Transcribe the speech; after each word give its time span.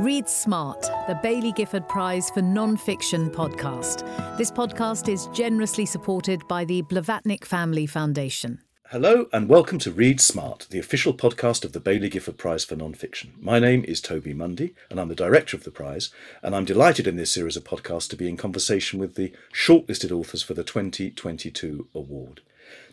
Read 0.00 0.30
Smart, 0.30 0.80
the 1.08 1.20
Baillie 1.22 1.54
Gifford 1.54 1.86
Prize 1.86 2.30
for 2.30 2.40
Non-Fiction 2.40 3.28
podcast. 3.28 3.98
This 4.38 4.50
podcast 4.50 5.12
is 5.12 5.26
generously 5.34 5.84
supported 5.84 6.40
by 6.48 6.64
the 6.64 6.80
Blavatnik 6.84 7.44
Family 7.44 7.84
Foundation. 7.84 8.62
Hello 8.88 9.26
and 9.30 9.46
welcome 9.46 9.78
to 9.80 9.92
Read 9.92 10.18
Smart, 10.18 10.66
the 10.70 10.78
official 10.78 11.12
podcast 11.12 11.66
of 11.66 11.74
the 11.74 11.82
Baillie 11.82 12.10
Gifford 12.10 12.38
Prize 12.38 12.64
for 12.64 12.76
Non-Fiction. 12.76 13.34
My 13.38 13.58
name 13.58 13.84
is 13.84 14.00
Toby 14.00 14.32
Mundy 14.32 14.74
and 14.88 14.98
I'm 14.98 15.08
the 15.08 15.14
director 15.14 15.54
of 15.54 15.64
the 15.64 15.70
prize, 15.70 16.08
and 16.42 16.56
I'm 16.56 16.64
delighted 16.64 17.06
in 17.06 17.16
this 17.16 17.30
series 17.30 17.58
of 17.58 17.64
podcasts 17.64 18.08
to 18.08 18.16
be 18.16 18.26
in 18.26 18.38
conversation 18.38 18.98
with 18.98 19.16
the 19.16 19.34
shortlisted 19.52 20.10
authors 20.10 20.42
for 20.42 20.54
the 20.54 20.64
2022 20.64 21.88
award. 21.94 22.40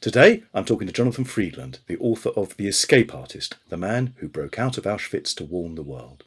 Today, 0.01 0.43
I'm 0.53 0.65
talking 0.65 0.87
to 0.87 0.93
Jonathan 0.93 1.23
Freedland, 1.23 1.79
the 1.87 1.99
author 1.99 2.31
of 2.31 2.57
The 2.57 2.67
Escape 2.67 3.15
Artist, 3.15 3.55
the 3.69 3.77
man 3.77 4.13
who 4.17 4.27
broke 4.27 4.59
out 4.59 4.77
of 4.77 4.83
Auschwitz 4.83 5.33
to 5.35 5.45
warn 5.45 5.75
the 5.75 5.83
world. 5.83 6.25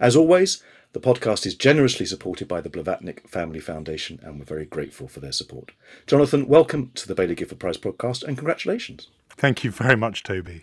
As 0.00 0.16
always, 0.16 0.62
the 0.92 1.00
podcast 1.00 1.44
is 1.44 1.54
generously 1.54 2.06
supported 2.06 2.48
by 2.48 2.60
the 2.60 2.70
Blavatnik 2.70 3.28
Family 3.28 3.60
Foundation, 3.60 4.18
and 4.22 4.38
we're 4.38 4.44
very 4.44 4.64
grateful 4.64 5.06
for 5.06 5.20
their 5.20 5.32
support. 5.32 5.72
Jonathan, 6.06 6.48
welcome 6.48 6.90
to 6.94 7.06
the 7.06 7.14
Baillie 7.14 7.36
Gifford 7.36 7.58
Prize 7.58 7.76
podcast, 7.76 8.22
and 8.22 8.36
congratulations. 8.36 9.08
Thank 9.30 9.64
you 9.64 9.70
very 9.70 9.96
much, 9.96 10.22
Toby. 10.22 10.62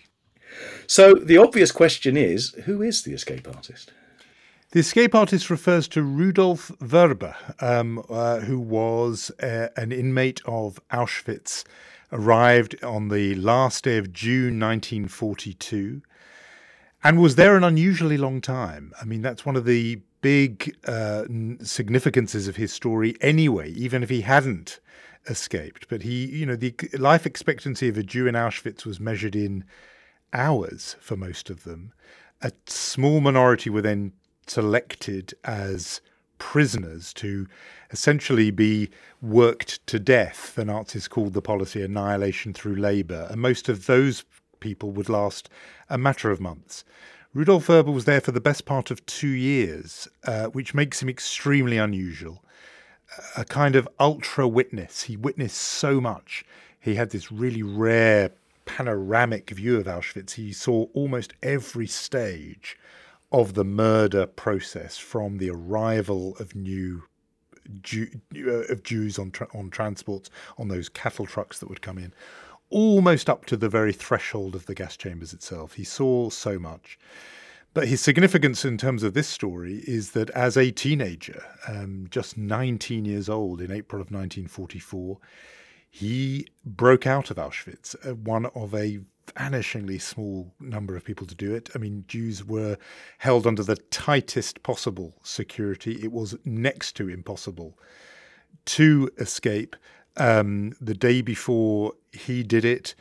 So, 0.88 1.14
the 1.14 1.38
obvious 1.38 1.72
question 1.72 2.18
is 2.18 2.54
who 2.66 2.82
is 2.82 3.04
the 3.04 3.14
escape 3.14 3.48
artist? 3.48 3.92
The 4.72 4.80
escape 4.80 5.16
artist 5.16 5.50
refers 5.50 5.88
to 5.90 6.02
Rudolf 6.02 6.72
Vrba, 6.80 7.62
um, 7.62 8.04
uh, 8.10 8.40
who 8.40 8.60
was 8.60 9.32
uh, 9.42 9.70
an 9.78 9.92
inmate 9.92 10.42
of 10.46 10.80
Auschwitz, 10.92 11.64
arrived 12.12 12.84
on 12.84 13.10
the 13.10 13.36
last 13.36 13.84
day 13.84 13.98
of 13.98 14.12
June 14.12 14.60
1942 14.60 16.02
and 17.06 17.22
was 17.22 17.36
there 17.36 17.56
an 17.56 17.64
unusually 17.64 18.18
long 18.18 18.42
time. 18.42 18.92
I 19.00 19.06
mean, 19.06 19.22
that's 19.22 19.46
one 19.46 19.56
of 19.56 19.66
the 19.66 20.02
big 20.22 20.76
uh, 20.88 21.26
significances 21.62 22.48
of 22.48 22.56
his 22.56 22.74
story 22.74 23.14
anyway, 23.22 23.72
even 23.74 24.02
if 24.02 24.10
he 24.10 24.22
hadn't 24.22 24.80
escaped. 25.30 25.88
But 25.88 26.02
he, 26.02 26.26
you 26.26 26.48
know, 26.48 26.56
the 26.56 26.74
life 26.98 27.28
expectancy 27.28 27.90
of 27.90 27.98
a 28.00 28.02
Jew 28.02 28.26
in 28.26 28.34
Auschwitz 28.34 28.88
was 28.88 29.00
measured 29.00 29.36
in 29.36 29.66
hours 30.34 30.96
for 31.00 31.16
most 31.16 31.52
of 31.52 31.64
them. 31.64 31.94
A 32.42 32.52
small 32.66 33.22
minority 33.22 33.70
were 33.70 33.84
then 33.84 34.12
selected 34.48 35.36
as 35.44 36.02
prisoners 36.40 37.14
to 37.14 37.46
essentially 37.92 38.50
be 38.50 38.90
worked 39.22 39.86
to 39.86 40.00
death. 40.00 40.56
The 40.56 40.66
Nazis 40.66 41.08
called 41.08 41.34
the 41.34 41.42
policy 41.42 41.84
annihilation 41.84 42.52
through 42.52 42.78
labour. 42.78 43.28
And 43.30 43.40
most 43.40 43.70
of 43.70 43.86
those 43.86 44.26
people 44.60 44.92
would 44.92 45.10
last 45.10 45.50
a 45.90 45.98
matter 45.98 46.32
of 46.32 46.40
months. 46.40 46.84
Rudolf 47.34 47.68
Vrba 47.68 47.94
was 47.94 48.06
there 48.06 48.22
for 48.22 48.32
the 48.32 48.40
best 48.40 48.66
part 48.66 48.92
of 48.92 49.06
two 49.06 49.28
years, 49.28 50.08
uh, 50.24 50.46
which 50.46 50.74
makes 50.74 51.02
him 51.02 51.10
extremely 51.10 51.78
unusual. 51.78 52.44
A 53.38 53.46
kind 53.46 53.76
of 53.76 53.90
ultra 54.00 54.48
witness. 54.48 55.04
He 55.04 55.18
witnessed 55.18 55.58
so 55.58 56.00
much. 56.00 56.46
He 56.80 56.96
had 56.96 57.10
this 57.10 57.32
really 57.32 57.64
rare 57.64 58.32
panoramic 58.66 59.50
view 59.50 59.78
of 59.78 59.86
Auschwitz. 59.86 60.34
He 60.34 60.54
saw 60.54 60.86
almost 60.94 61.34
every 61.44 61.88
stage 61.88 62.78
of 63.32 63.54
the 63.54 63.66
murder 63.66 64.26
process 64.26 64.98
from 64.98 65.38
the 65.38 65.50
arrival 65.50 66.36
of 66.40 66.56
new 66.56 67.04
Jew, 67.82 68.08
uh, 68.36 68.72
of 68.72 68.84
Jews 68.84 69.18
on 69.18 69.32
tra- 69.32 69.48
on 69.54 69.70
transports 69.72 70.30
on 70.58 70.68
those 70.68 70.88
cattle 70.88 71.26
trucks 71.26 71.60
that 71.60 71.70
would 71.70 71.82
come 71.82 71.98
in, 71.98 72.14
almost 72.70 73.30
up 73.30 73.46
to 73.46 73.58
the 73.58 73.70
very 73.70 73.94
threshold 73.94 74.56
of 74.56 74.66
the 74.66 74.76
gas 74.76 74.98
chambers 74.98 75.34
itself. 75.34 75.74
He 75.74 75.84
saw 75.84 76.30
so 76.30 76.60
much. 76.60 76.98
But 77.74 77.90
his 77.90 78.00
significance 78.00 78.64
in 78.64 78.78
terms 78.78 79.04
of 79.04 79.14
this 79.14 79.28
story 79.28 79.84
is 79.86 80.12
that 80.12 80.30
as 80.30 80.56
a 80.56 80.72
teenager, 80.72 81.44
um, 81.68 82.08
just 82.10 82.38
19 82.38 83.04
years 83.04 83.28
old 83.28 83.60
in 83.60 83.70
April 83.70 84.02
of 84.02 84.12
1944, 84.12 85.18
he 85.90 86.48
broke 86.66 87.06
out 87.06 87.32
of 87.32 87.38
Auschwitz, 87.38 87.96
uh, 88.08 88.16
one 88.16 88.46
of 88.48 88.74
a 88.74 89.00
vanishingly 89.36 90.02
small 90.02 90.54
number 90.60 90.96
of 90.96 91.04
people 91.04 91.28
to 91.28 91.36
do 91.36 91.54
it. 91.54 91.70
I 91.76 91.78
mean, 91.78 92.06
Jews 92.08 92.46
were 92.46 92.78
held 93.18 93.46
under 93.46 93.64
the 93.64 93.76
tightest 93.76 94.64
possible 94.64 95.16
security. 95.24 96.00
It 96.02 96.12
was 96.12 96.38
next 96.46 96.94
to 96.98 97.10
impossible 97.10 97.78
to 98.66 99.10
escape. 99.18 99.76
Um, 100.18 100.74
the 100.80 100.94
day 100.94 101.22
before 101.22 101.92
he 102.16 102.44
did 102.44 102.66
it, 102.66 102.96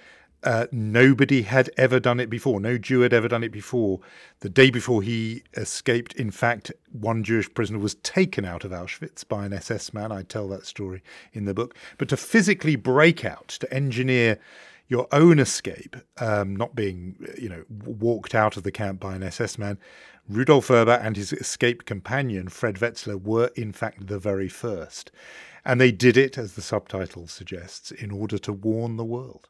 uh, 0.45 0.67
nobody 0.71 1.43
had 1.43 1.71
ever 1.79 1.99
done 1.99 2.21
it 2.21 2.29
before. 2.29 2.61
No 2.61 2.77
Jew 2.77 3.01
had 3.01 3.15
ever 3.15 3.29
done 3.29 3.43
it 3.43 3.53
before. 3.53 4.01
The 4.41 4.51
day 4.51 4.71
before 4.71 5.03
he 5.03 5.43
escaped, 5.57 6.13
in 6.15 6.31
fact, 6.31 6.71
one 6.93 7.25
Jewish 7.25 7.53
prisoner 7.53 7.79
was 7.79 7.95
taken 7.97 8.45
out 8.45 8.63
of 8.65 8.71
Auschwitz 8.71 9.27
by 9.27 9.47
an 9.47 9.55
SS 9.55 9.95
man. 9.95 10.13
I 10.13 10.23
tell 10.23 10.47
that 10.49 10.67
story 10.67 11.03
in 11.33 11.47
the 11.47 11.55
book. 11.55 11.75
But 11.97 12.11
to 12.11 12.19
physically 12.19 12.77
break 12.77 13.25
out, 13.25 13.49
to 13.49 13.73
engineer 13.73 14.39
your 14.89 15.07
own 15.13 15.39
escape, 15.39 15.97
um, 16.19 16.55
not 16.55 16.75
being, 16.75 17.17
you 17.39 17.49
know, 17.49 17.65
walked 17.69 18.35
out 18.35 18.57
of 18.57 18.63
the 18.63 18.73
camp 18.73 19.01
by 19.01 19.15
an 19.15 19.23
SS 19.23 19.59
man, 19.59 19.79
Rudolf 20.29 20.69
Vrba 20.69 21.05
and 21.05 21.17
his 21.17 21.33
escaped 21.33 21.87
companion, 21.87 22.49
Fred 22.49 22.77
Wetzler, 22.77 23.21
were 23.21 23.51
in 23.57 23.73
fact 23.73 24.07
the 24.07 24.19
very 24.19 24.49
first. 24.49 25.11
And 25.65 25.81
they 25.81 25.93
did 25.93 26.17
it, 26.17 26.37
as 26.37 26.55
the 26.55 26.63
subtitle 26.63 27.27
suggests, 27.27 27.91
in 27.91 28.11
order 28.11 28.39
to 28.39 28.53
warn 28.53 28.97
the 28.97 29.05
world. 29.05 29.49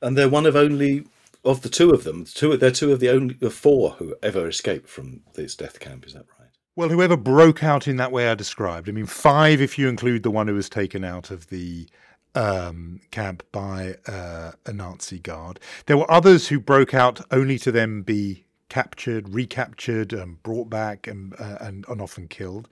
And 0.00 0.16
they're 0.16 0.28
one 0.28 0.46
of 0.46 0.56
only 0.56 1.04
of 1.44 1.62
the 1.62 1.68
two 1.68 1.90
of 1.90 2.04
them. 2.04 2.24
Two, 2.24 2.56
they're 2.56 2.70
two 2.70 2.92
of 2.92 3.00
the 3.00 3.10
only 3.10 3.36
of 3.42 3.52
four 3.52 3.90
who 3.92 4.14
ever 4.22 4.48
escaped 4.48 4.88
from 4.88 5.20
this 5.34 5.54
death 5.54 5.80
camp. 5.80 6.06
Is 6.06 6.14
that 6.14 6.26
right? 6.38 6.48
Well, 6.74 6.88
whoever 6.88 7.16
broke 7.16 7.62
out 7.62 7.86
in 7.86 7.96
that 7.96 8.12
way 8.12 8.30
I 8.30 8.34
described. 8.34 8.88
I 8.88 8.92
mean, 8.92 9.06
five 9.06 9.60
if 9.60 9.78
you 9.78 9.88
include 9.88 10.22
the 10.22 10.30
one 10.30 10.48
who 10.48 10.54
was 10.54 10.70
taken 10.70 11.04
out 11.04 11.30
of 11.30 11.48
the 11.48 11.86
um, 12.34 13.00
camp 13.10 13.42
by 13.52 13.96
uh, 14.06 14.52
a 14.66 14.72
Nazi 14.72 15.18
guard. 15.18 15.60
There 15.86 15.98
were 15.98 16.10
others 16.10 16.48
who 16.48 16.60
broke 16.60 16.94
out 16.94 17.20
only 17.30 17.58
to 17.60 17.72
then 17.72 18.02
be 18.02 18.44
captured, 18.68 19.28
recaptured, 19.28 20.12
and 20.14 20.42
brought 20.42 20.70
back, 20.70 21.06
and, 21.06 21.34
uh, 21.38 21.58
and, 21.60 21.84
and 21.88 22.00
often 22.00 22.26
killed. 22.26 22.68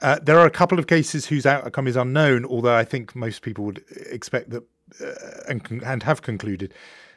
Uh, 0.00 0.18
there 0.22 0.38
are 0.38 0.46
a 0.46 0.50
couple 0.50 0.78
of 0.78 0.86
cases 0.86 1.26
whose 1.26 1.44
outcome 1.46 1.88
is 1.88 1.96
unknown, 1.96 2.44
although 2.44 2.76
I 2.76 2.84
think 2.84 3.16
most 3.16 3.42
people 3.42 3.64
would 3.64 3.84
expect 4.10 4.50
that 4.50 4.62
uh, 5.00 5.42
and, 5.48 5.82
and 5.84 6.02
have 6.04 6.22
concluded 6.22 6.72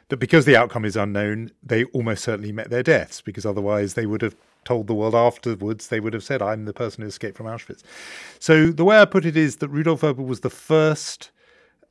that 0.08 0.16
because 0.18 0.44
the 0.44 0.56
outcome 0.56 0.84
is 0.84 0.96
unknown, 0.96 1.50
they 1.62 1.84
almost 1.84 2.24
certainly 2.24 2.52
met 2.52 2.70
their 2.70 2.82
deaths, 2.82 3.20
because 3.20 3.44
otherwise 3.44 3.94
they 3.94 4.06
would 4.06 4.22
have 4.22 4.36
told 4.64 4.86
the 4.86 4.94
world 4.94 5.14
afterwards, 5.14 5.88
they 5.88 6.00
would 6.00 6.12
have 6.12 6.24
said, 6.24 6.42
I'm 6.42 6.64
the 6.64 6.72
person 6.72 7.02
who 7.02 7.08
escaped 7.08 7.36
from 7.36 7.46
Auschwitz. 7.46 7.82
So 8.38 8.66
the 8.66 8.84
way 8.84 9.00
I 9.00 9.04
put 9.04 9.24
it 9.24 9.36
is 9.36 9.56
that 9.56 9.68
Rudolf 9.68 10.00
Vrba 10.00 10.24
was 10.26 10.40
the 10.40 10.50
first, 10.50 11.30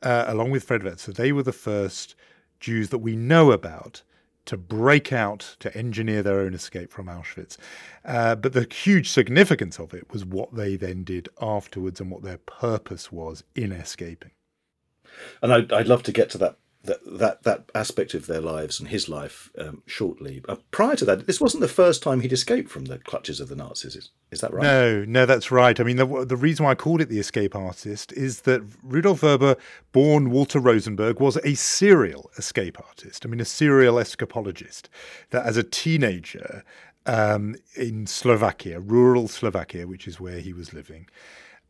uh, 0.06 0.26
along 0.28 0.52
with 0.52 0.64
Fred 0.64 0.82
Wetzler, 0.82 1.16
they 1.16 1.32
were 1.32 1.44
the 1.44 1.52
first 1.52 2.16
Jews 2.60 2.90
that 2.90 3.00
we 3.00 3.16
know 3.16 3.52
about 3.52 4.04
to 4.46 4.58
break 4.58 5.12
out, 5.12 5.56
to 5.60 5.76
engineer 5.76 6.22
their 6.22 6.40
own 6.40 6.54
escape 6.54 6.92
from 6.92 7.08
Auschwitz. 7.08 7.58
Uh, 8.06 8.36
but 8.36 8.54
the 8.54 8.68
huge 8.72 9.10
significance 9.10 9.80
of 9.80 9.94
it 9.94 10.12
was 10.12 10.24
what 10.24 10.56
they 10.56 10.76
then 10.76 11.04
did 11.04 11.28
afterwards 11.42 12.00
and 12.00 12.12
what 12.12 12.22
their 12.22 12.38
purpose 12.38 13.12
was 13.12 13.44
in 13.56 13.72
escaping. 13.72 14.32
And 15.42 15.52
I'd, 15.52 15.74
I'd 15.74 15.88
love 15.88 16.04
to 16.04 16.12
get 16.12 16.30
to 16.32 16.38
that 16.40 16.58
that 16.86 17.00
that, 17.06 17.44
that 17.44 17.70
aspect 17.74 18.14
of 18.14 18.28
their 18.28 18.42
lives 18.42 18.80
and 18.80 18.90
his 18.90 19.08
life 19.10 19.52
um, 19.58 19.84
shortly. 19.86 20.44
Uh, 20.48 20.56
prior 20.72 20.96
to 20.96 21.06
that, 21.06 21.28
this 21.28 21.42
wasn't 21.42 21.62
the 21.62 21.68
first 21.68 22.02
time 22.02 22.22
he'd 22.22 22.34
escaped 22.34 22.70
from 22.70 22.86
the 22.86 22.98
clutches 23.00 23.40
of 23.40 23.50
the 23.50 23.56
Nazis. 23.56 23.96
Is, 23.96 24.10
is 24.32 24.42
that 24.42 24.54
right? 24.54 24.64
No, 24.64 25.06
no, 25.06 25.26
that's 25.26 25.52
right. 25.52 25.80
I 25.80 25.84
mean, 25.84 25.98
the, 25.98 26.26
the 26.26 26.36
reason 26.36 26.66
why 26.66 26.72
I 26.72 26.76
called 26.76 27.02
it 27.02 27.10
the 27.10 27.20
escape 27.20 27.56
artist 27.56 28.12
is 28.14 28.42
that 28.42 28.62
Rudolf 28.84 29.22
Vrba, 29.22 29.58
born 29.92 30.30
Walter 30.30 30.60
Rosenberg, 30.60 31.20
was 31.20 31.38
a 31.44 31.56
serial 31.56 32.30
escape 32.38 32.80
artist. 32.80 33.26
I 33.26 33.30
mean, 33.30 33.40
a 33.40 33.46
serial 33.46 33.96
escapologist. 33.96 34.84
That 35.32 35.46
as 35.46 35.58
a 35.58 35.64
teenager 35.64 36.64
um, 37.06 37.56
in 37.76 38.08
Slovakia, 38.08 38.80
rural 38.80 39.28
Slovakia, 39.28 39.88
which 39.88 40.08
is 40.08 40.20
where 40.20 40.40
he 40.40 40.54
was 40.54 40.74
living. 40.74 41.08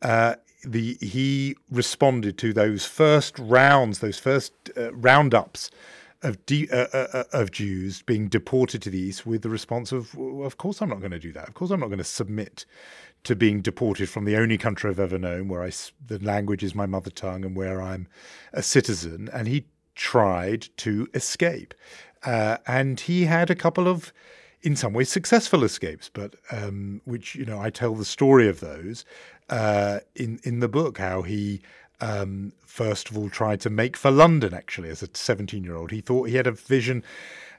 Uh, 0.02 0.34
the 0.66 0.98
he 1.00 1.56
responded 1.70 2.36
to 2.38 2.52
those 2.52 2.84
first 2.84 3.38
rounds, 3.38 4.00
those 4.00 4.18
first 4.18 4.52
uh, 4.76 4.92
roundups 4.92 5.70
of 6.22 6.44
de- 6.46 6.68
uh, 6.70 6.86
uh, 6.92 7.06
uh, 7.12 7.24
of 7.32 7.52
Jews 7.52 8.02
being 8.02 8.28
deported 8.28 8.82
to 8.82 8.90
the 8.90 8.98
east 8.98 9.26
with 9.26 9.42
the 9.42 9.48
response 9.48 9.92
of, 9.92 10.16
"Of 10.18 10.58
course, 10.58 10.82
I'm 10.82 10.88
not 10.88 10.98
going 11.00 11.12
to 11.12 11.18
do 11.18 11.32
that. 11.32 11.48
Of 11.48 11.54
course, 11.54 11.70
I'm 11.70 11.80
not 11.80 11.86
going 11.86 11.98
to 11.98 12.04
submit 12.04 12.66
to 13.24 13.36
being 13.36 13.60
deported 13.60 14.08
from 14.08 14.24
the 14.24 14.36
only 14.36 14.58
country 14.58 14.90
I've 14.90 15.00
ever 15.00 15.18
known, 15.18 15.48
where 15.48 15.62
I 15.62 15.70
the 16.06 16.18
language 16.18 16.64
is 16.64 16.74
my 16.74 16.86
mother 16.86 17.10
tongue 17.10 17.44
and 17.44 17.56
where 17.56 17.80
I'm 17.80 18.08
a 18.52 18.62
citizen." 18.62 19.30
And 19.32 19.46
he 19.46 19.66
tried 19.94 20.68
to 20.78 21.08
escape, 21.14 21.74
uh, 22.24 22.58
and 22.66 22.98
he 22.98 23.26
had 23.26 23.50
a 23.50 23.54
couple 23.54 23.86
of 23.86 24.12
in 24.62 24.74
some 24.74 24.92
ways 24.92 25.08
successful 25.08 25.62
escapes, 25.62 26.10
but 26.12 26.34
um, 26.50 27.00
which 27.04 27.36
you 27.36 27.44
know 27.44 27.60
I 27.60 27.70
tell 27.70 27.94
the 27.94 28.04
story 28.04 28.48
of 28.48 28.58
those 28.58 29.04
uh, 29.48 30.00
in 30.14 30.40
in 30.44 30.60
the 30.60 30.68
book 30.68 30.98
how 30.98 31.22
he 31.22 31.60
um, 32.00 32.52
first 32.64 33.10
of 33.10 33.16
all 33.16 33.30
tried 33.30 33.60
to 33.62 33.70
make 33.70 33.96
for 33.96 34.10
London, 34.10 34.52
actually, 34.52 34.90
as 34.90 35.02
a 35.02 35.08
17 35.12 35.64
year 35.64 35.76
old. 35.76 35.90
He 35.90 36.00
thought 36.00 36.28
he 36.28 36.36
had 36.36 36.46
a 36.46 36.52
vision, 36.52 37.02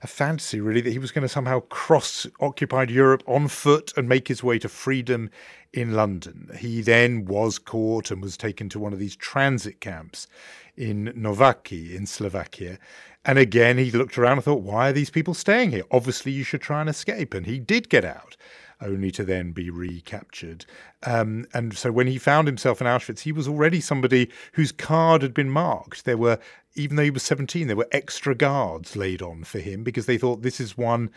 a 0.04 0.08
fantasy 0.08 0.60
really, 0.60 0.82
that 0.82 0.92
he 0.92 1.00
was 1.00 1.12
going 1.12 1.24
to 1.24 1.30
somehow 1.30 1.62
cross 1.62 2.28
occupied 2.40 2.92
Europe 2.92 3.24
on 3.26 3.48
foot 3.48 3.92
and 3.98 4.08
make 4.08 4.28
his 4.28 4.44
way 4.44 4.60
to 4.60 4.70
freedom 4.70 5.30
in 5.74 5.94
London. 5.94 6.52
He 6.58 6.82
then 6.82 7.26
was 7.26 7.58
caught 7.58 8.12
and 8.12 8.22
was 8.22 8.38
taken 8.38 8.70
to 8.70 8.80
one 8.80 8.94
of 8.94 9.00
these 9.00 9.16
transit 9.16 9.82
camps 9.82 10.28
in 10.76 11.14
Nováky 11.18 11.96
in 11.96 12.06
Slovakia. 12.06 12.78
And 13.26 13.38
again, 13.40 13.78
he 13.78 13.92
looked 13.92 14.18
around 14.18 14.34
and 14.34 14.44
thought, 14.44 14.62
why 14.62 14.90
are 14.90 14.94
these 14.94 15.10
people 15.10 15.34
staying 15.34 15.72
here? 15.72 15.84
Obviously, 15.92 16.32
you 16.32 16.44
should 16.44 16.62
try 16.62 16.80
and 16.80 16.90
escape. 16.90 17.34
And 17.34 17.46
he 17.46 17.60
did 17.60 17.90
get 17.90 18.06
out 18.06 18.38
only 18.82 19.12
to 19.12 19.24
then 19.24 19.52
be 19.52 19.70
recaptured. 19.70 20.66
Um, 21.04 21.48
and 21.54 21.76
so 21.76 21.92
when 21.92 22.08
he 22.08 22.18
found 22.18 22.48
himself 22.48 22.82
in 22.82 22.88
Auschwitz, 22.88 23.22
he 23.22 23.32
was 23.32 23.48
already 23.48 23.82
somebody 23.82 24.30
whose 24.54 24.72
card 24.72 25.22
had 25.22 25.34
been 25.34 25.50
marked. 25.50 26.06
There 26.06 26.18
were, 26.18 26.40
even 26.76 26.96
though 26.96 27.04
he 27.04 27.12
was 27.12 27.24
17, 27.24 27.68
there 27.68 27.76
were 27.76 27.88
extra 27.92 28.36
guards 28.36 28.96
laid 28.96 29.22
on 29.22 29.44
for 29.44 29.60
him 29.60 29.84
because 29.84 30.06
they 30.06 30.18
thought 30.18 30.42
this 30.42 30.60
is 30.60 30.78
one 30.78 31.10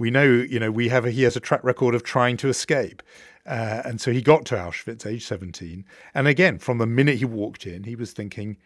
we 0.00 0.10
know, 0.10 0.24
you 0.24 0.58
know, 0.58 0.70
we 0.70 0.88
have 0.88 1.04
a, 1.04 1.10
he 1.10 1.22
has 1.24 1.36
a 1.36 1.40
track 1.40 1.62
record 1.62 1.94
of 1.94 2.02
trying 2.02 2.38
to 2.38 2.48
escape. 2.48 3.02
Uh, 3.46 3.82
and 3.84 4.00
so 4.00 4.10
he 4.10 4.22
got 4.22 4.46
to 4.46 4.54
Auschwitz, 4.54 5.06
age 5.06 5.26
17. 5.26 5.84
And 6.14 6.26
again, 6.26 6.58
from 6.58 6.78
the 6.78 6.86
minute 6.86 7.18
he 7.18 7.26
walked 7.26 7.66
in, 7.66 7.84
he 7.84 7.94
was 7.94 8.12
thinking, 8.12 8.56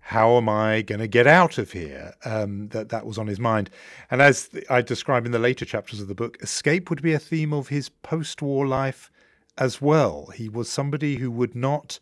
how 0.00 0.36
am 0.36 0.48
I 0.48 0.82
going 0.82 1.00
to 1.00 1.06
get 1.06 1.26
out 1.26 1.58
of 1.58 1.72
here? 1.72 2.14
Um, 2.24 2.68
that 2.68 2.88
that 2.88 3.06
was 3.06 3.18
on 3.18 3.26
his 3.26 3.40
mind, 3.40 3.70
and 4.10 4.20
as 4.20 4.50
I 4.68 4.82
describe 4.82 5.26
in 5.26 5.32
the 5.32 5.38
later 5.38 5.64
chapters 5.64 6.00
of 6.00 6.08
the 6.08 6.14
book, 6.14 6.38
escape 6.40 6.90
would 6.90 7.02
be 7.02 7.12
a 7.12 7.18
theme 7.18 7.52
of 7.52 7.68
his 7.68 7.88
post-war 7.88 8.66
life 8.66 9.10
as 9.58 9.80
well. 9.80 10.26
He 10.34 10.48
was 10.48 10.68
somebody 10.68 11.16
who 11.16 11.30
would 11.30 11.54
not, 11.54 12.00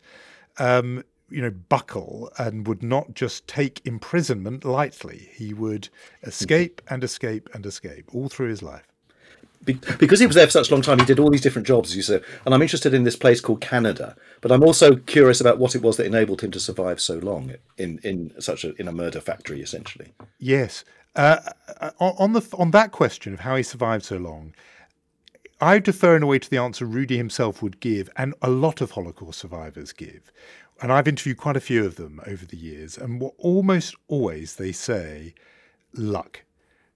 um, 0.57 1.03
you 1.29 1.41
know, 1.41 1.51
buckle 1.51 2.31
and 2.37 2.67
would 2.67 2.81
not 2.81 3.13
just 3.13 3.47
take 3.47 3.81
imprisonment 3.85 4.65
lightly. 4.65 5.29
He 5.33 5.53
would 5.53 5.89
escape 6.23 6.81
and 6.89 7.03
escape 7.03 7.49
and 7.53 7.65
escape 7.65 8.09
all 8.13 8.29
through 8.29 8.49
his 8.49 8.63
life 8.63 8.88
because 9.65 10.19
he 10.19 10.25
was 10.25 10.35
there 10.35 10.45
for 10.45 10.51
such 10.51 10.69
a 10.69 10.73
long 10.73 10.81
time, 10.81 10.99
he 10.99 11.05
did 11.05 11.19
all 11.19 11.29
these 11.29 11.41
different 11.41 11.67
jobs, 11.67 11.89
as 11.89 11.95
you 11.95 12.01
said. 12.01 12.23
And 12.45 12.53
I'm 12.53 12.61
interested 12.61 12.93
in 12.93 13.03
this 13.03 13.15
place 13.15 13.41
called 13.41 13.61
Canada, 13.61 14.15
but 14.41 14.51
I'm 14.51 14.63
also 14.63 14.95
curious 14.95 15.41
about 15.41 15.59
what 15.59 15.75
it 15.75 15.81
was 15.81 15.97
that 15.97 16.05
enabled 16.05 16.41
him 16.41 16.51
to 16.51 16.59
survive 16.59 17.01
so 17.01 17.15
long 17.15 17.53
in 17.77 17.99
in 18.03 18.33
such 18.39 18.63
a 18.63 18.73
in 18.79 18.87
a 18.87 18.91
murder 18.91 19.19
factory, 19.19 19.61
essentially. 19.61 20.13
Yes, 20.39 20.85
uh, 21.15 21.39
uh 21.79 21.91
on 21.99 22.33
the 22.33 22.47
on 22.57 22.71
that 22.71 22.91
question 22.91 23.33
of 23.33 23.41
how 23.41 23.55
he 23.55 23.63
survived 23.63 24.05
so 24.05 24.17
long, 24.17 24.53
I 25.59 25.79
defer 25.79 26.15
in 26.15 26.23
a 26.23 26.27
way 26.27 26.39
to 26.39 26.49
the 26.49 26.57
answer 26.57 26.85
Rudy 26.85 27.17
himself 27.17 27.61
would 27.61 27.79
give, 27.79 28.09
and 28.15 28.33
a 28.41 28.49
lot 28.49 28.81
of 28.81 28.91
Holocaust 28.91 29.39
survivors 29.39 29.91
give. 29.91 30.31
And 30.81 30.93
I've 30.93 31.09
interviewed 31.09 31.37
quite 31.37 31.57
a 31.57 31.61
few 31.61 31.85
of 31.85 31.97
them 31.97 32.21
over 32.25 32.45
the 32.45 32.55
years, 32.55 32.97
and 32.97 33.19
what 33.19 33.33
almost 33.37 33.95
always 34.07 34.55
they 34.55 34.71
say, 34.71 35.33
luck 35.93 36.43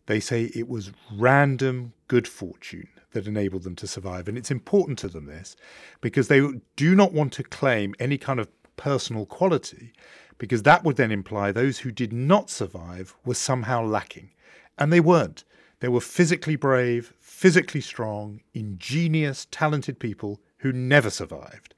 they 0.05 0.19
say 0.19 0.45
it 0.55 0.67
was 0.67 0.91
random 1.15 1.93
good 2.13 2.27
fortune 2.27 2.89
that 3.13 3.25
enabled 3.25 3.63
them 3.63 3.75
to 3.75 3.87
survive. 3.87 4.27
And 4.27 4.37
it's 4.37 4.51
important 4.51 4.99
to 4.99 5.07
them, 5.07 5.25
this, 5.25 5.55
because 5.99 6.27
they 6.27 6.47
do 6.75 6.93
not 6.93 7.11
want 7.11 7.33
to 7.33 7.43
claim 7.43 7.95
any 7.97 8.19
kind 8.19 8.39
of 8.39 8.49
personal 8.75 9.25
quality, 9.25 9.93
because 10.37 10.61
that 10.61 10.83
would 10.83 10.95
then 10.95 11.11
imply 11.11 11.51
those 11.51 11.79
who 11.79 11.89
did 11.91 12.13
not 12.13 12.51
survive 12.51 13.15
were 13.25 13.33
somehow 13.33 13.83
lacking. 13.83 14.29
And 14.77 14.93
they 14.93 14.99
weren't. 14.99 15.43
They 15.79 15.87
were 15.87 16.01
physically 16.01 16.55
brave, 16.55 17.15
physically 17.19 17.81
strong, 17.81 18.41
ingenious, 18.53 19.47
talented 19.49 19.97
people 19.97 20.39
who 20.57 20.71
never 20.71 21.09
survived. 21.09 21.73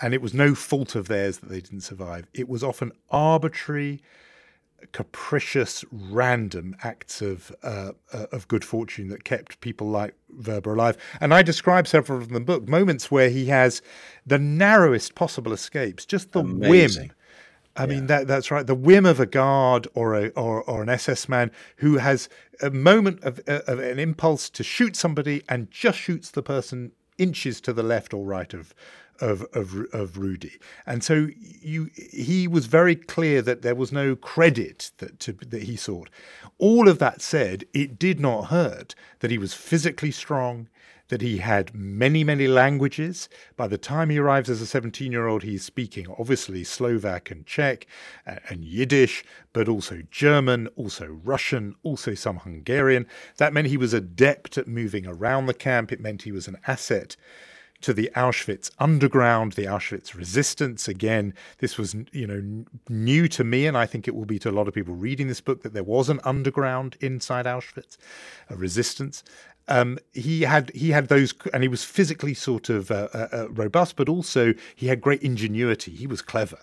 And 0.00 0.14
it 0.14 0.22
was 0.22 0.32
no 0.32 0.54
fault 0.54 0.94
of 0.94 1.08
theirs 1.08 1.38
that 1.38 1.48
they 1.48 1.60
didn't 1.60 1.80
survive. 1.80 2.28
It 2.32 2.48
was 2.48 2.62
often 2.62 2.92
arbitrary 3.10 4.02
capricious, 4.92 5.84
random 5.90 6.76
acts 6.82 7.22
of 7.22 7.52
uh, 7.62 7.92
uh, 8.12 8.26
of 8.32 8.48
good 8.48 8.64
fortune 8.64 9.08
that 9.08 9.24
kept 9.24 9.60
people 9.60 9.88
like 9.88 10.14
Vrba 10.40 10.66
alive. 10.66 10.96
And 11.20 11.32
I 11.34 11.42
describe 11.42 11.86
several 11.86 12.18
of 12.18 12.28
them 12.28 12.36
in 12.36 12.42
the 12.42 12.46
book 12.46 12.68
moments 12.68 13.10
where 13.10 13.30
he 13.30 13.46
has 13.46 13.82
the 14.26 14.38
narrowest 14.38 15.14
possible 15.14 15.52
escapes, 15.52 16.04
just 16.04 16.32
the 16.32 16.40
Amazing. 16.40 17.08
whim. 17.08 17.12
I 17.76 17.82
yeah. 17.82 17.86
mean 17.86 18.06
that 18.06 18.26
that's 18.26 18.50
right. 18.50 18.66
The 18.66 18.74
whim 18.74 19.06
of 19.06 19.20
a 19.20 19.26
guard 19.26 19.86
or 19.94 20.14
a 20.14 20.28
or, 20.30 20.62
or 20.62 20.82
an 20.82 20.88
SS 20.88 21.28
man 21.28 21.50
who 21.76 21.98
has 21.98 22.28
a 22.60 22.70
moment 22.70 23.22
of, 23.22 23.38
of 23.46 23.78
an 23.78 23.98
impulse 23.98 24.50
to 24.50 24.62
shoot 24.62 24.96
somebody 24.96 25.42
and 25.48 25.70
just 25.70 25.98
shoots 25.98 26.30
the 26.30 26.42
person 26.42 26.92
inches 27.16 27.60
to 27.60 27.72
the 27.72 27.82
left 27.82 28.12
or 28.12 28.24
right 28.24 28.52
of 28.54 28.74
of, 29.20 29.42
of, 29.52 29.86
of 29.92 30.18
Rudy. 30.18 30.58
And 30.86 31.04
so 31.04 31.28
you, 31.38 31.90
he 31.94 32.48
was 32.48 32.66
very 32.66 32.96
clear 32.96 33.42
that 33.42 33.62
there 33.62 33.74
was 33.74 33.92
no 33.92 34.16
credit 34.16 34.90
that, 34.98 35.20
to, 35.20 35.32
that 35.32 35.64
he 35.64 35.76
sought. 35.76 36.10
All 36.58 36.88
of 36.88 36.98
that 36.98 37.22
said, 37.22 37.64
it 37.72 37.98
did 37.98 38.20
not 38.20 38.46
hurt 38.46 38.94
that 39.20 39.30
he 39.30 39.38
was 39.38 39.54
physically 39.54 40.10
strong, 40.10 40.68
that 41.08 41.20
he 41.20 41.38
had 41.38 41.74
many, 41.74 42.24
many 42.24 42.46
languages. 42.46 43.28
By 43.56 43.66
the 43.66 43.78
time 43.78 44.10
he 44.10 44.18
arrives 44.18 44.48
as 44.48 44.60
a 44.60 44.66
17 44.66 45.12
year 45.12 45.26
old, 45.26 45.42
he's 45.42 45.64
speaking 45.64 46.06
obviously 46.18 46.64
Slovak 46.64 47.30
and 47.30 47.44
Czech 47.44 47.86
and, 48.24 48.40
and 48.48 48.64
Yiddish, 48.64 49.24
but 49.52 49.68
also 49.68 50.02
German, 50.10 50.68
also 50.76 51.18
Russian, 51.24 51.74
also 51.82 52.14
some 52.14 52.38
Hungarian. 52.38 53.06
That 53.36 53.52
meant 53.52 53.66
he 53.68 53.76
was 53.76 53.92
adept 53.92 54.56
at 54.56 54.68
moving 54.68 55.06
around 55.06 55.46
the 55.46 55.54
camp. 55.54 55.92
It 55.92 56.00
meant 56.00 56.22
he 56.22 56.32
was 56.32 56.48
an 56.48 56.58
asset 56.66 57.16
to 57.80 57.92
the 57.92 58.10
Auschwitz 58.14 58.70
underground, 58.78 59.52
the 59.52 59.64
Auschwitz 59.64 60.14
resistance. 60.14 60.88
Again, 60.88 61.34
this 61.58 61.78
was 61.78 61.94
you 62.12 62.26
know 62.26 62.64
new 62.88 63.28
to 63.28 63.44
me, 63.44 63.66
and 63.66 63.76
I 63.76 63.86
think 63.86 64.06
it 64.06 64.14
will 64.14 64.24
be 64.24 64.38
to 64.40 64.50
a 64.50 64.52
lot 64.52 64.68
of 64.68 64.74
people 64.74 64.94
reading 64.94 65.28
this 65.28 65.40
book 65.40 65.62
that 65.62 65.74
there 65.74 65.84
was 65.84 66.08
an 66.08 66.20
underground 66.24 66.96
inside 67.00 67.46
Auschwitz, 67.46 67.96
a 68.48 68.56
resistance. 68.56 69.22
Um, 69.68 69.98
he 70.12 70.42
had 70.42 70.70
he 70.74 70.90
had 70.90 71.08
those, 71.08 71.32
and 71.52 71.62
he 71.62 71.68
was 71.68 71.84
physically 71.84 72.34
sort 72.34 72.68
of 72.68 72.90
uh, 72.90 73.08
uh, 73.14 73.28
uh 73.32 73.48
robust, 73.50 73.96
but 73.96 74.08
also 74.08 74.54
he 74.74 74.88
had 74.88 75.00
great 75.00 75.22
ingenuity. 75.22 75.92
He 75.92 76.06
was 76.06 76.22
clever, 76.22 76.58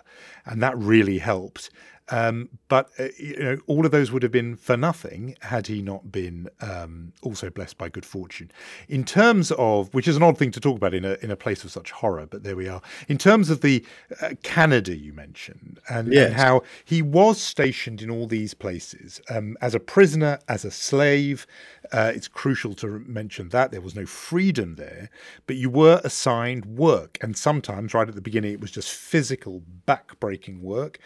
and 0.45 0.61
that 0.61 0.77
really 0.77 1.19
helped. 1.19 1.69
Um, 2.09 2.49
but 2.67 2.89
uh, 2.99 3.07
you 3.17 3.37
know, 3.37 3.57
all 3.67 3.85
of 3.85 3.91
those 3.91 4.11
would 4.11 4.23
have 4.23 4.31
been 4.31 4.55
for 4.55 4.77
nothing 4.77 5.35
had 5.41 5.67
he 5.67 5.81
not 5.81 6.11
been 6.11 6.49
um, 6.61 7.13
also 7.21 7.49
blessed 7.49 7.77
by 7.77 7.89
good 7.89 8.05
fortune. 8.05 8.51
In 8.87 9.03
terms 9.03 9.51
of, 9.57 9.93
which 9.93 10.07
is 10.07 10.15
an 10.15 10.23
odd 10.23 10.37
thing 10.37 10.51
to 10.51 10.59
talk 10.59 10.77
about 10.77 10.93
in 10.93 11.05
a 11.05 11.17
in 11.21 11.31
a 11.31 11.35
place 11.35 11.63
of 11.63 11.71
such 11.71 11.91
horror, 11.91 12.25
but 12.25 12.43
there 12.43 12.55
we 12.55 12.67
are. 12.67 12.81
In 13.07 13.17
terms 13.17 13.49
of 13.49 13.61
the 13.61 13.85
uh, 14.21 14.31
Canada 14.43 14.95
you 14.95 15.13
mentioned, 15.13 15.79
and, 15.89 16.11
yes. 16.13 16.27
and, 16.27 16.35
how 16.35 16.61
he 16.85 17.01
was 17.01 17.41
stationed 17.41 18.01
in 18.01 18.09
all 18.09 18.27
these 18.27 18.53
places 18.53 19.21
um, 19.29 19.57
as 19.61 19.75
a 19.75 19.79
prisoner, 19.79 20.39
as 20.47 20.65
a 20.65 20.71
slave. 20.71 21.45
Uh, 21.93 22.11
it's 22.13 22.27
crucial 22.27 22.73
to 22.73 22.99
mention 23.07 23.47
that 23.47 23.71
there 23.71 23.79
was 23.79 23.95
no 23.95 24.05
freedom 24.05 24.75
there, 24.75 25.09
but 25.45 25.55
you 25.55 25.69
were 25.69 26.01
assigned 26.03 26.65
work, 26.65 27.17
and 27.21 27.37
sometimes 27.37 27.93
right 27.93 28.09
at 28.09 28.15
the 28.15 28.19
beginning 28.19 28.51
it 28.51 28.59
was 28.59 28.71
just 28.71 28.91
physical, 28.91 29.61
back-breaking 29.85 30.61
work, 30.61 30.99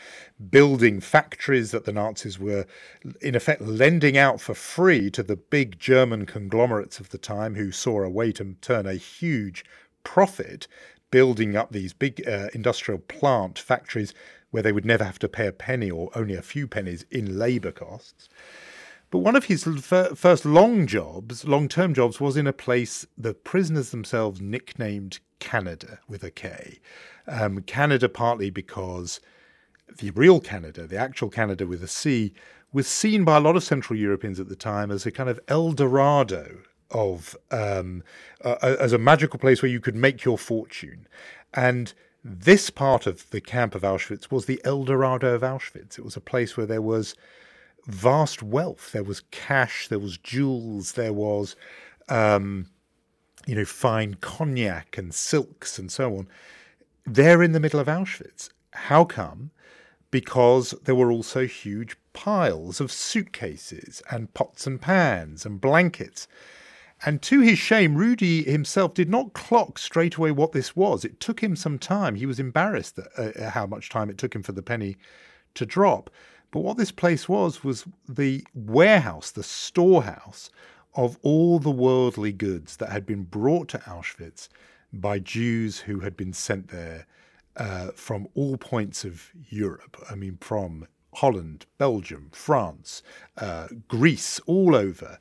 building 0.50 0.91
building 0.92 1.02
factories 1.02 1.72
that 1.72 1.86
the 1.86 1.94
Nazis 1.94 2.38
were, 2.38 2.66
in 3.22 3.36
effect, 3.36 3.62
lending 3.62 4.18
out 4.18 4.42
for 4.42 4.54
free 4.54 5.10
to 5.12 5.24
the 5.24 5.38
big 5.38 5.80
German 5.80 6.26
conglomerates 6.26 7.00
of 7.00 7.10
the 7.10 7.18
time 7.18 7.56
who 7.56 7.72
saw 7.72 8.04
a 8.04 8.10
way 8.10 8.32
to 8.34 8.56
turn 8.62 8.86
a 8.86 8.96
huge 8.96 9.64
profit 10.04 10.68
building 11.10 11.56
up 11.56 11.72
these 11.72 11.94
big 11.94 12.28
uh, 12.28 12.48
industrial 12.54 13.00
plant 13.00 13.58
factories 13.58 14.14
where 14.52 14.64
they 14.64 14.74
would 14.74 14.86
never 14.86 15.06
have 15.06 15.20
to 15.20 15.30
pay 15.30 15.48
a 15.48 15.54
penny 15.54 15.90
or 15.90 16.10
only 16.14 16.36
a 16.36 16.42
few 16.42 16.68
pennies 16.68 17.06
in 17.10 17.40
labour 17.40 17.72
costs. 17.72 18.28
But 19.12 19.20
one 19.20 19.36
of 19.36 19.46
his 19.46 19.64
first 19.64 20.46
long 20.46 20.88
jobs, 20.88 21.46
long 21.46 21.68
term 21.70 21.94
jobs, 21.94 22.20
was 22.20 22.36
in 22.36 22.48
a 22.48 22.54
place 22.54 23.06
the 23.18 23.34
prisoners 23.34 23.92
themselves 23.92 24.42
nicknamed 24.42 25.20
Canada 25.40 26.00
with 26.08 26.24
a 26.24 26.32
K. 26.32 26.80
Um, 27.28 27.62
Canada 27.64 28.10
partly 28.10 28.50
because 28.50 29.22
the 29.98 30.12
real 30.12 30.40
Canada, 30.40 30.88
the 30.88 30.98
actual 30.98 31.30
Canada 31.30 31.66
with 31.68 31.84
a 31.84 31.88
C, 31.88 32.34
was 32.74 32.88
seen 32.88 33.24
by 33.24 33.38
a 33.38 33.40
lot 33.42 33.56
of 33.56 33.64
Central 33.64 33.98
Europeans 33.98 34.40
at 34.40 34.50
the 34.50 34.56
time 34.56 34.92
as 34.92 35.06
a 35.06 35.12
kind 35.12 35.30
of 35.30 35.40
El 35.48 35.72
Dorado 35.74 36.60
of 36.90 37.38
um, 37.52 38.04
uh, 38.44 38.76
as 38.80 38.94
a 38.94 38.98
magical 38.98 39.40
place 39.40 39.62
where 39.62 39.72
you 39.72 39.80
could 39.80 39.96
make 39.96 40.24
your 40.24 40.38
fortune, 40.38 41.08
and 41.54 41.94
this 42.24 42.70
part 42.70 43.08
of 43.08 43.30
the 43.32 43.42
camp 43.42 43.74
of 43.76 43.82
Auschwitz 43.82 44.30
was 44.30 44.46
the 44.46 44.62
El 44.64 44.84
Dorado 44.84 45.34
of 45.34 45.42
Auschwitz. 45.42 45.98
It 45.98 46.06
was 46.06 46.16
a 46.16 46.22
place 46.22 46.56
where 46.56 46.68
there 46.68 46.82
was 46.82 47.16
vast 47.88 48.44
wealth. 48.44 48.92
There 48.92 49.04
was 49.04 49.22
cash. 49.32 49.88
There 49.88 50.00
was 50.00 50.18
jewels. 50.18 50.94
There 50.94 51.14
was, 51.14 51.56
um, 52.10 52.68
you 53.48 53.56
know, 53.56 53.66
fine 53.66 54.16
cognac 54.16 54.98
and 54.98 55.14
silks 55.14 55.80
and 55.80 55.92
so 55.92 56.16
on. 56.18 56.28
There 57.06 57.42
in 57.42 57.54
the 57.54 57.60
middle 57.60 57.80
of 57.80 57.88
Auschwitz. 57.88 58.50
How 58.72 59.04
come? 59.04 59.52
Because 60.12 60.72
there 60.84 60.96
were 60.96 61.12
also 61.12 61.48
huge 61.48 61.96
piles 62.14 62.82
of 62.82 62.92
suitcases 62.92 64.04
and 64.12 64.34
pots 64.34 64.68
and 64.68 64.82
pans 64.82 65.46
and 65.46 65.62
blankets. 65.62 66.28
And 67.04 67.22
to 67.24 67.40
his 67.40 67.58
shame, 67.58 67.96
Rudy 67.96 68.44
himself 68.44 68.94
did 68.94 69.10
not 69.10 69.34
clock 69.34 69.80
straight 69.80 70.16
away 70.16 70.32
what 70.32 70.52
this 70.52 70.76
was. 70.76 71.04
It 71.04 71.20
took 71.20 71.40
him 71.40 71.56
some 71.56 71.80
time. 71.80 72.16
He 72.16 72.28
was 72.28 72.40
embarrassed 72.40 73.00
at 73.00 73.38
uh, 73.38 73.50
how 73.50 73.66
much 73.66 73.90
time 73.90 74.10
it 74.10 74.18
took 74.18 74.36
him 74.36 74.44
for 74.44 74.52
the 74.52 74.62
penny 74.62 74.98
to 75.56 75.66
drop. 75.66 76.12
But 76.52 76.60
what 76.60 76.78
this 76.78 76.92
place 76.92 77.28
was 77.28 77.64
was 77.64 77.86
the 78.08 78.46
warehouse, 78.54 79.32
the 79.32 79.42
storehouse 79.42 80.52
of 80.94 81.18
all 81.22 81.58
the 81.58 81.72
worldly 81.72 82.34
goods 82.34 82.76
that 82.78 82.92
had 82.92 83.06
been 83.06 83.24
brought 83.24 83.70
to 83.70 83.78
Auschwitz 83.80 84.50
by 84.92 85.20
Jews 85.20 85.80
who 85.80 86.02
had 86.02 86.18
been 86.18 86.34
sent 86.34 86.68
there 86.68 87.08
uh, 87.62 87.92
from 87.94 88.28
all 88.34 88.58
points 88.58 89.06
of 89.06 89.30
Europe. 89.50 90.04
I 90.10 90.16
mean, 90.16 90.40
from 90.42 90.88
Holland, 91.14 91.68
Belgium, 91.78 92.30
France, 92.32 93.04
uh, 93.38 93.68
Greece, 93.88 94.40
all 94.48 94.76
over. 94.76 95.20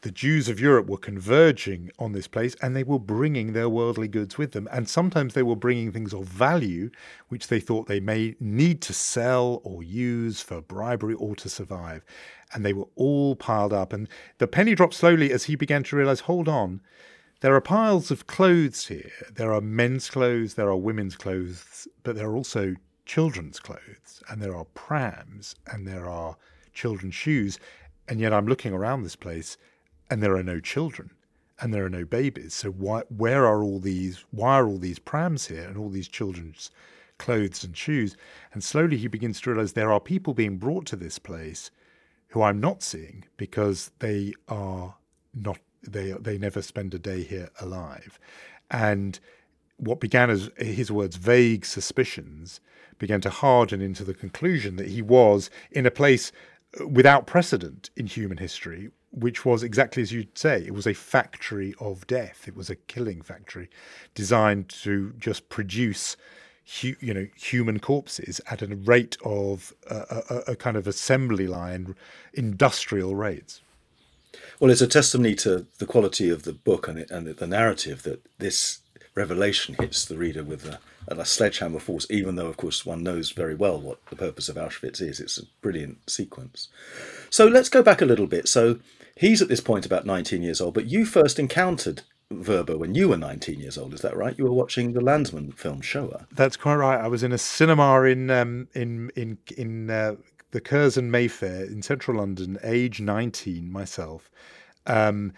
The 0.00 0.10
Jews 0.10 0.48
of 0.48 0.58
Europe 0.58 0.86
were 0.86 0.96
converging 0.96 1.90
on 1.98 2.12
this 2.12 2.28
place 2.28 2.56
and 2.62 2.74
they 2.74 2.82
were 2.82 2.98
bringing 2.98 3.52
their 3.52 3.68
worldly 3.68 4.08
goods 4.08 4.38
with 4.38 4.52
them. 4.52 4.66
And 4.72 4.88
sometimes 4.88 5.34
they 5.34 5.42
were 5.42 5.56
bringing 5.56 5.92
things 5.92 6.14
of 6.14 6.24
value 6.24 6.88
which 7.28 7.48
they 7.48 7.60
thought 7.60 7.88
they 7.88 8.00
may 8.00 8.36
need 8.40 8.80
to 8.82 8.94
sell 8.94 9.60
or 9.62 9.82
use 9.82 10.40
for 10.40 10.62
bribery 10.62 11.14
or 11.14 11.36
to 11.36 11.50
survive. 11.50 12.06
And 12.54 12.64
they 12.64 12.72
were 12.72 12.88
all 12.94 13.36
piled 13.36 13.74
up. 13.74 13.92
And 13.92 14.08
the 14.38 14.46
penny 14.46 14.74
dropped 14.74 14.94
slowly 14.94 15.30
as 15.30 15.44
he 15.44 15.56
began 15.56 15.82
to 15.82 15.96
realize 15.96 16.20
hold 16.20 16.48
on, 16.48 16.80
there 17.40 17.54
are 17.54 17.60
piles 17.60 18.10
of 18.10 18.26
clothes 18.26 18.86
here. 18.86 19.10
There 19.34 19.52
are 19.52 19.60
men's 19.60 20.08
clothes, 20.08 20.54
there 20.54 20.68
are 20.68 20.76
women's 20.76 21.16
clothes, 21.16 21.86
but 22.02 22.16
there 22.16 22.28
are 22.28 22.36
also 22.36 22.74
children's 23.04 23.60
clothes, 23.60 24.22
and 24.28 24.40
there 24.40 24.56
are 24.56 24.64
prams, 24.64 25.54
and 25.66 25.86
there 25.86 26.08
are 26.08 26.36
children's 26.72 27.14
shoes. 27.14 27.58
And 28.08 28.20
yet 28.20 28.32
I'm 28.32 28.46
looking 28.46 28.72
around 28.72 29.02
this 29.02 29.16
place, 29.16 29.58
and 30.10 30.22
there 30.22 30.36
are 30.36 30.42
no 30.42 30.60
children, 30.60 31.10
and 31.60 31.74
there 31.74 31.84
are 31.84 31.90
no 31.90 32.04
babies. 32.04 32.54
So 32.54 32.70
why, 32.70 33.02
where 33.14 33.46
are 33.46 33.62
all 33.62 33.80
these? 33.80 34.24
Why 34.30 34.54
are 34.54 34.66
all 34.66 34.78
these 34.78 34.98
prams 34.98 35.46
here, 35.46 35.64
and 35.64 35.76
all 35.76 35.90
these 35.90 36.08
children's 36.08 36.70
clothes 37.18 37.64
and 37.64 37.76
shoes? 37.76 38.16
And 38.52 38.64
slowly 38.64 38.96
he 38.96 39.08
begins 39.08 39.40
to 39.42 39.50
realize 39.50 39.72
there 39.72 39.92
are 39.92 40.00
people 40.00 40.32
being 40.32 40.56
brought 40.56 40.86
to 40.86 40.96
this 40.96 41.18
place 41.18 41.70
who 42.28 42.42
I'm 42.42 42.60
not 42.60 42.82
seeing 42.82 43.24
because 43.36 43.90
they 43.98 44.32
are 44.48 44.96
not 45.34 45.58
they 45.86 46.12
they 46.12 46.38
never 46.38 46.62
spend 46.62 46.94
a 46.94 46.98
day 46.98 47.22
here 47.22 47.50
alive, 47.60 48.18
and 48.70 49.20
what 49.78 50.00
began 50.00 50.30
as 50.30 50.50
his 50.56 50.90
words 50.90 51.16
vague 51.16 51.64
suspicions 51.64 52.60
began 52.98 53.20
to 53.20 53.30
harden 53.30 53.80
into 53.82 54.04
the 54.04 54.14
conclusion 54.14 54.76
that 54.76 54.88
he 54.88 55.02
was 55.02 55.50
in 55.70 55.84
a 55.84 55.90
place 55.90 56.32
uh, 56.80 56.86
without 56.86 57.26
precedent 57.26 57.90
in 57.94 58.06
human 58.06 58.38
history, 58.38 58.90
which 59.10 59.44
was 59.44 59.62
exactly 59.62 60.02
as 60.02 60.12
you'd 60.12 60.36
say. 60.36 60.62
It 60.64 60.72
was 60.72 60.86
a 60.86 60.94
factory 60.94 61.74
of 61.78 62.06
death. 62.06 62.48
It 62.48 62.56
was 62.56 62.70
a 62.70 62.76
killing 62.76 63.20
factory 63.22 63.68
designed 64.14 64.68
to 64.82 65.12
just 65.18 65.48
produce. 65.48 66.16
you 66.80 67.14
know, 67.14 67.26
human 67.36 67.78
corpses 67.78 68.40
at 68.50 68.62
a 68.62 68.66
rate 68.66 69.16
of 69.24 69.72
uh, 69.88 70.04
a, 70.10 70.34
a, 70.34 70.38
a 70.52 70.56
kind 70.56 70.76
of 70.76 70.88
assembly 70.88 71.46
line, 71.46 71.94
industrial 72.32 73.14
rates. 73.14 73.60
Well, 74.60 74.70
it's 74.70 74.80
a 74.80 74.86
testimony 74.86 75.34
to 75.36 75.66
the 75.78 75.86
quality 75.86 76.30
of 76.30 76.44
the 76.44 76.52
book 76.52 76.88
and, 76.88 77.10
and 77.10 77.26
the 77.26 77.46
narrative 77.46 78.02
that 78.04 78.24
this 78.38 78.80
revelation 79.14 79.74
hits 79.78 80.04
the 80.04 80.16
reader 80.16 80.44
with 80.44 80.66
a, 80.66 80.78
a, 81.08 81.24
sledgehammer 81.24 81.80
force, 81.80 82.06
even 82.10 82.36
though, 82.36 82.46
of 82.46 82.56
course, 82.56 82.86
one 82.86 83.02
knows 83.02 83.30
very 83.30 83.54
well 83.54 83.80
what 83.80 84.04
the 84.06 84.16
purpose 84.16 84.48
of 84.48 84.56
Auschwitz 84.56 85.00
is. 85.00 85.20
It's 85.20 85.38
a 85.38 85.46
brilliant 85.62 86.08
sequence. 86.08 86.68
So 87.30 87.46
let's 87.46 87.70
go 87.70 87.82
back 87.82 88.02
a 88.02 88.06
little 88.06 88.26
bit. 88.26 88.46
So 88.46 88.78
he's 89.16 89.42
at 89.42 89.48
this 89.48 89.60
point 89.60 89.86
about 89.86 90.06
19 90.06 90.42
years 90.42 90.60
old, 90.60 90.74
but 90.74 90.86
you 90.86 91.06
first 91.06 91.38
encountered 91.38 92.02
Vrba 92.32 92.76
when 92.76 92.94
you 92.94 93.08
were 93.08 93.16
19 93.16 93.60
years 93.60 93.78
old. 93.78 93.94
Is 93.94 94.02
that 94.02 94.16
right? 94.16 94.36
You 94.36 94.44
were 94.44 94.52
watching 94.52 94.92
the 94.92 95.00
Lanzmann 95.00 95.54
film 95.54 95.80
Shoah. 95.80 96.26
That's 96.32 96.56
quite 96.56 96.76
right. 96.76 97.00
I 97.00 97.08
was 97.08 97.22
in 97.22 97.32
a 97.32 97.38
cinema 97.38 98.02
in 98.02 98.30
um, 98.30 98.68
in 98.74 99.10
in 99.14 99.38
in 99.56 99.90
uh, 99.90 100.16
the 100.50 100.60
Curzon 100.60 101.10
Mayfair 101.10 101.64
in 101.64 101.82
central 101.82 102.18
London, 102.18 102.58
age 102.62 103.00
19 103.00 103.70
myself, 103.70 104.30
um, 104.86 105.32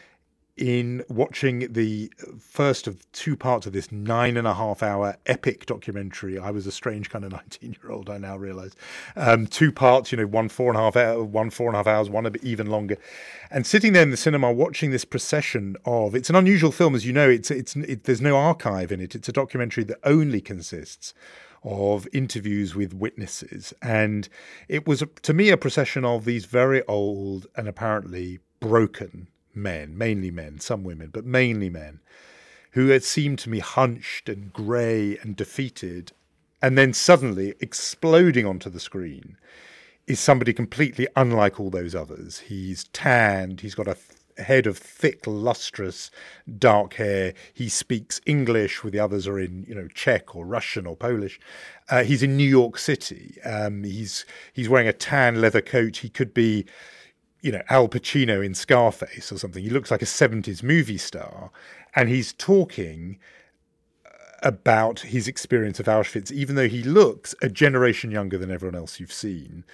in 0.59 1.05
watching 1.09 1.73
the 1.73 2.13
first 2.41 2.89
of 2.89 3.11
two 3.13 3.37
parts 3.37 3.65
of 3.67 3.73
this 3.73 3.93
nine 3.93 4.37
and 4.37 4.47
a 4.47 4.55
half 4.55 4.83
hour 4.83 5.17
epic 5.25 5.67
documentary. 5.67 6.37
I 6.37 6.51
was 6.51 6.67
a 6.67 6.73
strange 6.73 7.11
kind 7.11 7.25
of 7.25 7.31
19 7.33 7.77
year 7.81 7.93
old, 7.93 8.11
I 8.11 8.19
now 8.19 8.37
realize. 8.37 8.73
Um, 9.15 9.47
two 9.47 9.71
parts, 9.71 10.11
you 10.11 10.19
know, 10.19 10.27
one 10.27 10.49
four 10.49 10.69
and 10.71 10.77
a 10.77 10.81
half 10.81 10.97
hour, 10.97 11.23
one 11.23 11.51
four 11.51 11.69
and 11.69 11.77
a 11.77 11.79
half 11.79 11.87
hours, 11.87 12.11
one 12.11 12.27
a 12.27 12.31
bit 12.31 12.45
even 12.45 12.67
longer. 12.67 12.99
And 13.51 13.67
sitting 13.67 13.93
there 13.93 14.03
in 14.03 14.11
the 14.11 14.17
cinema 14.17 14.53
watching 14.53 14.91
this 14.91 15.05
procession 15.05 15.77
of, 15.85 16.15
it's 16.15 16.29
an 16.29 16.37
unusual 16.37 16.73
film, 16.73 16.95
as 16.95 17.07
you 17.07 17.13
know, 17.13 17.31
it's, 17.31 17.51
it's, 17.51 17.77
it, 17.77 18.05
there's 18.05 18.21
no 18.21 18.37
archive 18.37 18.91
in 18.91 19.01
it. 19.01 19.15
It's 19.15 19.29
a 19.29 19.33
documentary 19.33 19.85
that 19.85 19.99
only 20.03 20.41
consists 20.41 21.15
of 21.63 22.07
interviews 22.13 22.75
with 22.75 22.95
witnesses. 22.95 23.75
And 23.83 24.29
it 24.69 24.87
was, 24.87 25.03
to 25.23 25.35
me, 25.35 25.51
a 25.51 25.57
procession 25.57 26.05
of 26.05 26.25
these 26.25 26.45
very 26.45 26.83
old 26.87 27.47
and 27.57 27.69
apparently 27.69 28.41
broken 28.61 29.29
men, 29.55 29.97
mainly 29.97 30.31
men, 30.31 30.61
some 30.61 30.85
women, 30.85 31.11
but 31.13 31.25
mainly 31.25 31.71
men, 31.71 32.01
who 32.73 32.89
had 32.89 33.03
seemed 33.03 33.39
to 33.41 33.51
me 33.51 33.59
hunched 33.59 34.29
and 34.29 34.53
grey 34.53 35.19
and 35.19 35.37
defeated. 35.37 36.13
And 36.61 36.77
then 36.77 36.93
suddenly 36.93 37.55
exploding 37.61 38.47
onto 38.47 38.71
the 38.71 38.81
screen 38.81 39.37
is 40.07 40.19
somebody 40.19 40.53
completely 40.53 41.07
unlike 41.15 41.61
all 41.61 41.71
those 41.71 41.95
others. 41.95 42.41
He's 42.41 42.85
tanned, 42.85 43.61
he's 43.61 43.75
got 43.75 43.87
a 43.87 43.97
head 44.39 44.67
of 44.67 44.79
thick, 44.79 45.27
lustrous, 45.27 46.11
dark 46.59 46.95
hair. 46.95 47.35
He 47.53 47.69
speaks 47.69 48.21
English, 48.27 48.83
with 48.83 48.93
the 48.93 49.01
others 49.01 49.27
are 49.27 49.39
in, 49.39 49.65
you 49.69 49.75
know, 49.75 49.89
Czech 49.89 50.35
or 50.35 50.47
Russian 50.47 50.87
or 50.87 50.97
Polish. 50.97 51.39
Uh, 51.89 52.05
he's 52.05 52.23
in 52.23 52.37
New 52.37 52.49
York 52.49 52.79
City. 52.79 53.37
Um, 53.45 53.85
he's 53.85 54.25
he's 54.53 54.69
wearing 54.69 54.89
a 54.89 54.93
tan 54.93 55.41
leather 55.41 55.61
coat. 55.61 55.99
He 55.99 56.09
could 56.09 56.35
be, 56.35 56.67
you 57.43 57.53
know, 57.53 57.63
Al 57.69 57.89
Pacino 57.89 58.45
in 58.45 58.55
Scarface 58.55 59.33
or 59.33 59.39
something. 59.39 59.63
He 59.63 59.71
looks 59.71 59.91
like 59.91 60.03
a 60.03 60.07
'70s 60.07 60.63
movie 60.63 60.99
star, 60.99 61.51
and 61.95 62.09
he's 62.09 62.33
talking 62.35 63.19
uh, 64.05 64.11
about 64.43 65.01
his 65.01 65.29
experience 65.29 65.81
of 65.81 65.87
Auschwitz, 65.87 66.31
even 66.31 66.57
though 66.57 66.69
he 66.69 66.83
looks 66.83 67.35
a 67.43 67.49
generation 67.49 68.11
younger 68.11 68.39
than 68.39 68.51
everyone 68.51 68.77
else 68.77 69.01
you've 69.01 69.13
seen. 69.13 69.65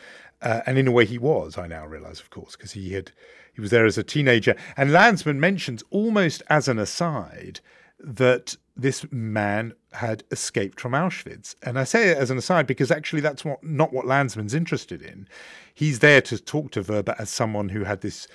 Uh, 0.43 0.61
and 0.67 0.77
in 0.77 0.87
a 0.87 0.93
way, 0.93 1.07
he 1.07 1.17
was. 1.17 1.57
I 1.57 1.67
now 1.67 1.87
realise, 1.87 2.21
of 2.21 2.29
course, 2.29 2.55
because 2.55 2.73
he 2.73 2.93
had 2.93 3.13
he 3.55 3.61
was 3.61 3.71
there 3.71 3.87
as 3.87 3.97
a 3.97 4.03
teenager. 4.03 4.57
And 4.77 4.91
Lanzmann 4.91 5.37
mentions 5.37 5.83
almost 5.91 6.43
as 6.51 6.69
an 6.69 6.79
aside 6.79 7.61
that 7.99 8.57
this 8.77 9.07
man 9.13 9.73
had 9.93 10.25
escaped 10.31 10.81
from 10.81 10.93
Auschwitz. 10.93 11.55
And 11.63 11.79
I 11.79 11.85
say 11.85 12.09
it 12.11 12.19
as 12.19 12.31
an 12.31 12.39
aside 12.39 12.67
because 12.67 12.91
actually 12.91 13.21
that's 13.21 13.45
what 13.45 13.63
not 13.63 13.93
what 13.93 14.07
Lanzmann's 14.07 14.55
interested 14.55 15.01
in. 15.01 15.29
He's 15.73 16.01
there 16.01 16.21
to 16.23 16.39
talk 16.39 16.73
to 16.73 16.83
Vrba 16.83 17.15
as 17.19 17.31
someone 17.31 17.69
who 17.69 17.85
had 17.85 18.01
this 18.01 18.27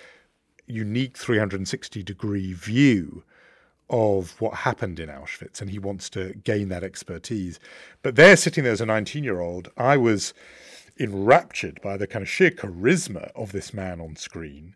unique 0.66 1.18
360 1.18 2.04
degree 2.04 2.54
view 2.54 3.24
of 3.90 4.40
what 4.40 4.54
happened 4.54 5.00
in 5.00 5.10
Auschwitz, 5.10 5.62
and 5.62 5.72
he 5.72 5.80
wants 5.80 6.10
to 6.12 6.34
gain 6.44 6.70
that 6.70 6.84
expertise. 6.84 7.60
But 8.04 8.16
there, 8.16 8.38
sitting 8.38 8.64
there 8.64 8.74
as 8.74 8.82
a 8.82 8.86
19 8.86 9.24
year 9.24 9.42
old, 9.42 9.72
I 9.76 9.98
was 9.98 10.34
enraptured 11.00 11.82
by 11.82 11.98
the 11.98 12.08
kind 12.08 12.22
of 12.22 12.30
sheer 12.30 12.52
charisma 12.52 13.32
of 13.36 13.52
this 13.52 13.74
man 13.74 14.00
on 14.00 14.16
screen 14.16 14.76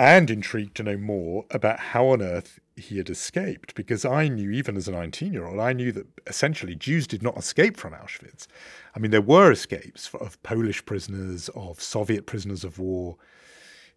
and 0.00 0.30
intrigued 0.30 0.74
to 0.74 0.82
know 0.82 0.96
more 0.96 1.44
about 1.50 1.78
how 1.78 2.06
on 2.06 2.22
earth 2.22 2.58
he 2.74 2.96
had 2.96 3.10
escaped 3.10 3.74
because 3.74 4.02
I 4.02 4.28
knew, 4.28 4.50
even 4.50 4.78
as 4.78 4.88
a 4.88 4.92
19 4.92 5.34
year 5.34 5.44
old, 5.44 5.60
I 5.60 5.74
knew 5.74 5.92
that 5.92 6.06
essentially 6.26 6.74
Jews 6.74 7.06
did 7.06 7.22
not 7.22 7.36
escape 7.36 7.76
from 7.76 7.92
Auschwitz. 7.92 8.46
I 8.96 8.98
mean, 8.98 9.10
there 9.10 9.20
were 9.20 9.52
escapes 9.52 10.08
of 10.14 10.42
Polish 10.42 10.82
prisoners, 10.86 11.50
of 11.50 11.82
Soviet 11.82 12.24
prisoners 12.24 12.64
of 12.64 12.78
war, 12.78 13.18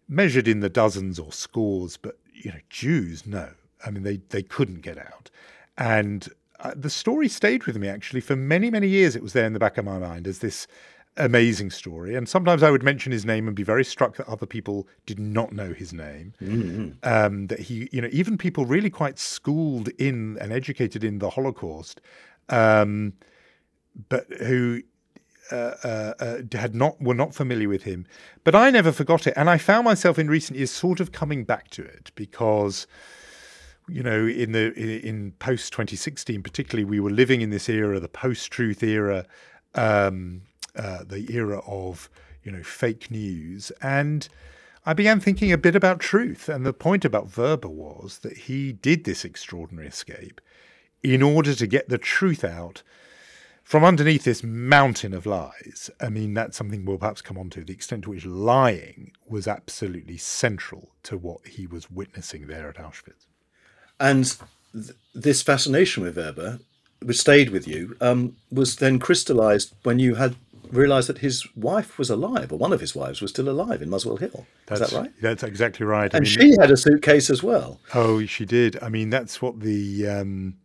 measured 0.06 0.46
in 0.46 0.60
the 0.60 0.68
dozens 0.68 1.18
or 1.18 1.32
scores, 1.32 1.96
but, 1.96 2.18
you 2.34 2.52
know, 2.52 2.60
Jews, 2.68 3.26
no. 3.26 3.48
I 3.86 3.90
mean, 3.90 4.02
they, 4.02 4.18
they 4.28 4.42
couldn't 4.42 4.82
get 4.82 4.98
out. 4.98 5.30
And 5.78 6.28
uh, 6.60 6.72
the 6.76 6.90
story 6.90 7.28
stayed 7.28 7.64
with 7.64 7.78
me 7.78 7.88
actually 7.88 8.20
for 8.20 8.36
many, 8.36 8.70
many 8.70 8.88
years. 8.88 9.16
It 9.16 9.22
was 9.22 9.32
there 9.32 9.46
in 9.46 9.54
the 9.54 9.58
back 9.58 9.78
of 9.78 9.86
my 9.86 9.98
mind 9.98 10.26
as 10.26 10.40
this 10.40 10.66
amazing 11.16 11.70
story. 11.70 12.14
And 12.14 12.28
sometimes 12.28 12.62
I 12.62 12.70
would 12.70 12.82
mention 12.82 13.12
his 13.12 13.24
name 13.24 13.46
and 13.46 13.56
be 13.56 13.62
very 13.62 13.84
struck 13.84 14.16
that 14.16 14.28
other 14.28 14.46
people 14.46 14.88
did 15.06 15.18
not 15.18 15.52
know 15.52 15.72
his 15.72 15.92
name. 15.92 16.34
Mm-hmm. 16.40 16.90
Um, 17.02 17.46
that 17.48 17.60
he, 17.60 17.88
you 17.92 18.00
know, 18.00 18.08
even 18.12 18.36
people 18.36 18.66
really 18.66 18.90
quite 18.90 19.18
schooled 19.18 19.88
in 19.98 20.38
and 20.40 20.52
educated 20.52 21.04
in 21.04 21.18
the 21.18 21.30
Holocaust, 21.30 22.00
um, 22.48 23.14
but 24.08 24.26
who 24.40 24.82
uh, 25.52 25.74
uh, 25.84 26.14
uh, 26.18 26.38
had 26.52 26.74
not 26.74 27.00
were 27.00 27.14
not 27.14 27.34
familiar 27.34 27.68
with 27.68 27.84
him. 27.84 28.06
But 28.42 28.54
I 28.54 28.70
never 28.70 28.92
forgot 28.92 29.26
it, 29.26 29.34
and 29.36 29.48
I 29.48 29.58
found 29.58 29.84
myself 29.84 30.18
in 30.18 30.28
recent 30.28 30.58
years 30.58 30.70
sort 30.70 31.00
of 31.00 31.12
coming 31.12 31.44
back 31.44 31.70
to 31.70 31.82
it 31.82 32.10
because. 32.14 32.86
You 33.86 34.02
know, 34.02 34.26
in 34.26 34.52
the 34.52 34.72
in 35.06 35.32
post 35.32 35.74
2016, 35.74 36.42
particularly, 36.42 36.86
we 36.86 37.00
were 37.00 37.10
living 37.10 37.42
in 37.42 37.50
this 37.50 37.68
era, 37.68 38.00
the 38.00 38.08
post-truth 38.08 38.82
era, 38.82 39.26
um, 39.74 40.40
uh, 40.76 41.04
the 41.04 41.32
era 41.32 41.60
of 41.66 42.08
you 42.42 42.52
know 42.52 42.62
fake 42.62 43.10
news, 43.10 43.72
and 43.82 44.28
I 44.86 44.92
began 44.92 45.20
thinking 45.20 45.50
a 45.52 45.58
bit 45.58 45.74
about 45.74 46.00
truth. 46.00 46.48
And 46.48 46.66
the 46.66 46.72
point 46.72 47.04
about 47.04 47.30
Vrba 47.30 47.68
was 47.68 48.18
that 48.18 48.36
he 48.36 48.72
did 48.72 49.04
this 49.04 49.24
extraordinary 49.24 49.88
escape 49.88 50.40
in 51.02 51.22
order 51.22 51.54
to 51.54 51.66
get 51.66 51.88
the 51.88 51.98
truth 51.98 52.44
out 52.44 52.82
from 53.62 53.82
underneath 53.82 54.24
this 54.24 54.42
mountain 54.44 55.14
of 55.14 55.24
lies. 55.24 55.90
I 55.98 56.10
mean, 56.10 56.34
that's 56.34 56.56
something 56.56 56.84
we'll 56.84 56.98
perhaps 56.98 57.22
come 57.22 57.38
on 57.38 57.48
to 57.50 57.64
the 57.64 57.72
extent 57.72 58.04
to 58.04 58.10
which 58.10 58.26
lying 58.26 59.12
was 59.26 59.48
absolutely 59.48 60.18
central 60.18 60.90
to 61.04 61.16
what 61.16 61.46
he 61.46 61.66
was 61.66 61.90
witnessing 61.90 62.46
there 62.46 62.68
at 62.68 62.76
Auschwitz. 62.76 63.26
And 63.98 64.36
th- 64.74 64.90
this 65.14 65.40
fascination 65.40 66.02
with 66.02 66.16
Vrba, 66.16 66.60
which 67.00 67.20
stayed 67.20 67.50
with 67.50 67.66
you, 67.66 67.96
um, 68.02 68.36
was 68.50 68.76
then 68.76 68.98
crystallized 68.98 69.74
when 69.82 69.98
you 69.98 70.16
had 70.16 70.36
realised 70.70 71.08
that 71.08 71.18
his 71.18 71.46
wife 71.56 71.98
was 71.98 72.10
alive, 72.10 72.52
or 72.52 72.58
one 72.58 72.72
of 72.72 72.80
his 72.80 72.94
wives 72.94 73.20
was 73.20 73.30
still 73.30 73.48
alive 73.48 73.82
in 73.82 73.90
Muswell 73.90 74.16
Hill. 74.16 74.46
That's, 74.66 74.80
Is 74.80 74.90
that 74.90 74.98
right? 74.98 75.10
That's 75.20 75.42
exactly 75.42 75.86
right. 75.86 76.12
And 76.12 76.16
I 76.16 76.20
mean, 76.20 76.38
she 76.38 76.54
had 76.60 76.70
a 76.70 76.76
suitcase 76.76 77.30
as 77.30 77.42
well. 77.42 77.80
Oh, 77.94 78.24
she 78.26 78.44
did. 78.44 78.82
I 78.82 78.88
mean, 78.88 79.10
that's 79.10 79.40
what 79.42 79.60
the. 79.60 80.08
Um, 80.08 80.56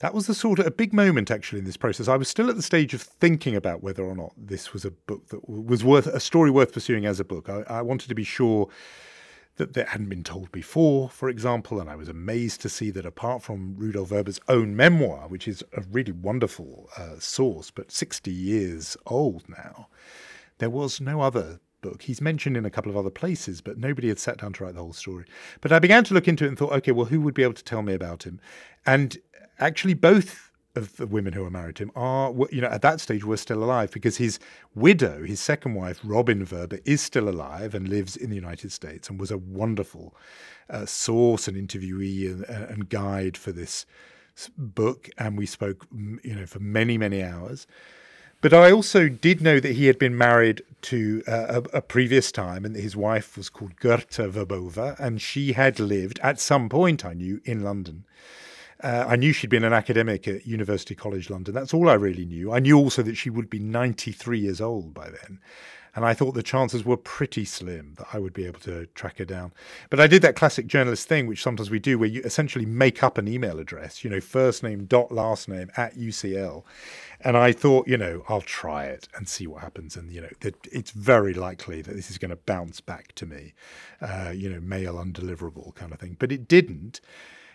that 0.00 0.12
was 0.12 0.26
the 0.26 0.34
sort 0.34 0.58
of 0.58 0.66
a 0.66 0.70
big 0.70 0.92
moment 0.92 1.30
actually 1.30 1.60
in 1.60 1.64
this 1.64 1.78
process. 1.78 2.08
I 2.08 2.16
was 2.16 2.28
still 2.28 2.50
at 2.50 2.56
the 2.56 2.62
stage 2.62 2.92
of 2.92 3.00
thinking 3.00 3.56
about 3.56 3.82
whether 3.82 4.02
or 4.04 4.14
not 4.14 4.32
this 4.36 4.72
was 4.72 4.84
a 4.84 4.90
book 4.90 5.28
that 5.28 5.48
was 5.48 5.82
worth 5.82 6.06
a 6.06 6.20
story 6.20 6.50
worth 6.50 6.72
pursuing 6.72 7.06
as 7.06 7.20
a 7.20 7.24
book. 7.24 7.48
I, 7.48 7.62
I 7.68 7.80
wanted 7.80 8.08
to 8.08 8.14
be 8.14 8.24
sure 8.24 8.68
that 9.56 9.74
that 9.74 9.88
hadn't 9.88 10.08
been 10.08 10.24
told 10.24 10.50
before, 10.50 11.08
for 11.08 11.28
example, 11.28 11.80
and 11.80 11.88
I 11.88 11.96
was 11.96 12.08
amazed 12.08 12.60
to 12.62 12.68
see 12.68 12.90
that 12.90 13.06
apart 13.06 13.42
from 13.42 13.76
Rudolf 13.76 14.10
Vrba's 14.10 14.40
own 14.48 14.74
memoir, 14.74 15.28
which 15.28 15.46
is 15.46 15.62
a 15.76 15.82
really 15.92 16.12
wonderful 16.12 16.88
uh, 16.98 17.18
source, 17.18 17.70
but 17.70 17.92
60 17.92 18.32
years 18.32 18.96
old 19.06 19.48
now, 19.48 19.88
there 20.58 20.70
was 20.70 21.00
no 21.00 21.20
other 21.20 21.60
book. 21.82 22.02
He's 22.02 22.20
mentioned 22.20 22.56
in 22.56 22.64
a 22.64 22.70
couple 22.70 22.90
of 22.90 22.96
other 22.96 23.10
places, 23.10 23.60
but 23.60 23.78
nobody 23.78 24.08
had 24.08 24.18
sat 24.18 24.38
down 24.38 24.54
to 24.54 24.64
write 24.64 24.74
the 24.74 24.80
whole 24.80 24.92
story. 24.92 25.24
But 25.60 25.70
I 25.70 25.78
began 25.78 26.02
to 26.04 26.14
look 26.14 26.26
into 26.26 26.44
it 26.44 26.48
and 26.48 26.58
thought, 26.58 26.72
okay, 26.72 26.92
well, 26.92 27.06
who 27.06 27.20
would 27.20 27.34
be 27.34 27.42
able 27.42 27.54
to 27.54 27.64
tell 27.64 27.82
me 27.82 27.94
about 27.94 28.24
him? 28.24 28.40
And 28.86 29.18
actually, 29.58 29.94
both 29.94 30.50
of 30.76 30.96
the 30.96 31.06
women 31.06 31.32
who 31.32 31.44
are 31.44 31.50
married 31.50 31.76
to 31.76 31.84
him 31.84 31.92
are, 31.94 32.32
you 32.50 32.60
know, 32.60 32.68
at 32.68 32.82
that 32.82 33.00
stage 33.00 33.24
were 33.24 33.36
still 33.36 33.62
alive 33.62 33.90
because 33.90 34.16
his 34.16 34.38
widow, 34.74 35.24
his 35.24 35.40
second 35.40 35.74
wife, 35.74 36.00
Robin 36.02 36.44
Vrba, 36.44 36.80
is 36.84 37.00
still 37.00 37.28
alive 37.28 37.74
and 37.74 37.88
lives 37.88 38.16
in 38.16 38.30
the 38.30 38.36
United 38.36 38.72
States 38.72 39.08
and 39.08 39.20
was 39.20 39.30
a 39.30 39.38
wonderful 39.38 40.14
uh, 40.70 40.84
source 40.86 41.46
and 41.46 41.56
interviewee 41.56 42.30
and, 42.30 42.44
and, 42.44 42.88
guide 42.88 43.36
for 43.36 43.52
this 43.52 43.86
book. 44.56 45.08
And 45.18 45.38
we 45.38 45.46
spoke, 45.46 45.86
you 45.92 46.34
know, 46.34 46.46
for 46.46 46.58
many, 46.58 46.98
many 46.98 47.22
hours. 47.22 47.66
But 48.40 48.52
I 48.52 48.72
also 48.72 49.08
did 49.08 49.40
know 49.40 49.58
that 49.60 49.74
he 49.74 49.86
had 49.86 49.98
been 49.98 50.18
married 50.18 50.62
to 50.82 51.22
uh, 51.26 51.62
a, 51.72 51.78
a, 51.78 51.80
previous 51.80 52.30
time, 52.30 52.66
and 52.66 52.76
his 52.76 52.94
wife 52.94 53.38
was 53.38 53.48
called 53.48 53.76
Gerta 53.76 54.30
Vrbová, 54.30 55.00
and 55.00 55.18
she 55.18 55.54
had 55.54 55.80
lived 55.80 56.20
at 56.22 56.38
some 56.38 56.68
point, 56.68 57.06
I 57.06 57.14
knew, 57.14 57.40
in 57.46 57.62
London. 57.62 58.04
Uh, 58.84 59.06
I 59.08 59.16
knew 59.16 59.32
she'd 59.32 59.48
been 59.48 59.64
an 59.64 59.72
academic 59.72 60.28
at 60.28 60.46
University 60.46 60.94
College 60.94 61.30
London. 61.30 61.54
That's 61.54 61.72
all 61.72 61.88
I 61.88 61.94
really 61.94 62.26
knew. 62.26 62.52
I 62.52 62.58
knew 62.58 62.76
also 62.76 63.02
that 63.02 63.14
she 63.14 63.30
would 63.30 63.48
be 63.48 63.58
93 63.58 64.38
years 64.38 64.60
old 64.60 64.92
by 64.92 65.08
then. 65.08 65.40
And 65.96 66.04
I 66.04 66.12
thought 66.12 66.34
the 66.34 66.42
chances 66.42 66.84
were 66.84 66.98
pretty 66.98 67.46
slim 67.46 67.94
that 67.96 68.08
I 68.12 68.18
would 68.18 68.34
be 68.34 68.44
able 68.44 68.60
to 68.60 68.84
track 68.88 69.18
her 69.18 69.24
down. 69.24 69.52
But 69.88 70.00
I 70.00 70.06
did 70.06 70.20
that 70.20 70.36
classic 70.36 70.66
journalist 70.66 71.08
thing, 71.08 71.26
which 71.26 71.42
sometimes 71.42 71.70
we 71.70 71.78
do, 71.78 71.98
where 71.98 72.08
you 72.10 72.20
essentially 72.24 72.66
make 72.66 73.02
up 73.02 73.16
an 73.16 73.26
email 73.26 73.58
address, 73.58 74.04
you 74.04 74.10
know, 74.10 74.20
first 74.20 74.62
name 74.62 74.84
dot 74.84 75.10
last 75.10 75.48
name 75.48 75.70
at 75.78 75.96
UCL. 75.96 76.62
And 77.22 77.38
I 77.38 77.52
thought, 77.52 77.88
you 77.88 77.96
know, 77.96 78.22
I'll 78.28 78.42
try 78.42 78.84
it 78.84 79.08
and 79.16 79.26
see 79.26 79.46
what 79.46 79.62
happens. 79.62 79.96
And, 79.96 80.12
you 80.12 80.20
know, 80.20 80.30
it's 80.42 80.90
very 80.90 81.32
likely 81.32 81.80
that 81.80 81.94
this 81.94 82.10
is 82.10 82.18
going 82.18 82.32
to 82.32 82.36
bounce 82.36 82.82
back 82.82 83.14
to 83.14 83.24
me, 83.24 83.54
uh, 84.02 84.32
you 84.34 84.50
know, 84.50 84.60
mail 84.60 84.96
undeliverable 84.96 85.74
kind 85.74 85.92
of 85.92 86.00
thing. 86.00 86.16
But 86.18 86.32
it 86.32 86.46
didn't. 86.46 87.00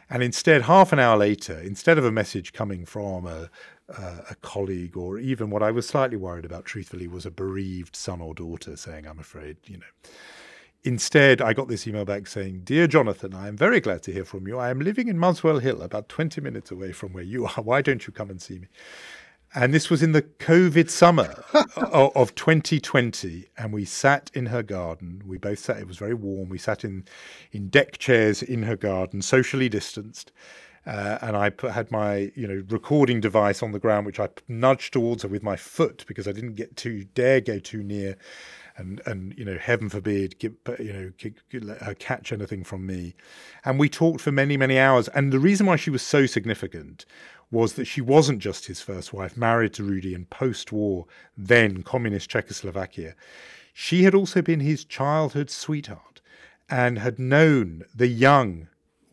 And 0.10 0.24
instead, 0.24 0.64
half 0.64 0.92
an 0.92 1.00
hour 1.00 1.18
later, 1.18 1.60
instead 1.60 1.98
of 1.98 2.06
a 2.06 2.12
message 2.12 2.52
coming 2.52 2.86
from 2.86 3.28
a, 3.28 3.50
uh, 3.96 4.22
a 4.30 4.36
colleague 4.42 4.98
or 4.98 5.20
even 5.20 5.52
what 5.52 5.62
I 5.62 5.70
was 5.72 5.88
slightly 5.88 6.18
worried 6.18 6.46
about, 6.46 6.66
truthfully, 6.66 7.08
was 7.08 7.26
a 7.26 7.32
bereaved 7.32 7.96
son 7.96 8.20
or 8.20 8.34
daughter 8.34 8.76
saying, 8.76 9.06
I'm 9.06 9.20
afraid, 9.20 9.58
you 9.66 9.78
know. 9.78 10.12
Instead, 10.84 11.42
I 11.42 11.54
got 11.54 11.68
this 11.68 11.86
email 11.86 12.06
back 12.06 12.26
saying, 12.26 12.62
Dear 12.64 12.88
Jonathan, 12.88 13.36
I 13.36 13.50
am 13.50 13.58
very 13.58 13.82
glad 13.82 14.02
to 14.04 14.14
hear 14.14 14.24
from 14.24 14.48
you. 14.48 14.58
I 14.58 14.70
am 14.70 14.80
living 14.80 15.10
in 15.10 15.20
Muswell 15.20 15.60
Hill, 15.60 15.82
about 15.82 16.08
20 16.08 16.40
minutes 16.40 16.72
away 16.72 16.94
from 16.94 17.12
where 17.12 17.24
you 17.24 17.46
are. 17.46 17.62
Why 17.64 17.82
don't 17.82 18.08
you 18.08 18.14
come 18.14 18.30
and 18.30 18.42
see 18.42 18.60
me? 18.60 18.68
And 19.56 19.74
this 19.74 19.90
was 19.90 20.04
in 20.04 20.12
the 20.12 20.22
COVID 20.22 20.90
summer 20.90 21.44
of 21.76 22.36
2020. 22.36 23.48
And 23.58 23.74
we 23.74 23.84
sat 23.86 24.30
in 24.34 24.48
her 24.48 24.62
garden. 24.62 25.24
We 25.26 25.38
both 25.38 25.60
sat, 25.60 25.78
it 25.78 25.88
was 25.88 25.98
very 25.98 26.14
warm. 26.14 26.50
We 26.50 26.60
sat 26.60 26.84
in, 26.84 27.06
in 27.52 27.70
deck 27.70 27.98
chairs 27.98 28.44
in 28.44 28.64
her 28.64 28.76
garden, 28.76 29.22
socially 29.22 29.70
distanced. 29.70 30.32
Uh, 30.86 31.18
and 31.22 31.36
I 31.36 31.50
put, 31.50 31.72
had 31.72 31.92
my, 31.92 32.32
you 32.36 32.48
know, 32.48 32.64
recording 32.70 33.20
device 33.20 33.62
on 33.62 33.74
the 33.74 33.80
ground, 33.80 34.06
which 34.06 34.20
I 34.20 34.30
nudged 34.48 34.94
towards 34.94 35.24
her 35.24 35.30
with 35.30 35.44
my 35.44 35.56
foot 35.56 36.06
because 36.08 36.28
I 36.28 36.32
didn't 36.32 36.56
get 36.56 36.78
too 36.78 37.04
dare 37.14 37.42
go 37.42 37.60
too 37.60 37.84
near, 37.84 38.16
and 38.78 39.02
and 39.06 39.38
you 39.38 39.44
know, 39.44 39.58
heaven 39.58 39.90
forbid, 39.90 40.40
get, 40.40 40.54
you 40.80 40.94
know, 40.94 41.60
let 41.62 41.82
her 41.82 41.94
catch 41.94 42.32
anything 42.32 42.64
from 42.64 42.88
me. 42.88 43.14
And 43.66 43.78
we 43.78 43.90
talked 43.90 44.22
for 44.22 44.32
many 44.32 44.56
many 44.56 44.80
hours. 44.80 45.10
And 45.10 45.34
the 45.34 45.40
reason 45.40 45.66
why 45.66 45.76
she 45.76 45.90
was 45.90 46.02
so 46.02 46.26
significant 46.26 47.06
was 47.52 47.74
that 47.74 47.86
she 47.86 48.02
wasn't 48.02 48.40
just 48.40 48.66
his 48.66 48.82
first 48.82 49.14
wife, 49.14 49.36
married 49.36 49.74
to 49.74 49.84
Rudy 49.84 50.14
in 50.14 50.26
post 50.26 50.72
war, 50.72 51.06
then 51.38 51.84
communist 51.84 52.30
Czechoslovakia. 52.30 53.16
She 53.74 54.04
had 54.04 54.14
also 54.14 54.42
been 54.42 54.60
his 54.60 54.86
childhood 54.86 55.50
sweetheart 55.50 56.22
and 56.70 57.00
had 57.00 57.18
known 57.18 57.84
the 57.94 58.08
young 58.08 58.68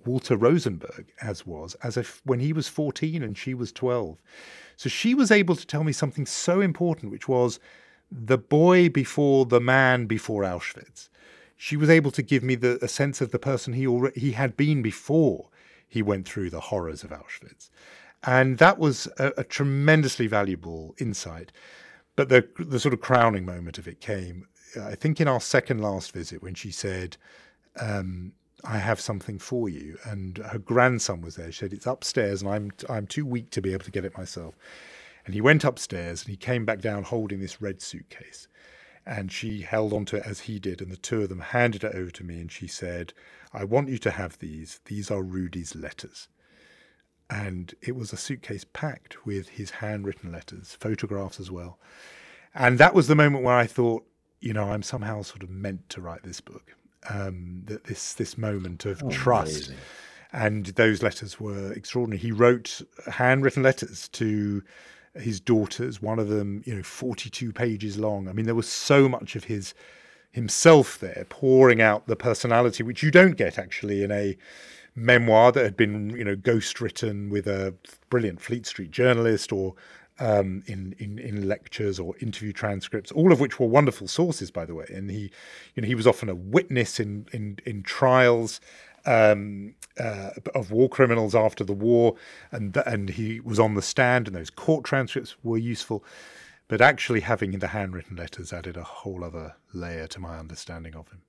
Walter 0.05 0.37
Rosenberg, 0.37 1.07
as 1.21 1.47
was, 1.47 1.75
as 1.83 1.97
if 1.97 2.21
when 2.25 2.41
he 2.41 2.53
was 2.53 2.69
14 2.69 3.23
and 3.23 3.37
she 3.37 3.55
was 3.55 3.73
12. 3.73 4.19
So 4.77 4.89
she 4.89 5.15
was 5.15 5.31
able 5.31 5.57
to 5.57 5.67
tell 5.67 5.85
me 5.85 5.93
something 5.93 6.27
so 6.27 6.61
important, 6.61 7.11
which 7.11 7.29
was 7.29 7.59
the 8.11 8.39
boy 8.39 8.89
before 8.89 9.47
the 9.47 9.61
man 9.61 10.07
before 10.07 10.43
Auschwitz. 10.43 11.09
She 11.57 11.77
was 11.77 11.89
able 11.89 12.11
to 12.13 12.23
give 12.23 12.43
me 12.43 12.55
the, 12.55 12.79
a 12.83 12.89
sense 12.89 13.21
of 13.21 13.33
the 13.33 13.39
person 13.39 13.73
he 13.73 13.87
already, 13.87 14.21
he 14.21 14.33
had 14.33 14.57
been 14.57 14.83
before 14.83 15.49
he 15.89 16.03
went 16.03 16.29
through 16.29 16.51
the 16.51 16.61
horrors 16.61 17.03
of 17.03 17.11
Auschwitz. 17.11 17.71
And 18.23 18.59
that 18.59 18.79
was 18.79 19.07
a, 19.19 19.33
a 19.39 19.45
tremendously 19.45 20.27
valuable 20.27 20.95
insight. 20.99 21.53
But 22.17 22.29
the, 22.29 22.49
the 22.59 22.81
sort 22.81 22.95
of 22.95 23.01
crowning 23.01 23.45
moment 23.45 23.79
of 23.79 23.87
it 23.87 24.01
came, 24.01 24.49
I 24.81 24.95
think, 24.95 25.21
in 25.21 25.29
our 25.29 25.41
second 25.41 25.81
last 25.81 26.13
visit 26.13 26.43
when 26.43 26.55
she 26.55 26.71
said, 26.71 27.17
um, 27.79 28.33
I 28.65 28.79
have 28.79 29.01
something 29.01 29.39
for 29.39 29.69
you. 29.69 29.99
And 30.05 30.39
her 30.39 30.59
grandson 30.59 31.21
was 31.21 31.37
there. 31.37 31.53
She 31.53 31.61
said, 31.61 31.73
It's 31.73 31.87
upstairs, 31.87 32.43
and 32.43 32.51
I'm, 32.51 32.71
I'm 32.89 33.07
too 33.07 33.27
weak 33.27 33.51
to 33.51 33.63
be 33.63 33.73
able 33.73 33.85
to 33.85 33.91
get 33.91 34.05
it 34.05 34.17
myself. 34.17 34.55
And 35.25 35.35
he 35.35 35.41
went 35.41 35.65
upstairs 35.65 36.23
and 36.23 36.31
he 36.31 36.37
came 36.37 36.65
back 36.65 36.81
down 36.81 37.03
holding 37.03 37.41
this 37.41 37.61
red 37.61 37.83
suitcase. 37.83 38.49
And 39.05 39.31
she 39.31 39.63
held 39.63 39.93
onto 39.93 40.17
it 40.17 40.27
as 40.27 40.41
he 40.41 40.59
did, 40.59 40.81
and 40.81 40.91
the 40.91 40.97
two 40.97 41.23
of 41.23 41.29
them 41.29 41.41
handed 41.41 41.85
it 41.85 41.95
over 41.95 42.11
to 42.11 42.25
me. 42.25 42.41
And 42.41 42.51
she 42.51 42.67
said, 42.67 43.13
I 43.53 43.63
want 43.65 43.89
you 43.89 43.99
to 43.99 44.11
have 44.11 44.39
these. 44.39 44.81
These 44.87 45.11
are 45.11 45.23
Rudy's 45.23 45.77
letters 45.77 46.29
and 47.29 47.75
it 47.83 47.97
was 47.97 48.13
a 48.13 48.17
suitcase 48.17 48.65
packed 48.73 49.27
with 49.27 49.49
his 49.49 49.71
handwritten 49.71 50.33
letters, 50.33 50.77
photographs 50.79 51.41
as 51.41 51.51
well. 51.51 51.79
And 52.55 52.79
that 52.79 52.95
was 52.95 53.09
the 53.09 53.15
moment 53.15 53.45
where 53.45 53.57
I 53.57 53.67
thought, 53.67 54.07
you 54.41 54.53
know, 54.53 54.71
I'm 54.71 54.83
somehow 54.83 55.23
sort 55.23 55.43
of 55.43 55.51
meant 55.51 55.89
to 55.91 56.01
write 56.01 56.23
this 56.23 56.41
book. 56.41 56.75
Um, 57.09 57.63
that 57.67 57.85
this 57.85 58.15
this 58.15 58.37
moment 58.37 58.85
of 58.85 59.01
oh, 59.05 59.11
trust, 59.11 59.69
amazing. 59.69 59.77
and 60.33 60.67
those 60.67 61.05
letters 61.05 61.39
were 61.39 61.73
extraordinary. 61.73 62.19
He 62.19 62.33
wrote 62.33 62.83
handwritten 63.07 63.63
letters 63.63 64.09
to 64.09 64.65
his 65.15 65.39
daughters. 65.39 66.03
One 66.03 66.19
of 66.19 66.29
them, 66.29 66.63
you 66.67 66.75
know, 66.75 66.83
42 66.83 67.53
pages 67.53 67.97
long. 67.97 68.27
I 68.29 68.33
mean, 68.33 68.47
there 68.47 68.57
was 68.57 68.69
so 68.69 69.09
much 69.09 69.37
of 69.37 69.45
his 69.45 69.73
himself 70.33 70.99
there, 70.99 71.27
pouring 71.29 71.81
out 71.81 72.07
the 72.07 72.17
personality, 72.17 72.83
which 72.83 73.03
you 73.03 73.11
don't 73.11 73.37
get 73.37 73.59
actually 73.59 74.03
in 74.03 74.11
a 74.11 74.37
memoir 74.97 75.53
that 75.53 75.63
had 75.63 75.77
been, 75.77 76.11
you 76.11 76.25
know, 76.25 76.35
ghost 76.35 76.81
written 76.81 77.29
with 77.29 77.47
a 77.47 77.75
brilliant 78.11 78.41
Fleet 78.41 78.67
Street 78.67 78.91
journalist 78.91 79.53
or 79.53 79.75
um, 80.19 80.63
in, 80.67 80.95
in 80.99 81.19
in 81.19 81.47
lectures 81.47 82.01
or 82.01 82.17
interview 82.19 82.53
transcripts, 82.53 83.13
all 83.13 83.33
of 83.33 83.41
which 83.41 83.61
were 83.61 83.67
wonderful 83.67 84.09
sources, 84.09 84.51
by 84.51 84.65
the 84.65 84.75
way. 84.75 84.87
And 84.89 85.11
he, 85.11 85.31
you 85.75 85.83
know, 85.83 85.87
he 85.87 85.95
was 85.95 86.07
often 86.07 86.29
a 86.29 86.35
witness 86.35 86.99
in 86.99 87.27
in 87.33 87.59
in 87.67 87.83
trials 87.83 88.61
um, 89.05 89.75
uh, 90.01 90.31
of 90.55 90.71
war 90.71 90.89
criminals 90.89 91.35
after 91.35 91.65
the 91.65 91.75
war, 91.75 92.17
and 92.51 92.77
and 92.87 93.11
he 93.11 93.41
was 93.41 93.61
on 93.61 93.75
the 93.75 93.83
stand, 93.83 94.27
and 94.27 94.37
those 94.37 94.51
court 94.51 94.85
transcripts 94.85 95.37
were 95.43 95.59
useful. 95.59 96.03
But 96.69 96.81
actually, 96.81 97.21
having 97.21 97.53
the 97.59 97.69
handwritten 97.69 98.17
letters 98.17 98.53
added 98.53 98.77
a 98.77 98.83
whole 98.83 99.23
other 99.23 99.55
layer 99.73 100.07
to 100.09 100.21
my 100.21 100.39
understanding 100.39 100.97
of 100.97 101.09
him. 101.09 101.23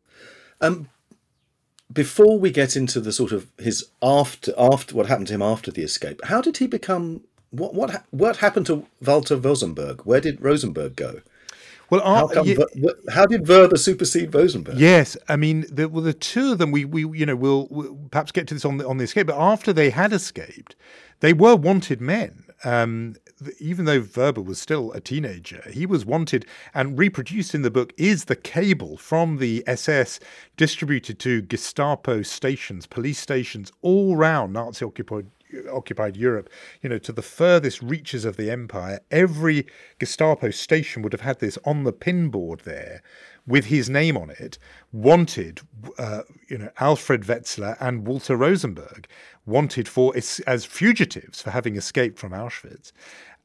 Um, 0.61 0.89
before 1.91 2.37
we 2.39 2.51
get 2.51 2.75
into 2.75 2.99
the 2.99 3.11
sort 3.11 3.31
of 3.31 3.47
his 3.57 3.89
after 4.01 4.53
after 4.57 4.95
what 4.95 5.07
happened 5.07 5.27
to 5.27 5.33
him 5.33 5.41
after 5.41 5.71
the 5.71 5.83
escape, 5.83 6.21
how 6.25 6.41
did 6.41 6.57
he 6.57 6.67
become? 6.67 7.21
What 7.51 7.73
what 7.73 8.03
what 8.11 8.37
happened 8.37 8.65
to 8.67 8.85
Walter 9.03 9.37
Rosenberg? 9.37 10.01
Where 10.01 10.21
did 10.21 10.41
Rosenberg 10.41 10.95
go? 10.95 11.21
Well, 11.89 12.01
how, 12.01 12.27
come, 12.27 12.45
yeah, 12.45 12.89
how 13.09 13.25
did 13.25 13.45
Vrba 13.45 13.79
supersede 13.79 14.35
Rosenberg? 14.35 14.77
Yes, 14.77 15.15
I 15.29 15.37
mean, 15.37 15.65
the, 15.71 15.87
well, 15.87 16.03
the 16.03 16.13
two 16.13 16.51
of 16.51 16.57
them, 16.57 16.71
we, 16.71 16.83
we 16.83 17.17
you 17.17 17.25
know, 17.25 17.37
we'll, 17.37 17.67
we'll, 17.71 17.97
perhaps 18.11 18.33
get 18.33 18.45
to 18.47 18.53
this 18.53 18.65
on 18.65 18.75
the 18.77 18.85
on 18.85 18.97
the 18.97 19.05
escape. 19.05 19.27
But 19.27 19.39
after 19.39 19.71
they 19.71 19.89
had 19.89 20.11
escaped, 20.11 20.75
they 21.21 21.31
were 21.31 21.55
wanted 21.55 22.01
men. 22.01 22.43
Um, 22.63 23.15
even 23.59 23.85
though 23.85 24.01
Vrba 24.01 24.43
was 24.43 24.59
still 24.59 24.91
a 24.93 24.99
teenager, 24.99 25.63
he 25.71 25.85
was 25.85 26.05
wanted 26.05 26.45
and 26.73 26.97
reproduced 26.97 27.53
in 27.53 27.61
the 27.61 27.71
book 27.71 27.93
is 27.97 28.25
the 28.25 28.35
cable 28.35 28.97
from 28.97 29.37
the 29.37 29.63
SS 29.67 30.19
distributed 30.55 31.19
to 31.19 31.41
Gestapo 31.41 32.23
stations, 32.23 32.87
police 32.87 33.19
stations 33.19 33.71
all 33.81 34.15
around 34.15 34.53
Nazi 34.53 34.85
occupied 34.85 35.27
occupied 35.71 36.17
Europe, 36.17 36.49
you 36.81 36.89
know, 36.89 36.97
to 36.97 37.11
the 37.11 37.21
furthest 37.21 37.81
reaches 37.81 38.25
of 38.25 38.37
the 38.37 38.51
empire. 38.51 38.99
Every 39.11 39.67
Gestapo 39.99 40.51
station 40.51 41.01
would 41.01 41.13
have 41.13 41.21
had 41.21 41.39
this 41.39 41.57
on 41.65 41.83
the 41.83 41.93
pinboard 41.93 42.63
there 42.63 43.01
with 43.45 43.65
his 43.65 43.89
name 43.89 44.17
on 44.17 44.29
it, 44.29 44.57
wanted, 44.91 45.61
uh, 45.97 46.23
you 46.49 46.57
know, 46.57 46.69
Alfred 46.79 47.21
Wetzler 47.21 47.77
and 47.79 48.05
Walter 48.05 48.35
Rosenberg, 48.35 49.07
wanted 49.45 49.87
for 49.87 50.13
as 50.15 50.65
fugitives 50.65 51.41
for 51.41 51.51
having 51.51 51.77
escaped 51.77 52.19
from 52.19 52.33
Auschwitz. 52.33 52.91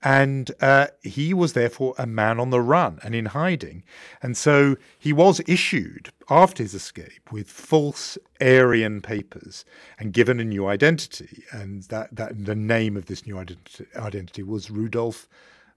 And 0.03 0.51
uh, 0.61 0.89
he 1.03 1.33
was 1.33 1.53
therefore 1.53 1.95
a 1.97 2.07
man 2.07 2.41
on 2.41 2.51
the 2.51 2.61
run 2.61 2.99
and 3.05 3.15
in 3.15 3.27
hiding. 3.27 3.85
And 4.21 4.37
so 4.37 4.77
he 4.99 5.13
was 5.13 5.41
issued 5.47 6.11
after 6.29 6.63
his 6.63 6.75
escape 6.75 7.31
with 7.31 7.49
false 7.49 8.19
Aryan 8.41 9.01
papers 9.01 9.65
and 9.99 10.13
given 10.13 10.41
a 10.41 10.45
new 10.45 10.67
identity. 10.67 11.45
And 11.53 11.85
that, 11.85 12.17
that 12.17 12.45
the 12.45 12.57
name 12.57 12.97
of 12.97 13.07
this 13.07 13.27
new 13.27 13.39
identity, 13.39 14.43
was 14.43 14.71
Rudolf 14.71 15.29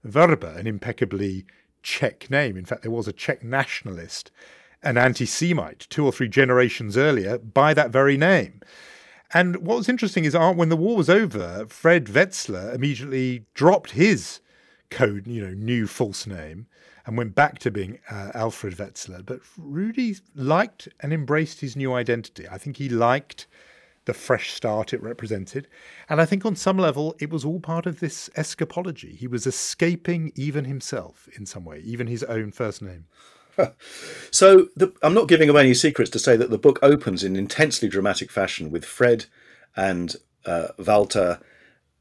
Vrba, 0.04 0.56
an 0.56 0.66
impeccably 0.66 1.46
Czech 1.82 2.28
name. 2.28 2.56
In 2.56 2.64
fact, 2.64 2.82
there 2.82 2.90
was 2.90 3.06
a 3.06 3.12
Czech 3.12 3.44
nationalist, 3.44 4.32
an 4.82 4.98
anti 4.98 5.24
Semite, 5.24 5.86
two 5.88 6.04
or 6.04 6.10
three 6.10 6.28
generations 6.28 6.96
earlier, 6.96 7.38
by 7.38 7.74
that 7.74 7.90
very 7.90 8.16
name. 8.16 8.60
And 9.34 9.56
what 9.56 9.76
was 9.76 9.88
interesting 9.88 10.24
is 10.24 10.34
uh, 10.34 10.52
when 10.52 10.68
the 10.68 10.76
war 10.76 10.96
was 10.96 11.10
over, 11.10 11.66
Fred 11.68 12.06
Wetzler 12.06 12.74
immediately 12.74 13.44
dropped 13.54 13.92
his 13.92 14.40
code, 14.90 15.26
you 15.26 15.44
know, 15.44 15.52
new 15.52 15.86
false 15.86 16.26
name, 16.26 16.66
and 17.04 17.16
went 17.16 17.34
back 17.34 17.58
to 17.60 17.70
being 17.70 17.98
uh, 18.10 18.30
Alfred 18.34 18.76
Wetzler. 18.76 19.24
But 19.24 19.40
Rudy 19.56 20.16
liked 20.34 20.88
and 21.00 21.12
embraced 21.12 21.60
his 21.60 21.76
new 21.76 21.92
identity. 21.92 22.46
I 22.48 22.58
think 22.58 22.76
he 22.76 22.88
liked 22.88 23.46
the 24.06 24.14
fresh 24.14 24.52
start 24.52 24.92
it 24.92 25.02
represented. 25.02 25.68
And 26.08 26.20
I 26.20 26.24
think 26.24 26.46
on 26.46 26.56
some 26.56 26.78
level, 26.78 27.14
it 27.18 27.30
was 27.30 27.44
all 27.44 27.60
part 27.60 27.86
of 27.86 28.00
this 28.00 28.30
escapology. 28.36 29.16
He 29.16 29.26
was 29.26 29.46
escaping 29.46 30.32
even 30.36 30.64
himself 30.64 31.28
in 31.36 31.44
some 31.44 31.64
way, 31.64 31.80
even 31.84 32.06
his 32.06 32.22
own 32.24 32.52
first 32.52 32.80
name. 32.80 33.06
so 34.30 34.68
the, 34.76 34.92
I'm 35.02 35.14
not 35.14 35.28
giving 35.28 35.48
away 35.48 35.62
any 35.62 35.74
secrets 35.74 36.10
to 36.12 36.18
say 36.18 36.36
that 36.36 36.50
the 36.50 36.58
book 36.58 36.78
opens 36.82 37.24
in 37.24 37.36
intensely 37.36 37.88
dramatic 37.88 38.30
fashion 38.30 38.70
with 38.70 38.84
Fred 38.84 39.26
and 39.76 40.16
uh, 40.44 40.68
Walter 40.78 41.40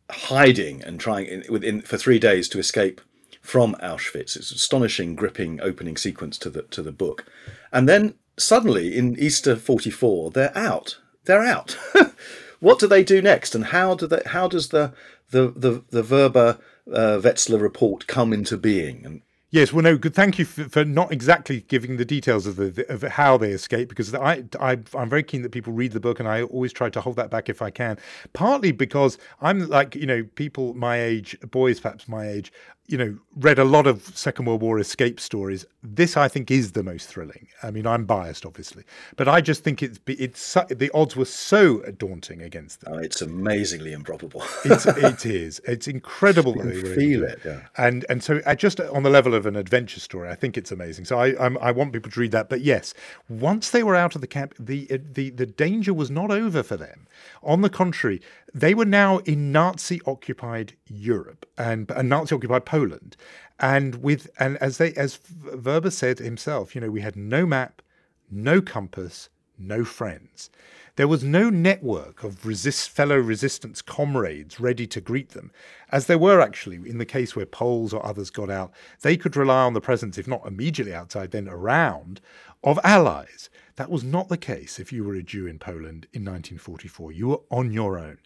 hiding 0.09 0.83
and 0.83 0.99
trying 0.99 1.25
in, 1.25 1.43
within 1.49 1.81
for 1.81 1.97
three 1.97 2.19
days 2.19 2.47
to 2.49 2.59
escape 2.59 3.01
from 3.41 3.75
Auschwitz. 3.75 4.35
It's 4.35 4.51
an 4.51 4.55
astonishing, 4.55 5.15
gripping 5.15 5.61
opening 5.61 5.97
sequence 5.97 6.37
to 6.39 6.49
the 6.49 6.63
to 6.63 6.81
the 6.81 6.91
book, 6.91 7.25
and 7.71 7.87
then 7.87 8.15
suddenly 8.37 8.95
in 8.95 9.17
Easter 9.17 9.55
'44 9.55 10.31
they're 10.31 10.57
out. 10.57 10.99
They're 11.25 11.43
out. 11.43 11.77
what 12.59 12.79
do 12.79 12.87
they 12.87 13.03
do 13.03 13.21
next, 13.21 13.55
and 13.55 13.65
how 13.65 13.95
do 13.95 14.07
they? 14.07 14.21
How 14.27 14.47
does 14.47 14.69
the 14.69 14.93
the 15.31 15.47
the, 15.55 15.83
the 15.89 16.03
Vrba 16.03 16.59
uh, 16.91 17.19
Wetzler 17.21 17.59
report 17.59 18.07
come 18.07 18.33
into 18.33 18.57
being? 18.57 19.05
And 19.05 19.21
Yes, 19.55 19.71
well, 19.71 19.83
no, 19.83 19.97
good. 19.97 20.13
Thank 20.13 20.37
you 20.37 20.43
for, 20.43 20.65
for 20.65 20.83
not 20.83 21.13
exactly 21.13 21.61
giving 21.69 21.95
the 21.95 22.03
details 22.03 22.45
of 22.45 22.57
the 22.57 22.85
of 22.91 23.03
how 23.03 23.37
they 23.37 23.51
escape, 23.51 23.87
because 23.87 24.13
I, 24.13 24.43
I 24.59 24.79
I'm 24.93 25.09
very 25.09 25.23
keen 25.23 25.43
that 25.43 25.53
people 25.53 25.71
read 25.71 25.93
the 25.93 26.01
book, 26.01 26.19
and 26.19 26.27
I 26.27 26.41
always 26.43 26.73
try 26.73 26.89
to 26.89 26.99
hold 26.99 27.15
that 27.15 27.29
back 27.31 27.47
if 27.47 27.61
I 27.61 27.69
can. 27.69 27.97
Partly 28.33 28.73
because 28.73 29.17
I'm 29.39 29.69
like 29.69 29.95
you 29.95 30.07
know 30.07 30.25
people 30.35 30.73
my 30.73 30.99
age, 31.01 31.39
boys 31.51 31.79
perhaps 31.79 32.09
my 32.09 32.27
age, 32.27 32.51
you 32.87 32.97
know, 32.97 33.17
read 33.35 33.57
a 33.57 33.63
lot 33.63 33.87
of 33.87 34.15
Second 34.15 34.45
World 34.45 34.61
War 34.61 34.77
escape 34.77 35.19
stories. 35.19 35.65
This, 35.81 36.15
I 36.15 36.27
think, 36.27 36.51
is 36.51 36.73
the 36.73 36.83
most 36.83 37.07
thrilling. 37.07 37.47
I 37.63 37.71
mean, 37.71 37.87
I'm 37.87 38.05
biased, 38.05 38.45
obviously, 38.45 38.83
but 39.15 39.27
I 39.27 39.41
just 39.41 39.63
think 39.63 39.81
it's 39.81 39.99
it's 40.07 40.53
the 40.69 40.91
odds 40.93 41.15
were 41.15 41.25
so 41.25 41.79
daunting 41.97 42.41
against 42.43 42.81
them. 42.81 42.93
Oh, 42.93 42.97
it's 42.97 43.21
amazingly 43.21 43.91
improbable. 43.91 44.43
it's, 44.65 44.85
it 44.85 45.25
is. 45.25 45.59
It's 45.65 45.87
incredible. 45.87 46.55
You 46.57 46.95
feel 46.95 47.23
it, 47.23 47.39
yeah. 47.43 47.61
And 47.77 48.05
and 48.07 48.23
so 48.23 48.41
uh, 48.45 48.53
just 48.53 48.79
on 48.79 49.01
the 49.01 49.09
level 49.09 49.33
of 49.33 49.47
an 49.47 49.55
adventure 49.55 49.99
story, 49.99 50.29
I 50.29 50.35
think 50.35 50.55
it's 50.55 50.71
amazing. 50.71 51.05
So 51.05 51.17
I 51.17 51.35
I'm, 51.43 51.57
i 51.57 51.71
want 51.71 51.91
people 51.91 52.11
to 52.11 52.19
read 52.19 52.31
that. 52.31 52.49
But 52.49 52.61
yes, 52.61 52.93
once 53.29 53.71
they 53.71 53.81
were 53.81 53.95
out 53.95 54.13
of 54.13 54.21
the 54.21 54.27
camp, 54.27 54.53
the 54.59 54.87
uh, 54.91 54.97
the 55.11 55.31
the 55.31 55.47
danger 55.47 55.93
was 55.93 56.11
not 56.11 56.29
over 56.29 56.61
for 56.61 56.77
them. 56.77 57.07
On 57.41 57.61
the 57.61 57.69
contrary, 57.69 58.21
they 58.53 58.73
were 58.73 58.85
now 58.85 59.17
in 59.19 59.51
Nazi 59.51 60.01
occupied 60.05 60.73
Europe 60.87 61.45
and, 61.57 61.91
and 61.91 62.07
Nazi 62.07 62.33
occupied 62.33 62.65
Poland. 62.75 63.15
And 63.59 64.03
with 64.03 64.29
and 64.37 64.57
as 64.57 64.77
they 64.77 64.93
as 64.93 65.17
Vrba 65.17 65.91
said 65.91 66.19
himself, 66.19 66.75
you 66.75 66.81
know, 66.81 66.91
we 66.91 67.01
had 67.01 67.15
no 67.15 67.45
map, 67.45 67.81
no 68.29 68.61
compass, 68.61 69.29
no 69.57 69.85
friends. 69.85 70.49
There 70.97 71.07
was 71.09 71.23
no 71.23 71.49
network 71.49 72.23
of 72.23 72.45
resist, 72.45 72.89
fellow 72.89 73.17
resistance 73.17 73.81
comrades 73.81 74.59
ready 74.61 74.87
to 74.87 75.01
greet 75.01 75.29
them, 75.29 75.51
as 75.91 76.07
there 76.07 76.17
were 76.17 76.39
actually 76.39 76.77
in 76.77 76.99
the 76.99 77.05
case 77.05 77.35
where 77.35 77.45
Poles 77.45 77.93
or 77.93 78.05
others 78.05 78.29
got 78.29 78.49
out. 78.49 78.71
They 79.01 79.17
could 79.17 79.35
rely 79.35 79.63
on 79.63 79.73
the 79.73 79.81
presence, 79.81 80.17
if 80.17 80.27
not 80.27 80.47
immediately 80.47 80.93
outside, 80.93 81.31
then 81.31 81.49
around, 81.49 82.21
of 82.63 82.79
allies. 82.83 83.49
That 83.75 83.91
was 83.91 84.05
not 84.05 84.29
the 84.29 84.37
case 84.37 84.79
if 84.79 84.93
you 84.93 85.03
were 85.03 85.15
a 85.15 85.23
Jew 85.23 85.47
in 85.47 85.59
Poland 85.59 86.07
in 86.13 86.23
1944. 86.23 87.11
You 87.11 87.27
were 87.27 87.41
on 87.51 87.73
your 87.73 87.97
own. 87.99 88.19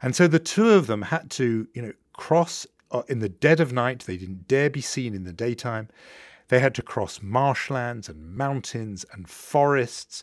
And 0.00 0.14
so 0.14 0.28
the 0.28 0.38
two 0.38 0.70
of 0.70 0.86
them 0.86 1.02
had 1.02 1.28
to, 1.32 1.66
you 1.74 1.82
know, 1.82 1.92
cross 2.12 2.66
uh, 2.92 3.02
in 3.08 3.18
the 3.18 3.28
dead 3.28 3.58
of 3.58 3.72
night. 3.72 4.00
They 4.00 4.16
didn't 4.16 4.46
dare 4.46 4.70
be 4.70 4.80
seen 4.80 5.14
in 5.14 5.24
the 5.24 5.32
daytime. 5.32 5.88
They 6.48 6.60
had 6.60 6.74
to 6.76 6.82
cross 6.82 7.20
marshlands 7.22 8.08
and 8.08 8.36
mountains 8.36 9.04
and 9.12 9.28
forests 9.28 10.22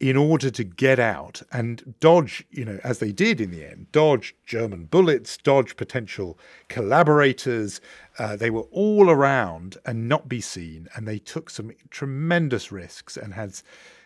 in 0.00 0.16
order 0.16 0.50
to 0.50 0.64
get 0.64 0.98
out 0.98 1.40
and 1.52 1.94
dodge, 2.00 2.44
you 2.50 2.64
know, 2.64 2.78
as 2.84 2.98
they 2.98 3.12
did 3.12 3.40
in 3.40 3.50
the 3.50 3.64
end, 3.64 3.90
dodge 3.92 4.34
German 4.44 4.84
bullets, 4.84 5.38
dodge 5.38 5.76
potential 5.76 6.38
collaborators. 6.68 7.80
Uh, 8.18 8.36
they 8.36 8.50
were 8.50 8.66
all 8.72 9.08
around 9.08 9.78
and 9.86 10.08
not 10.08 10.28
be 10.28 10.40
seen. 10.40 10.88
And 10.94 11.06
they 11.06 11.18
took 11.18 11.48
some 11.48 11.70
tremendous 11.90 12.70
risks 12.70 13.16
and 13.16 13.34
had 13.34 13.54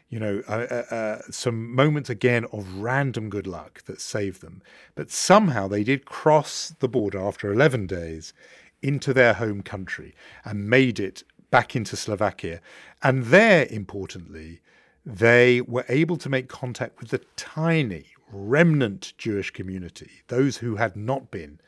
you 0.09 0.19
know, 0.19 0.43
uh, 0.49 0.67
uh, 0.71 0.95
uh, 0.95 1.23
some 1.31 1.75
moments 1.75 2.09
again 2.09 2.47
of 2.53 2.77
random 2.77 3.29
good 3.29 3.47
luck 3.47 3.83
that 3.85 4.01
saved 4.01 4.41
them. 4.41 4.63
But 4.95 5.11
somehow 5.11 5.69
they 5.69 5.85
did 5.85 6.07
cross 6.07 6.75
the 6.79 6.89
border 6.89 7.21
after 7.21 7.53
11 7.53 7.87
days 7.87 8.33
into 8.81 9.13
their 9.13 9.35
home 9.35 9.63
country 9.63 10.15
and 10.45 10.71
made 10.71 10.99
it 10.99 11.25
back 11.51 11.77
into 11.77 11.97
Slovakia. 11.97 12.61
And 13.03 13.25
there, 13.25 13.67
importantly, 13.71 14.61
they 15.05 15.61
were 15.61 15.85
able 15.89 16.17
to 16.19 16.29
make 16.29 16.49
contact 16.49 17.01
with 17.01 17.11
the 17.11 17.23
tiny 17.37 18.07
remnant 18.31 19.13
Jewish 19.19 19.51
community, 19.51 20.11
those 20.29 20.59
who 20.59 20.77
had 20.77 20.97
not 20.97 21.31
been, 21.31 21.61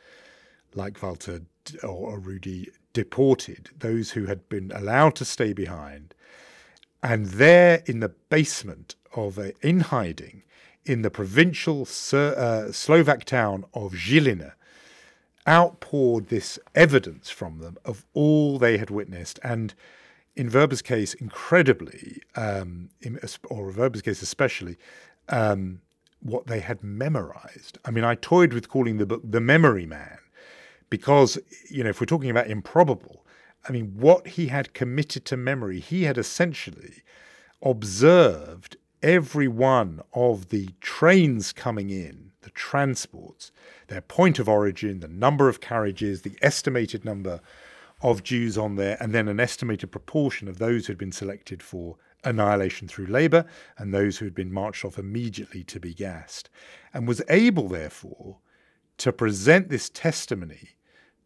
like 0.75 1.03
Walter 1.03 1.43
or 1.83 2.19
Rudy, 2.19 2.71
deported, 2.93 3.71
those 3.79 4.13
who 4.13 4.27
had 4.27 4.49
been 4.49 4.73
allowed 4.75 5.15
to 5.17 5.25
stay 5.25 5.53
behind 5.53 6.15
and 7.03 7.27
there 7.27 7.83
in 7.87 8.01
the 8.01 8.09
basement 8.09 8.97
of 9.15 9.39
a, 9.39 9.53
in 9.67 9.81
hiding 9.81 10.43
in 10.85 11.03
the 11.03 11.11
provincial 11.11 11.83
uh, 12.13 12.73
Slovak 12.73 13.25
town 13.25 13.65
of 13.75 13.93
Žilina, 13.93 14.53
outpoured 15.47 16.29
this 16.29 16.59
evidence 16.75 17.31
from 17.31 17.59
them 17.59 17.77
of 17.85 18.05
all 18.15 18.59
they 18.59 18.79
had 18.79 18.91
witnessed. 18.91 19.39
And 19.43 19.75
in 20.37 20.51
Vrba's 20.51 20.83
case, 20.83 21.15
incredibly, 21.15 22.23
um, 22.37 22.91
in, 23.01 23.19
or 23.49 23.73
Vrba's 23.73 24.03
case 24.03 24.23
especially, 24.23 24.77
um, 25.29 25.81
what 26.21 26.47
they 26.47 26.61
had 26.61 26.83
memorized. 26.83 27.79
I 27.85 27.91
mean, 27.91 28.05
I 28.05 28.15
toyed 28.15 28.53
with 28.53 28.69
calling 28.69 28.99
the 28.99 29.07
book 29.07 29.23
The 29.25 29.41
Memory 29.41 29.87
Man 29.87 30.19
because, 30.91 31.39
you 31.71 31.83
know, 31.83 31.91
if 31.91 32.01
we're 32.01 32.07
talking 32.07 32.31
about 32.31 32.47
improbable, 32.47 33.25
I 33.69 33.73
mean, 33.73 33.95
what 33.97 34.27
he 34.29 34.49
had 34.49 34.75
committed 34.75 35.25
to 35.27 35.37
memory, 35.37 35.81
he 35.81 36.05
had 36.05 36.17
essentially 36.17 37.03
observed 37.63 38.77
every 39.03 39.49
one 39.49 40.01
of 40.13 40.49
the 40.49 40.71
trains 40.81 41.53
coming 41.53 41.91
in, 41.91 42.33
the 42.43 42.51
transports, 42.51 43.53
their 43.89 44.01
point 44.01 44.39
of 44.39 44.49
origin, 44.49 45.01
the 45.01 45.09
number 45.09 45.49
of 45.49 45.61
carriages, 45.61 46.23
the 46.23 46.37
estimated 46.43 47.05
number 47.05 47.41
of 48.03 48.23
Jews 48.23 48.57
on 48.57 48.77
there, 48.77 48.97
and 49.01 49.13
then 49.13 49.29
an 49.29 49.41
estimated 49.41 49.93
proportion 49.93 50.49
of 50.49 50.59
those 50.59 50.87
who 50.87 50.93
had 50.93 50.99
been 50.99 51.13
selected 51.13 51.63
for 51.63 51.97
annihilation 52.25 52.89
through 52.89 53.07
labour 53.07 53.45
and 53.79 53.93
those 53.93 54.19
who 54.19 54.25
had 54.25 54.35
been 54.35 54.53
marched 54.53 54.85
off 54.85 54.99
immediately 54.99 55.63
to 55.65 55.81
be 55.81 55.95
gassed, 55.95 56.49
and 56.95 57.07
was 57.07 57.23
able, 57.29 57.69
therefore, 57.69 58.39
to 58.99 59.13
present 59.13 59.69
this 59.69 59.89
testimony 59.89 60.71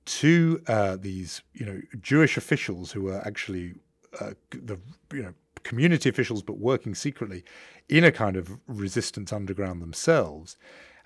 to 0.07 0.63
uh, 0.67 0.97
these, 0.97 1.43
you 1.53 1.65
know, 1.65 1.81
Jewish 2.01 2.37
officials 2.37 2.93
who 2.93 3.03
were 3.03 3.23
actually 3.25 3.75
uh, 4.21 4.33
the 4.51 4.79
you 5.13 5.23
know 5.23 5.35
community 5.63 6.09
officials, 6.09 6.43
but 6.43 6.59
working 6.59 6.95
secretly 6.95 7.45
in 7.89 8.05
a 8.05 8.13
kind 8.13 8.37
of 8.37 8.59
resistance 8.67 9.33
underground 9.33 9.81
themselves, 9.83 10.57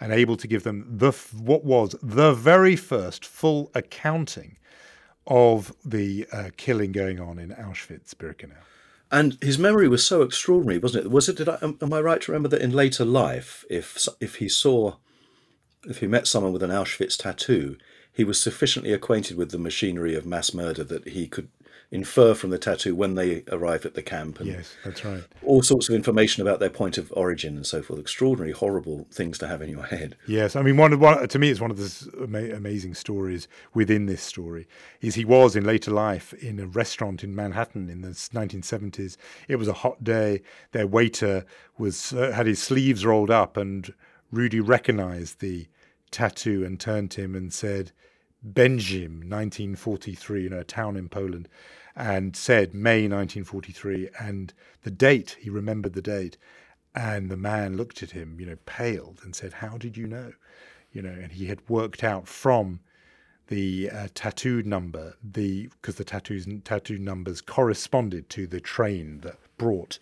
and 0.01 0.13
able 0.13 0.37
to 0.37 0.47
give 0.47 0.65
them 0.65 0.85
the 0.89 1.13
what 1.33 1.65
was 1.65 1.95
the 2.03 2.33
very 2.33 2.77
first 2.77 3.25
full 3.25 3.71
accounting 3.75 4.59
of 5.27 5.75
the 5.85 6.27
uh, 6.33 6.51
killing 6.57 6.91
going 6.91 7.21
on 7.21 7.39
in 7.39 7.51
Auschwitz-Birkenau. 7.51 8.63
And 9.11 9.39
his 9.43 9.59
memory 9.59 9.89
was 9.89 10.05
so 10.05 10.23
extraordinary, 10.23 10.79
wasn't 10.79 11.07
it? 11.07 11.11
Was 11.11 11.29
it? 11.29 11.37
Did 11.37 11.49
I, 11.49 11.59
am 11.63 11.93
I 11.93 12.01
right 12.01 12.21
to 12.23 12.33
remember 12.33 12.49
that 12.49 12.61
in 12.61 12.73
later 12.73 13.05
life, 13.05 13.65
if 13.71 14.07
if 14.21 14.37
he 14.37 14.49
saw, 14.49 14.97
if 15.85 15.99
he 15.99 16.07
met 16.07 16.27
someone 16.27 16.53
with 16.53 16.63
an 16.63 16.71
Auschwitz 16.71 17.17
tattoo, 17.17 17.77
he 18.13 18.25
was 18.25 18.41
sufficiently 18.41 18.93
acquainted 18.93 19.37
with 19.37 19.51
the 19.51 19.59
machinery 19.59 20.15
of 20.15 20.27
mass 20.27 20.53
murder 20.53 20.85
that 20.85 21.09
he 21.09 21.29
could 21.29 21.49
infer 21.91 22.35
from 22.35 22.51
the 22.51 22.59
tattoo 22.59 22.95
when 22.95 23.15
they 23.15 23.43
arrived 23.51 23.87
at 23.87 23.95
the 23.95 24.03
camp. 24.03 24.41
And 24.41 24.49
yes, 24.49 24.75
that's 24.85 25.05
right. 25.05 25.25
All 25.43 25.63
sorts 25.63 25.89
of 25.89 25.95
information 25.95 26.43
about 26.43 26.61
their 26.61 26.71
point 26.71 26.99
of 26.99 27.11
origin 27.17 27.57
and 27.57 27.67
so 27.67 27.83
forth. 27.83 27.99
Extraordinary, 27.99 28.53
horrible 28.53 29.07
things 29.11 29.39
to 29.39 29.49
have 29.49 29.63
in 29.63 29.71
your 29.71 29.85
head. 29.85 30.17
Yes, 30.27 30.55
I 30.55 30.63
mean, 30.63 30.77
one, 30.77 30.93
of, 30.93 31.01
one 31.01 31.27
to 31.27 31.39
me, 31.39 31.51
it's 31.51 31.61
one 31.61 31.71
of 31.71 31.79
the 31.79 32.23
ama- 32.23 32.55
amazing 32.55 32.95
stories 32.95 33.49
within 33.73 34.07
this 34.07 34.23
story. 34.23 34.69
Is 35.01 35.15
he 35.15 35.25
was 35.25 35.57
in 35.57 35.65
later 35.65 35.91
life 35.91 36.35
in 36.35 36.61
a 36.61 36.67
restaurant 36.67 37.25
in 37.25 37.35
Manhattan 37.35 37.89
in 37.89 38.03
the 38.03 38.11
1970s. 38.11 39.17
It 39.49 39.57
was 39.57 39.69
a 39.69 39.73
hot 39.73 40.05
day. 40.05 40.43
Their 40.73 40.87
waiter 40.87 41.47
was 41.79 42.13
uh, 42.13 42.33
had 42.33 42.47
his 42.47 42.63
sleeves 42.63 43.07
rolled 43.07 43.31
up, 43.31 43.57
and 43.57 43.93
Rudy 44.31 44.61
recognised 44.61 45.41
the 45.41 45.69
tattoo 46.11 46.65
and 46.65 46.79
turned 46.79 47.11
to 47.13 47.23
him 47.23 47.35
and 47.35 47.53
said. 47.53 47.93
Będzin, 48.47 49.29
1943, 49.29 50.45
you 50.45 50.49
know, 50.49 50.61
a 50.61 50.65
town 50.65 50.97
in 50.97 51.09
Poland 51.09 51.49
and 51.99 52.37
said 52.37 52.73
May 52.73 53.09
1943 53.09 54.09
and 54.21 54.55
the 54.83 54.91
date, 54.91 55.37
he 55.41 55.51
remembered 55.51 55.95
the 55.95 56.01
date. 56.01 56.39
And 56.95 57.29
the 57.29 57.37
man 57.37 57.77
looked 57.77 58.03
at 58.03 58.13
him, 58.13 58.39
you 58.41 58.47
know, 58.47 58.57
paled 58.65 59.21
and 59.25 59.35
said, 59.35 59.55
How 59.55 59.77
did 59.77 59.97
you 59.97 60.07
know? 60.07 60.33
You 60.93 61.03
know, 61.03 61.11
and 61.11 61.33
he 61.33 61.47
had 61.47 61.69
worked 61.69 62.03
out 62.03 62.27
from 62.27 62.81
the 63.49 63.91
uh, 63.91 64.09
tattooed 64.15 64.67
number, 64.67 65.15
the 65.23 65.69
because 65.69 65.97
the 65.97 66.05
tattoos 66.05 66.47
tattoo 66.65 66.99
numbers 66.99 67.41
corresponded 67.41 68.29
to 68.31 68.47
the 68.47 68.61
train 68.61 69.21
that 69.21 69.37
brought 69.59 69.99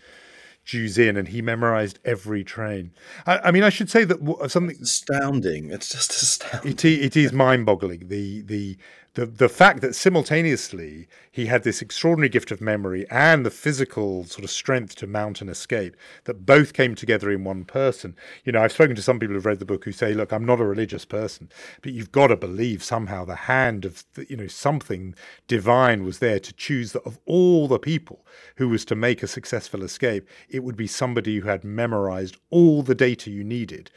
Jews 0.66 0.98
in, 0.98 1.16
and 1.16 1.28
he 1.28 1.40
memorized 1.40 2.00
every 2.04 2.44
train. 2.44 2.90
I, 3.24 3.38
I 3.38 3.50
mean, 3.52 3.62
I 3.62 3.70
should 3.70 3.88
say 3.88 4.04
that 4.04 4.50
something 4.50 4.76
astounding. 4.82 5.70
It's 5.70 5.88
just 5.88 6.10
astounding. 6.22 6.72
It, 6.72 6.84
it 6.84 7.16
is 7.16 7.32
mind-boggling. 7.32 8.08
The 8.08 8.42
the 8.42 8.76
the 9.16 9.24
the 9.24 9.48
fact 9.48 9.80
that 9.80 9.94
simultaneously 9.94 11.08
he 11.32 11.46
had 11.46 11.64
this 11.64 11.80
extraordinary 11.80 12.28
gift 12.28 12.50
of 12.50 12.60
memory 12.60 13.06
and 13.10 13.44
the 13.44 13.50
physical 13.50 14.24
sort 14.24 14.44
of 14.44 14.50
strength 14.50 14.94
to 14.94 15.06
mount 15.06 15.40
an 15.40 15.48
escape 15.48 15.96
that 16.24 16.44
both 16.44 16.74
came 16.74 16.94
together 16.94 17.30
in 17.30 17.42
one 17.42 17.64
person. 17.64 18.14
You 18.44 18.52
know, 18.52 18.62
I've 18.62 18.72
spoken 18.72 18.94
to 18.94 19.02
some 19.02 19.18
people 19.18 19.34
who've 19.34 19.46
read 19.46 19.58
the 19.58 19.64
book 19.64 19.84
who 19.84 19.92
say, 19.92 20.12
"Look, 20.12 20.32
I'm 20.32 20.44
not 20.44 20.60
a 20.60 20.64
religious 20.64 21.06
person, 21.06 21.48
but 21.80 21.92
you've 21.92 22.12
got 22.12 22.26
to 22.26 22.36
believe 22.36 22.82
somehow 22.84 23.24
the 23.24 23.36
hand 23.36 23.86
of 23.86 24.04
the, 24.14 24.26
you 24.28 24.36
know 24.36 24.48
something 24.48 25.14
divine 25.48 26.04
was 26.04 26.18
there 26.18 26.38
to 26.38 26.52
choose 26.52 26.92
that 26.92 27.06
of 27.06 27.18
all 27.24 27.68
the 27.68 27.78
people 27.78 28.26
who 28.56 28.68
was 28.68 28.84
to 28.84 28.94
make 28.94 29.22
a 29.22 29.26
successful 29.26 29.82
escape, 29.82 30.28
it 30.50 30.62
would 30.62 30.76
be 30.76 30.86
somebody 30.86 31.38
who 31.38 31.48
had 31.48 31.64
memorized 31.64 32.36
all 32.50 32.82
the 32.82 32.94
data 32.94 33.30
you 33.30 33.42
needed." 33.42 33.90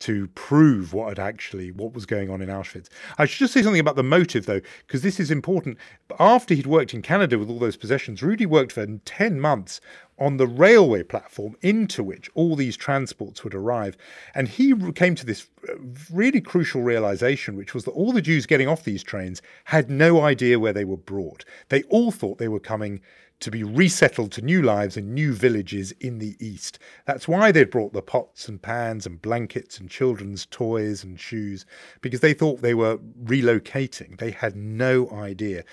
To 0.00 0.28
prove 0.28 0.92
what 0.92 1.08
had 1.08 1.18
actually 1.18 1.70
what 1.70 1.94
was 1.94 2.06
going 2.06 2.28
on 2.30 2.42
in 2.42 2.48
Auschwitz. 2.48 2.88
I 3.18 3.24
should 3.24 3.38
just 3.38 3.54
say 3.54 3.62
something 3.62 3.80
about 3.80 3.96
the 3.96 4.02
motive 4.02 4.46
though, 4.46 4.60
because 4.86 5.02
this 5.02 5.18
is 5.18 5.30
important. 5.30 5.78
After 6.18 6.54
he'd 6.54 6.66
worked 6.66 6.94
in 6.94 7.02
Canada 7.02 7.38
with 7.38 7.48
all 7.48 7.58
those 7.58 7.76
possessions, 7.76 8.22
Rudy 8.22 8.46
worked 8.46 8.72
for 8.72 8.86
10 8.86 9.40
months 9.40 9.80
on 10.18 10.38
the 10.38 10.46
railway 10.46 11.02
platform 11.02 11.56
into 11.60 12.02
which 12.02 12.30
all 12.34 12.56
these 12.56 12.76
transports 12.76 13.44
would 13.44 13.54
arrive. 13.54 13.96
And 14.34 14.48
he 14.48 14.74
came 14.92 15.14
to 15.14 15.26
this 15.26 15.48
uh, 15.68 15.74
really 16.10 16.40
crucial 16.40 16.82
realization, 16.82 17.56
which 17.56 17.74
was 17.74 17.84
that 17.84 17.90
all 17.90 18.12
the 18.12 18.22
Jews 18.22 18.46
getting 18.46 18.68
off 18.68 18.84
these 18.84 19.02
trains 19.02 19.42
had 19.64 19.90
no 19.90 20.22
idea 20.22 20.58
where 20.58 20.72
they 20.72 20.84
were 20.84 20.96
brought. 20.96 21.44
They 21.68 21.82
all 21.84 22.10
thought 22.10 22.38
they 22.38 22.48
were 22.48 22.60
coming 22.60 23.00
to 23.40 23.50
be 23.50 23.62
resettled 23.62 24.32
to 24.32 24.42
new 24.42 24.62
lives 24.62 24.96
in 24.96 25.12
new 25.12 25.32
villages 25.32 25.92
in 26.00 26.18
the 26.18 26.36
east. 26.40 26.78
That's 27.04 27.28
why 27.28 27.52
they'd 27.52 27.70
brought 27.70 27.92
the 27.92 28.02
pots 28.02 28.48
and 28.48 28.60
pans 28.60 29.06
and 29.06 29.20
blankets 29.20 29.78
and 29.78 29.90
children's 29.90 30.46
toys 30.46 31.04
and 31.04 31.20
shoes, 31.20 31.66
because 32.00 32.20
they 32.20 32.32
thought 32.32 32.62
they 32.62 32.74
were 32.74 32.98
relocating. 33.22 34.18
They 34.18 34.30
had 34.30 34.56
no 34.56 35.10
idea. 35.10 35.64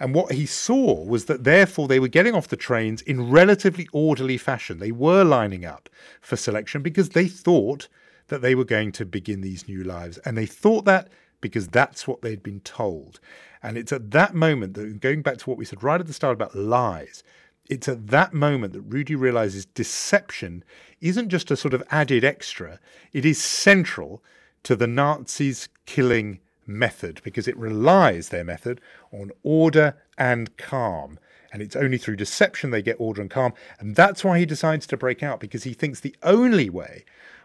And 0.00 0.14
what 0.14 0.32
he 0.32 0.46
saw 0.46 1.04
was 1.04 1.26
that 1.26 1.44
therefore 1.44 1.88
they 1.88 2.00
were 2.00 2.08
getting 2.08 2.34
off 2.34 2.48
the 2.48 2.56
trains 2.56 3.02
in 3.02 3.30
relatively 3.30 3.88
orderly 3.92 4.38
fashion. 4.38 4.78
They 4.78 4.92
were 4.92 5.24
lining 5.24 5.64
up 5.64 5.88
for 6.20 6.36
selection 6.36 6.82
because 6.82 7.10
they 7.10 7.28
thought 7.28 7.88
that 8.28 8.42
they 8.42 8.54
were 8.54 8.64
going 8.64 8.92
to 8.92 9.04
begin 9.04 9.42
these 9.42 9.68
new 9.68 9.84
lives. 9.84 10.18
And 10.18 10.36
they 10.36 10.46
thought 10.46 10.84
that 10.86 11.08
because 11.42 11.68
that's 11.68 12.08
what 12.08 12.22
they'd 12.22 12.42
been 12.42 12.60
told. 12.60 13.20
And 13.62 13.76
it's 13.76 13.92
at 13.92 14.12
that 14.12 14.34
moment 14.34 14.72
that, 14.74 15.00
going 15.00 15.20
back 15.20 15.36
to 15.38 15.50
what 15.50 15.58
we 15.58 15.66
said 15.66 15.82
right 15.82 16.00
at 16.00 16.06
the 16.06 16.14
start 16.14 16.32
about 16.32 16.56
lies, 16.56 17.22
it's 17.68 17.88
at 17.88 18.06
that 18.08 18.32
moment 18.32 18.72
that 18.72 18.80
Rudy 18.82 19.14
realizes 19.14 19.66
deception 19.66 20.64
isn't 21.02 21.28
just 21.28 21.50
a 21.50 21.56
sort 21.56 21.74
of 21.74 21.82
added 21.90 22.24
extra, 22.24 22.80
it 23.12 23.26
is 23.26 23.42
central 23.42 24.22
to 24.62 24.74
the 24.74 24.86
Nazis' 24.86 25.68
killing 25.84 26.40
method 26.66 27.20
because 27.24 27.48
it 27.48 27.56
relies 27.56 28.28
their 28.28 28.44
method 28.44 28.80
on 29.12 29.30
order 29.42 29.96
and 30.16 30.56
calm. 30.56 31.18
And 31.52 31.60
it's 31.60 31.76
only 31.76 31.98
through 31.98 32.16
deception 32.16 32.70
they 32.70 32.82
get 32.82 32.96
order 32.98 33.20
and 33.20 33.30
calm. 33.30 33.52
And 33.78 33.94
that's 33.94 34.24
why 34.24 34.38
he 34.38 34.46
decides 34.46 34.86
to 34.86 34.96
break 34.96 35.22
out 35.22 35.40
because 35.40 35.64
he 35.64 35.74
thinks 35.74 36.00
the 36.00 36.16
only 36.22 36.70
way 36.70 37.04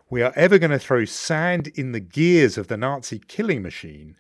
we 0.10 0.22
are 0.22 0.34
ever 0.36 0.58
going 0.58 0.72
to 0.72 0.80
throw 0.80 1.06
sand 1.06 1.68
in 1.76 1.92
the 1.92 2.00
gears 2.00 2.58
of 2.58 2.68
the 2.68 2.78
Nazi 2.78 3.20
killing 3.20 3.62
machine 3.62 4.16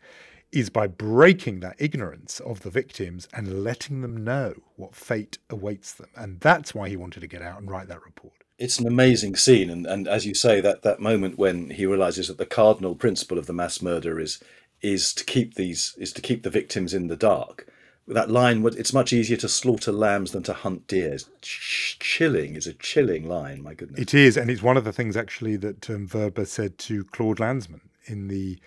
is 0.52 0.69
by 0.69 0.88
breaking 0.88 1.60
that 1.60 1.76
ignorance 1.78 2.39
of 2.39 2.62
the 2.62 2.69
victims 2.69 3.28
and 3.34 3.63
letting 3.63 4.02
them 4.02 4.23
know 4.23 4.54
what 4.76 4.95
fate 4.95 5.38
awaits 5.50 5.93
them. 5.93 6.08
And 6.15 6.39
that's 6.39 6.73
why 6.73 6.89
he 6.89 6.95
wanted 6.95 7.19
to 7.21 7.28
get 7.28 7.41
out 7.41 7.60
and 7.60 7.69
write 7.69 7.88
that 7.89 8.04
report. 8.04 8.34
It's 8.58 8.80
an 8.80 8.88
amazing 8.88 9.36
scene, 9.36 9.69
and, 9.69 9.86
and 9.86 10.08
as 10.08 10.26
you 10.26 10.34
say, 10.34 10.62
that, 10.62 10.82
that 10.82 11.00
moment 11.00 11.38
when 11.38 11.69
he 11.69 11.86
realizes 11.86 12.28
that 12.28 12.39
the 12.39 12.45
cardinal 12.45 12.95
principle 12.95 13.38
of 13.38 13.45
the 13.45 13.54
mass 13.54 13.82
murder 13.82 14.19
is 14.19 14.39
is 14.82 15.13
to 15.13 15.23
keep 15.23 15.56
these 15.56 15.95
is 15.97 16.13
to 16.13 16.21
keep 16.21 16.43
the 16.43 16.50
victims 16.50 16.93
in 16.93 17.08
the 17.08 17.15
dark. 17.15 17.67
That 18.08 18.32
line, 18.32 18.65
it's 18.65 18.93
much 18.93 19.12
easier 19.12 19.36
to 19.38 19.50
slaughter 19.50 19.91
lambs 19.91 20.32
than 20.32 20.43
to 20.43 20.54
hunt 20.54 20.88
deer. 20.88 21.13
It's 21.13 21.30
chilling. 21.41 22.56
Is 22.56 22.65
a 22.65 22.74
chilling 22.74 23.28
line. 23.28 23.62
My 23.62 23.74
goodness. 23.74 24.00
It 24.00 24.13
is, 24.13 24.38
and 24.38 24.50
it's 24.50 24.63
one 24.63 24.78
of 24.78 24.86
the 24.86 24.93
things 24.93 25.17
actually 25.17 25.58
that 25.58 25.89
um, 25.89 26.08
Vrba 26.08 26.48
said 26.48 26.78
to 26.80 27.04
Claude 27.06 27.39
Lanzmann 27.39 27.82
in 28.06 28.30
the 28.30 28.60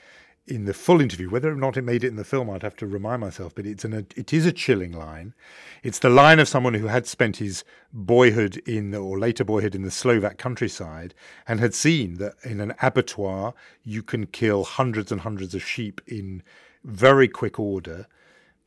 in 0.46 0.64
the 0.64 0.74
full 0.74 1.00
interview. 1.00 1.30
Whether 1.30 1.50
or 1.50 1.56
not 1.56 1.76
it 1.76 1.82
made 1.82 2.04
it 2.04 2.08
in 2.08 2.16
the 2.16 2.24
film, 2.24 2.50
I'd 2.50 2.62
have 2.62 2.76
to 2.76 2.86
remind 2.86 3.20
myself. 3.20 3.54
But 3.54 3.64
it's 3.64 3.84
an 3.84 3.94
it 3.94 4.32
is 4.32 4.44
a 4.44 4.52
chilling 4.52 4.92
line. 4.92 5.32
It's 5.82 6.00
the 6.00 6.10
line 6.10 6.38
of 6.38 6.48
someone 6.48 6.74
who 6.74 6.88
had 6.88 7.06
spent 7.06 7.38
his 7.38 7.64
boyhood 7.94 8.58
in 8.68 8.94
or 8.94 9.18
later 9.18 9.44
boyhood 9.44 9.74
in 9.74 9.82
the 9.82 9.90
Slovak 9.90 10.36
countryside 10.36 11.14
and 11.48 11.60
had 11.60 11.74
seen 11.74 12.16
that 12.16 12.34
in 12.44 12.60
an 12.60 12.74
abattoir 12.82 13.54
you 13.84 14.02
can 14.02 14.26
kill 14.26 14.64
hundreds 14.64 15.10
and 15.10 15.22
hundreds 15.22 15.54
of 15.54 15.64
sheep 15.64 16.02
in 16.06 16.42
very 16.84 17.28
quick 17.28 17.58
order. 17.58 18.06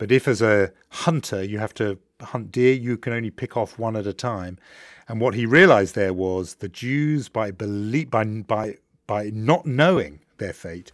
But 0.04 0.12
if 0.12 0.28
as 0.28 0.42
a 0.42 0.74
hunter 0.90 1.42
you 1.42 1.60
have 1.60 1.74
to 1.76 1.98
hunt 2.20 2.52
deer, 2.52 2.74
you 2.74 2.98
can 2.98 3.14
only 3.14 3.32
pick 3.32 3.56
off 3.56 3.80
one 3.80 3.96
at 3.96 4.06
a 4.06 4.12
time. 4.12 4.60
And 5.08 5.22
what 5.22 5.34
he 5.34 5.46
realized 5.46 5.96
there 5.96 6.14
was 6.14 6.56
the 6.56 6.68
Jews, 6.68 7.30
by 7.30 7.52
believe, 7.52 8.12
by 8.12 8.26
by 8.26 8.76
by 9.08 9.32
not 9.34 9.66
knowing 9.66 10.20
their 10.40 10.52
fate, 10.52 10.92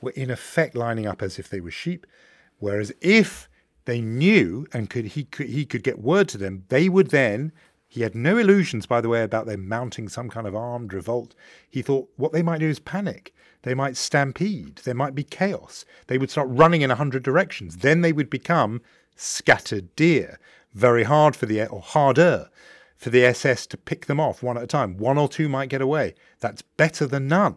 were 0.00 0.12
in 0.12 0.30
effect 0.30 0.76
lining 0.76 1.04
up 1.04 1.20
as 1.20 1.36
if 1.36 1.48
they 1.48 1.60
were 1.60 1.72
sheep. 1.72 2.06
Whereas 2.60 2.92
if 3.00 3.48
they 3.86 4.00
knew 4.00 4.68
and 4.72 4.88
could 4.88 5.06
he 5.06 5.24
could 5.24 5.48
he 5.48 5.66
could 5.66 5.82
get 5.82 5.98
word 5.98 6.28
to 6.28 6.38
them, 6.38 6.62
they 6.68 6.88
would 6.88 7.10
then 7.10 7.50
he 7.88 8.02
had 8.02 8.14
no 8.14 8.38
illusions, 8.38 8.86
by 8.86 9.00
the 9.00 9.08
way, 9.08 9.24
about 9.24 9.46
them 9.46 9.66
mounting 9.66 10.08
some 10.08 10.30
kind 10.30 10.46
of 10.46 10.54
armed 10.54 10.92
revolt. 10.92 11.34
He 11.68 11.82
thought 11.82 12.08
what 12.14 12.32
they 12.32 12.44
might 12.44 12.60
do 12.60 12.68
is 12.68 12.78
panic. 12.78 13.34
They 13.64 13.74
might 13.74 13.96
stampede. 13.96 14.82
There 14.84 14.94
might 14.94 15.14
be 15.14 15.24
chaos. 15.24 15.86
They 16.06 16.18
would 16.18 16.30
start 16.30 16.48
running 16.50 16.82
in 16.82 16.90
a 16.90 16.96
hundred 16.96 17.22
directions. 17.22 17.78
Then 17.78 18.02
they 18.02 18.12
would 18.12 18.28
become 18.28 18.82
scattered 19.16 19.96
deer. 19.96 20.38
Very 20.74 21.04
hard 21.04 21.34
for 21.34 21.46
the 21.46 21.66
or 21.66 21.80
harder 21.80 22.50
for 22.96 23.08
the 23.08 23.24
SS 23.24 23.66
to 23.68 23.78
pick 23.78 24.04
them 24.04 24.20
off 24.20 24.42
one 24.42 24.58
at 24.58 24.62
a 24.62 24.66
time. 24.66 24.98
One 24.98 25.16
or 25.16 25.28
two 25.28 25.48
might 25.48 25.70
get 25.70 25.80
away. 25.80 26.14
That's 26.40 26.60
better 26.60 27.06
than 27.06 27.26
none. 27.26 27.56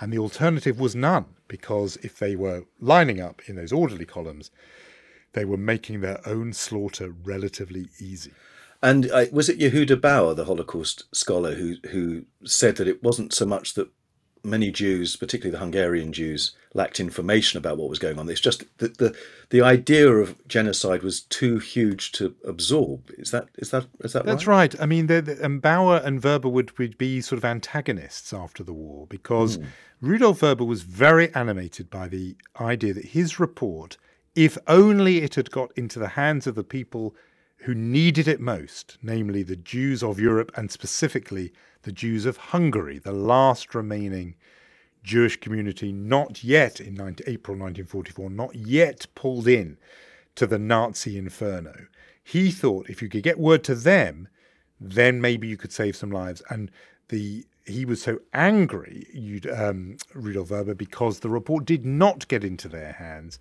And 0.00 0.12
the 0.12 0.18
alternative 0.18 0.78
was 0.78 0.94
none 0.94 1.26
because 1.48 1.96
if 2.02 2.18
they 2.20 2.36
were 2.36 2.64
lining 2.78 3.20
up 3.20 3.42
in 3.46 3.56
those 3.56 3.72
orderly 3.72 4.04
columns, 4.04 4.52
they 5.32 5.44
were 5.44 5.56
making 5.56 6.00
their 6.00 6.20
own 6.24 6.52
slaughter 6.52 7.10
relatively 7.10 7.88
easy. 7.98 8.32
And 8.80 9.10
uh, 9.10 9.24
was 9.32 9.48
it 9.48 9.58
Yehuda 9.58 10.00
Bauer, 10.00 10.34
the 10.34 10.44
Holocaust 10.44 11.04
scholar, 11.12 11.56
who 11.56 11.76
who 11.90 12.26
said 12.44 12.76
that 12.76 12.86
it 12.86 13.02
wasn't 13.02 13.34
so 13.34 13.44
much 13.44 13.74
that 13.74 13.90
many 14.44 14.70
Jews, 14.70 15.16
particularly 15.16 15.52
the 15.52 15.62
Hungarian 15.62 16.12
Jews, 16.12 16.52
lacked 16.74 17.00
information 17.00 17.58
about 17.58 17.78
what 17.78 17.88
was 17.88 17.98
going 17.98 18.18
on. 18.18 18.28
It's 18.28 18.40
just 18.40 18.64
that 18.78 18.98
the 18.98 19.16
the 19.50 19.62
idea 19.62 20.08
of 20.10 20.36
genocide 20.46 21.02
was 21.02 21.22
too 21.22 21.58
huge 21.58 22.12
to 22.12 22.34
absorb. 22.44 23.10
Is 23.16 23.30
that 23.30 23.48
is 23.56 23.70
that 23.70 23.86
is 24.00 24.12
that 24.12 24.26
That's 24.26 24.46
right? 24.46 24.74
right. 24.74 24.82
I 24.82 24.86
mean, 24.86 25.06
the, 25.06 25.22
the, 25.22 25.44
and 25.44 25.62
Bauer 25.62 25.98
and 26.04 26.20
Vrba 26.20 26.50
would, 26.50 26.76
would 26.78 26.98
be 26.98 27.20
sort 27.20 27.38
of 27.38 27.44
antagonists 27.44 28.32
after 28.32 28.62
the 28.62 28.72
war 28.72 29.06
because 29.08 29.56
hmm. 29.56 29.64
Rudolf 30.00 30.40
Vrba 30.40 30.66
was 30.66 30.82
very 30.82 31.34
animated 31.34 31.90
by 31.90 32.08
the 32.08 32.36
idea 32.60 32.94
that 32.94 33.06
his 33.06 33.40
report, 33.40 33.96
if 34.34 34.58
only 34.66 35.18
it 35.18 35.34
had 35.34 35.50
got 35.50 35.72
into 35.76 35.98
the 35.98 36.08
hands 36.08 36.46
of 36.46 36.54
the 36.54 36.64
people 36.64 37.14
who 37.62 37.74
needed 37.74 38.28
it 38.28 38.40
most, 38.40 38.98
namely 39.02 39.42
the 39.42 39.56
Jews 39.56 40.02
of 40.02 40.20
Europe 40.20 40.52
and 40.56 40.70
specifically 40.70 41.52
the 41.82 41.92
Jews 41.92 42.26
of 42.26 42.36
Hungary, 42.36 42.98
the 42.98 43.12
last 43.12 43.74
remaining 43.74 44.36
Jewish 45.02 45.40
community 45.40 45.92
not 45.92 46.44
yet 46.44 46.80
in 46.80 46.94
19, 46.94 47.24
April 47.26 47.56
1944, 47.56 48.30
not 48.30 48.54
yet 48.54 49.06
pulled 49.14 49.48
in 49.48 49.78
to 50.34 50.46
the 50.46 50.58
Nazi 50.58 51.18
inferno. 51.18 51.86
He 52.22 52.50
thought 52.50 52.90
if 52.90 53.00
you 53.02 53.08
could 53.08 53.22
get 53.22 53.38
word 53.38 53.64
to 53.64 53.74
them, 53.74 54.28
then 54.80 55.20
maybe 55.20 55.48
you 55.48 55.56
could 55.56 55.72
save 55.72 55.96
some 55.96 56.10
lives. 56.10 56.42
And 56.50 56.70
the 57.08 57.44
he 57.68 57.84
was 57.84 58.02
so 58.02 58.18
angry, 58.32 59.06
you'd, 59.12 59.46
um, 59.46 59.98
Rudolf 60.14 60.48
Vrba, 60.48 60.76
because 60.76 61.20
the 61.20 61.28
report 61.28 61.64
did 61.64 61.84
not 61.84 62.26
get 62.28 62.42
into 62.42 62.68
their 62.68 62.92
hands, 62.92 63.38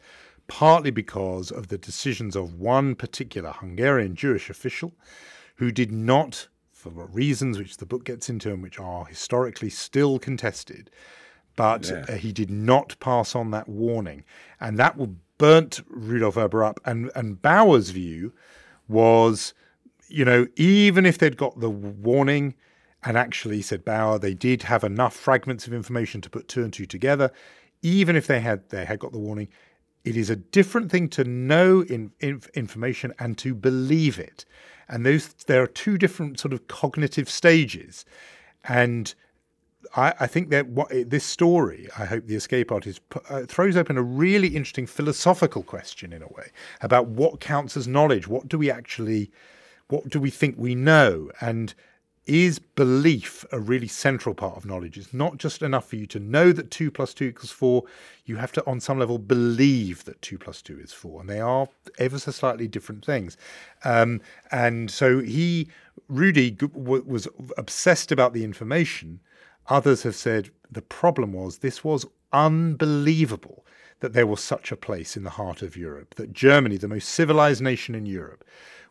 partly 0.47 0.91
because 0.91 1.51
of 1.51 1.67
the 1.67 1.77
decisions 1.77 2.36
of 2.36 2.53
one 2.55 2.95
particular 2.95 3.51
Hungarian 3.51 4.15
Jewish 4.15 4.49
official 4.49 4.93
who 5.55 5.71
did 5.71 5.91
not, 5.91 6.47
for 6.71 6.89
reasons 6.89 7.57
which 7.57 7.77
the 7.77 7.86
book 7.86 8.05
gets 8.05 8.29
into 8.29 8.51
and 8.53 8.62
which 8.63 8.79
are 8.79 9.05
historically 9.05 9.69
still 9.69 10.19
contested, 10.19 10.89
but 11.55 11.89
Yeah. 11.89 12.05
uh, 12.07 12.17
he 12.17 12.31
did 12.31 12.49
not 12.49 12.97
pass 12.99 13.36
on 13.36 13.51
that 13.51 13.67
warning. 13.67 14.23
And 14.60 14.77
that 14.77 14.97
will 14.97 15.15
burnt 15.38 15.81
Rudolf 15.89 16.36
Vrba 16.36 16.65
up. 16.69 16.79
And, 16.86 17.12
and 17.15 17.41
Bauer's 17.41 17.89
view 17.89 18.33
was, 18.88 19.53
you 20.07 20.23
know, 20.23 20.47
even 20.55 21.05
if 21.05 21.17
they'd 21.17 21.38
got 21.38 21.60
the 21.60 21.69
warning, 21.69 22.55
and 23.03 23.17
actually 23.17 23.62
said 23.62 23.86
Bauer, 23.86 24.17
they 24.19 24.33
did 24.33 24.63
have 24.63 24.83
enough 24.83 25.15
fragments 25.15 25.67
of 25.67 25.73
information 25.73 26.19
to 26.21 26.29
put 26.29 26.47
two 26.47 26.63
and 26.63 26.73
two 26.73 26.86
together. 26.86 27.31
Even 27.81 28.15
if 28.15 28.25
they 28.27 28.39
had 28.39 28.67
they 28.69 28.86
had 28.86 28.99
got 28.99 29.12
the 29.12 29.19
warning, 29.19 29.47
it 30.08 30.17
is 30.17 30.30
a 30.30 30.36
different 30.36 30.89
thing 30.89 31.10
to 31.10 31.24
know 31.24 31.82
in, 31.82 32.12
in, 32.20 32.41
information 32.54 33.13
and 33.20 33.38
to 33.39 33.54
believe 33.54 34.17
it. 34.20 34.46
And 34.89 35.06
those 35.06 35.28
there 35.48 35.62
are 35.62 35.67
two 35.67 35.98
different 35.98 36.39
sort 36.39 36.54
of 36.54 36.67
cognitive 36.67 37.30
stages. 37.30 38.06
And 38.63 39.13
I, 39.96 40.13
I 40.22 40.28
think 40.28 40.50
that 40.50 40.67
what 40.67 40.89
this 41.10 41.26
story, 41.26 41.88
I 41.98 42.06
hope 42.06 42.26
the 42.26 42.36
escape 42.36 42.72
artist 42.72 43.02
uh, 43.30 43.43
throws 43.48 43.76
open 43.76 43.98
a 43.98 44.02
really 44.02 44.50
interesting 44.50 44.88
philosophical 44.88 45.63
question 45.63 46.13
in 46.13 46.22
a 46.22 46.28
way 46.28 46.52
about 46.82 47.08
what 47.08 47.39
counts 47.39 47.76
as 47.76 47.88
knowledge. 47.88 48.28
What 48.28 48.48
do 48.48 48.58
we 48.58 48.72
actually, 48.72 49.32
what 49.89 50.10
do 50.10 50.20
we 50.20 50.30
think 50.30 50.56
we 50.58 50.76
know, 50.76 51.32
and 51.41 51.74
is 52.28 52.60
belief 52.60 53.46
a 53.52 53.60
really 53.60 53.88
central 53.88 54.36
part 54.36 54.58
of 54.58 54.66
knowledge? 54.66 54.98
It's 54.98 55.13
not 55.13 55.38
just 55.38 55.62
enough 55.62 55.88
for 55.90 55.96
you 55.96 56.06
to 56.08 56.20
know 56.20 56.52
that 56.52 56.70
two 56.70 56.92
plus 56.92 57.13
two 57.13 57.26
equals 57.26 57.52
four. 57.52 57.84
You 58.26 58.36
have 58.36 58.52
to, 58.54 58.68
on 58.68 58.80
some 58.80 59.00
level, 59.00 59.18
believe 59.18 60.04
that 60.06 60.22
two 60.22 60.38
plus 60.38 60.62
two 60.62 60.80
is 60.80 60.92
four, 60.92 61.22
and 61.22 61.30
they 61.30 61.40
are 61.40 61.70
ever 61.98 62.20
so 62.20 62.32
slightly 62.32 62.68
different 62.68 63.06
things. 63.06 63.38
Um, 63.84 64.22
and 64.52 64.92
so 64.92 65.20
he, 65.20 65.70
Rudy, 66.10 66.52
w- 66.52 67.04
was 67.06 67.28
obsessed 67.58 68.12
about 68.12 68.34
the 68.34 68.44
information. 68.44 69.22
Others 69.68 70.04
have 70.04 70.16
said 70.16 70.50
the 70.70 70.82
problem 70.82 71.34
was 71.34 71.60
this 71.60 71.84
was 71.84 72.06
unbelievable 72.34 73.66
that 74.00 74.13
there 74.13 74.28
was 74.28 74.44
such 74.44 74.72
a 74.72 74.78
place 74.78 75.18
in 75.18 75.24
the 75.24 75.32
heart 75.32 75.62
of 75.62 75.76
Europe, 75.76 76.16
that 76.16 76.32
Germany, 76.32 76.78
the 76.78 76.88
most 76.88 77.10
civilized 77.10 77.62
nation 77.62 77.96
in 77.96 78.06
Europe, 78.06 78.44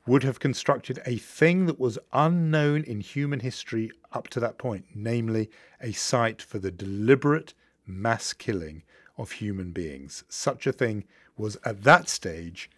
would 0.07 0.23
have 0.23 0.41
constructed 0.41 1.01
a 1.05 1.17
thing 1.17 1.67
that 1.67 1.81
was 1.81 1.99
unknown 2.13 2.85
in 2.85 3.01
human 3.01 3.41
history 3.41 3.91
up 4.13 4.29
to 4.29 4.41
that 4.41 4.59
point, 4.59 4.85
namely 4.95 5.51
a 5.81 5.93
site 5.93 6.41
for 6.41 6.59
the 6.59 6.71
deliberate 6.71 7.55
mass 7.87 8.33
killing 8.33 8.83
of 9.19 9.33
human 9.33 9.73
beings. 9.73 10.25
Such 10.29 10.67
a 10.67 10.73
thing 10.73 11.05
was 11.37 11.57
at 11.65 11.83
that 11.83 12.09
stage 12.09 12.71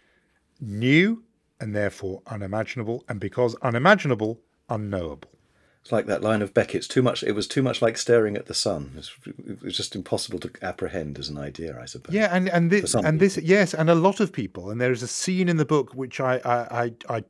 new 0.59 1.23
and 1.59 1.75
therefore 1.75 2.21
unimaginable, 2.27 3.03
and 3.09 3.19
because 3.19 3.55
unimaginable, 3.55 4.39
unknowable. 4.69 5.38
It's 5.81 5.91
like 5.91 6.07
that 6.07 6.21
line 6.21 6.41
of 6.41 6.53
Beckett's. 6.53 6.87
Too 6.87 7.01
much. 7.01 7.23
It 7.23 7.31
was 7.31 7.47
too 7.47 7.61
much 7.61 7.81
like 7.81 7.97
staring 7.97 8.35
at 8.35 8.47
the 8.47 8.53
sun. 8.53 8.93
It's, 8.97 9.11
it 9.47 9.63
was 9.63 9.77
just 9.77 9.95
impossible 9.95 10.39
to 10.39 10.51
apprehend 10.61 11.17
as 11.17 11.29
an 11.29 11.37
idea, 11.37 11.79
I 11.81 11.85
suppose. 11.85 12.13
Yeah, 12.13 12.29
and 12.31 12.49
and 12.49 12.69
this 12.69 12.93
and 12.93 13.19
this 13.19 13.37
yes, 13.37 13.73
and 13.73 13.89
a 13.89 13.95
lot 13.95 14.19
of 14.19 14.33
people. 14.33 14.69
And 14.69 14.81
there 14.81 14.91
is 14.91 15.03
a 15.03 15.07
scene 15.07 15.47
in 15.47 15.57
the 15.57 15.65
book 15.65 15.93
which 15.95 16.19
I 16.19 16.41
I 16.43 16.83
I, 16.83 17.17
I 17.17 17.23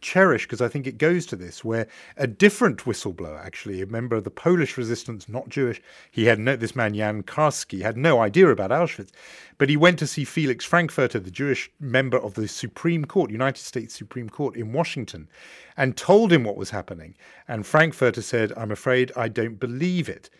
cherish 0.00 0.46
because 0.46 0.60
I 0.60 0.68
think 0.68 0.86
it 0.86 0.98
goes 0.98 1.26
to 1.26 1.36
this, 1.36 1.64
where 1.64 1.86
a 2.16 2.26
different 2.26 2.84
whistleblower, 2.84 3.44
actually 3.44 3.82
a 3.82 3.86
member 3.86 4.16
of 4.16 4.24
the 4.24 4.30
Polish 4.30 4.76
resistance, 4.76 5.28
not 5.28 5.48
Jewish, 5.48 5.80
he 6.10 6.26
had 6.26 6.38
no 6.38 6.56
this 6.56 6.74
man 6.76 6.94
Jan 6.94 7.22
Karski 7.22 7.82
had 7.82 7.96
no 7.96 8.20
idea 8.20 8.48
about 8.48 8.70
Auschwitz, 8.70 9.10
but 9.58 9.68
he 9.68 9.76
went 9.76 9.98
to 9.98 10.06
see 10.06 10.24
Felix 10.24 10.64
Frankfurter, 10.64 11.18
the 11.18 11.30
Jewish 11.30 11.70
member 11.78 12.18
of 12.18 12.34
the 12.34 12.48
Supreme 12.48 13.04
Court, 13.04 13.30
United 13.30 13.60
States 13.60 13.94
Supreme 13.94 14.28
Court 14.28 14.56
in 14.56 14.72
Washington, 14.72 15.28
and 15.76 15.96
told 15.96 16.32
him 16.32 16.44
what 16.44 16.56
was 16.56 16.70
happening. 16.70 17.14
And 17.46 17.66
Frankfurter 17.66 18.22
said, 18.22 18.52
"I'm 18.56 18.72
afraid 18.72 19.12
I 19.16 19.28
don't 19.28 19.60
believe 19.60 20.08
it." 20.08 20.30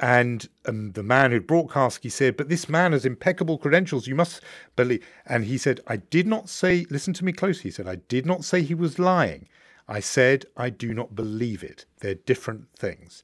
And 0.00 0.48
um, 0.66 0.92
the 0.92 1.02
man 1.02 1.30
who 1.30 1.40
brought 1.40 1.70
Karski 1.70 2.10
said, 2.10 2.36
But 2.36 2.48
this 2.48 2.68
man 2.68 2.92
has 2.92 3.04
impeccable 3.04 3.58
credentials. 3.58 4.06
You 4.06 4.16
must 4.16 4.42
believe. 4.74 5.06
And 5.24 5.44
he 5.44 5.56
said, 5.56 5.80
I 5.86 5.96
did 5.96 6.26
not 6.26 6.48
say, 6.48 6.84
listen 6.90 7.14
to 7.14 7.24
me 7.24 7.32
closely. 7.32 7.64
He 7.64 7.70
said, 7.70 7.86
I 7.86 7.96
did 7.96 8.26
not 8.26 8.44
say 8.44 8.62
he 8.62 8.74
was 8.74 8.98
lying. 8.98 9.48
I 9.86 10.00
said, 10.00 10.46
I 10.56 10.70
do 10.70 10.94
not 10.94 11.14
believe 11.14 11.62
it. 11.62 11.86
They're 12.00 12.14
different 12.14 12.68
things. 12.76 13.22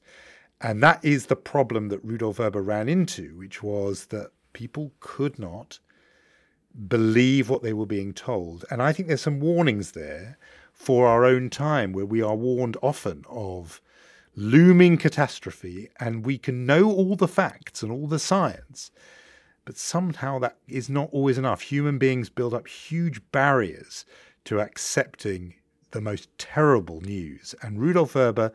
And 0.61 0.81
that 0.83 1.03
is 1.03 1.25
the 1.25 1.35
problem 1.35 1.89
that 1.89 2.05
Rudolf 2.05 2.37
Vrba 2.37 2.65
ran 2.65 2.87
into, 2.87 3.35
which 3.35 3.63
was 3.63 4.05
that 4.07 4.31
people 4.53 4.91
could 4.99 5.39
not 5.39 5.79
believe 6.87 7.49
what 7.49 7.63
they 7.63 7.73
were 7.73 7.85
being 7.85 8.13
told. 8.13 8.63
And 8.69 8.81
I 8.81 8.93
think 8.93 9.07
there's 9.07 9.21
some 9.21 9.39
warnings 9.39 9.91
there 9.91 10.37
for 10.71 11.07
our 11.07 11.25
own 11.25 11.49
time 11.49 11.91
where 11.91 12.05
we 12.05 12.21
are 12.21 12.35
warned 12.35 12.77
often 12.81 13.25
of 13.27 13.81
looming 14.35 14.97
catastrophe 14.97 15.89
and 15.99 16.25
we 16.25 16.37
can 16.37 16.65
know 16.65 16.89
all 16.89 17.15
the 17.15 17.27
facts 17.27 17.83
and 17.83 17.91
all 17.91 18.07
the 18.07 18.19
science 18.19 18.91
but 19.65 19.77
somehow 19.77 20.39
that 20.39 20.57
is 20.67 20.89
not 20.89 21.09
always 21.11 21.37
enough 21.37 21.61
human 21.61 21.97
beings 21.97 22.29
build 22.29 22.53
up 22.53 22.67
huge 22.67 23.21
barriers 23.31 24.05
to 24.43 24.59
accepting 24.59 25.53
the 25.91 26.01
most 26.01 26.29
terrible 26.37 27.01
news 27.01 27.53
and 27.61 27.79
rudolf 27.79 28.13
vrba 28.13 28.51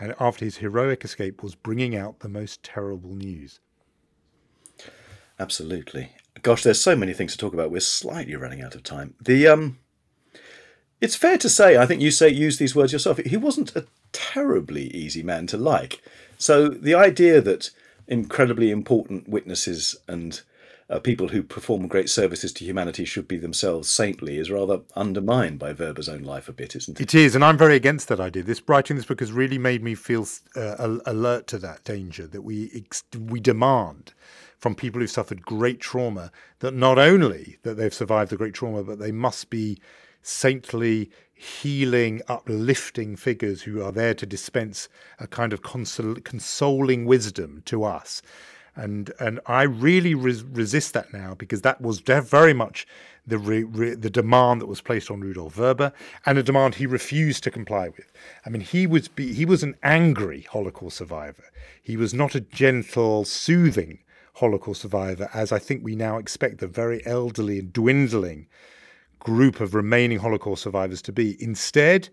and 0.00 0.14
after 0.18 0.44
his 0.44 0.58
heroic 0.58 1.04
escape 1.04 1.42
was 1.42 1.54
bringing 1.54 1.94
out 1.94 2.20
the 2.20 2.28
most 2.28 2.62
terrible 2.62 3.14
news 3.14 3.60
Absolutely. 5.40 6.10
Gosh, 6.42 6.62
there's 6.62 6.80
so 6.80 6.96
many 6.96 7.12
things 7.12 7.32
to 7.32 7.38
talk 7.38 7.54
about. 7.54 7.70
We're 7.70 7.80
slightly 7.80 8.34
running 8.34 8.62
out 8.62 8.74
of 8.74 8.82
time. 8.82 9.14
The 9.20 9.46
um, 9.46 9.78
it's 11.00 11.16
fair 11.16 11.38
to 11.38 11.48
say. 11.48 11.76
I 11.76 11.86
think 11.86 12.00
you 12.00 12.10
say 12.10 12.28
use 12.28 12.58
these 12.58 12.74
words 12.74 12.92
yourself. 12.92 13.18
He 13.18 13.36
wasn't 13.36 13.76
a 13.76 13.86
terribly 14.12 14.88
easy 14.88 15.22
man 15.22 15.46
to 15.48 15.56
like. 15.56 16.02
So 16.38 16.68
the 16.68 16.94
idea 16.94 17.40
that 17.40 17.70
incredibly 18.06 18.70
important 18.70 19.28
witnesses 19.28 19.96
and 20.06 20.40
uh, 20.90 20.98
people 20.98 21.28
who 21.28 21.42
perform 21.42 21.86
great 21.86 22.08
services 22.08 22.52
to 22.52 22.64
humanity 22.64 23.04
should 23.04 23.28
be 23.28 23.36
themselves 23.36 23.88
saintly 23.88 24.38
is 24.38 24.50
rather 24.50 24.80
undermined 24.96 25.58
by 25.58 25.72
Vrba's 25.74 26.08
own 26.08 26.22
life 26.22 26.48
a 26.48 26.52
bit, 26.52 26.74
isn't 26.74 26.98
it? 26.98 27.02
It 27.02 27.14
is, 27.14 27.34
and 27.34 27.44
I'm 27.44 27.58
very 27.58 27.76
against 27.76 28.08
that 28.08 28.20
idea. 28.20 28.42
This 28.42 28.62
writing 28.66 28.96
this 28.96 29.04
book 29.04 29.20
has 29.20 29.30
really 29.30 29.58
made 29.58 29.82
me 29.82 29.94
feel 29.94 30.26
uh, 30.56 30.98
alert 31.04 31.46
to 31.48 31.58
that 31.58 31.84
danger 31.84 32.26
that 32.26 32.42
we 32.42 32.70
ex- 32.74 33.04
we 33.18 33.38
demand 33.38 34.14
from 34.58 34.74
people 34.74 35.00
who've 35.00 35.10
suffered 35.10 35.42
great 35.42 35.80
trauma 35.80 36.32
that 36.60 36.74
not 36.74 36.98
only 36.98 37.58
that 37.62 37.76
they've 37.76 37.94
survived 37.94 38.30
the 38.30 38.36
great 38.36 38.54
trauma, 38.54 38.82
but 38.82 38.98
they 38.98 39.12
must 39.12 39.50
be 39.50 39.78
saintly, 40.22 41.10
healing, 41.38 42.20
uplifting 42.26 43.14
figures 43.14 43.62
who 43.62 43.80
are 43.80 43.92
there 43.92 44.12
to 44.12 44.26
dispense 44.26 44.88
a 45.20 45.26
kind 45.28 45.52
of 45.52 45.62
consol- 45.62 46.22
consoling 46.24 47.06
wisdom 47.06 47.62
to 47.66 47.84
us. 47.84 48.20
And 48.74 49.12
and 49.18 49.40
I 49.46 49.62
really 49.62 50.14
res- 50.14 50.42
resist 50.42 50.94
that 50.94 51.12
now 51.12 51.34
because 51.34 51.62
that 51.62 51.80
was 51.80 52.00
very 52.00 52.52
much 52.52 52.86
the 53.26 53.38
re- 53.38 53.62
re- 53.62 53.94
the 53.94 54.10
demand 54.10 54.60
that 54.60 54.66
was 54.66 54.80
placed 54.80 55.10
on 55.10 55.20
Rudolf 55.20 55.56
Vrba 55.56 55.92
and 56.26 56.38
a 56.38 56.42
demand 56.42 56.76
he 56.76 56.86
refused 56.86 57.44
to 57.44 57.50
comply 57.50 57.88
with. 57.88 58.12
I 58.44 58.50
mean, 58.50 58.62
he 58.62 58.86
was 58.86 59.08
be- 59.08 59.32
he 59.32 59.44
was 59.44 59.62
an 59.62 59.76
angry 59.82 60.42
Holocaust 60.50 60.96
survivor. 60.96 61.44
He 61.82 61.96
was 61.96 62.12
not 62.12 62.34
a 62.34 62.40
gentle, 62.40 63.24
soothing 63.24 64.00
Holocaust 64.34 64.82
survivor, 64.82 65.28
as 65.34 65.52
I 65.52 65.58
think 65.58 65.84
we 65.84 65.96
now 65.96 66.18
expect 66.18 66.58
the 66.58 66.68
very 66.68 67.04
elderly 67.06 67.58
and 67.58 67.72
dwindling 67.72 68.46
group 69.18 69.60
of 69.60 69.74
remaining 69.74 70.18
Holocaust 70.18 70.62
survivors 70.62 71.02
to 71.02 71.12
be. 71.12 71.36
Instead, 71.42 72.08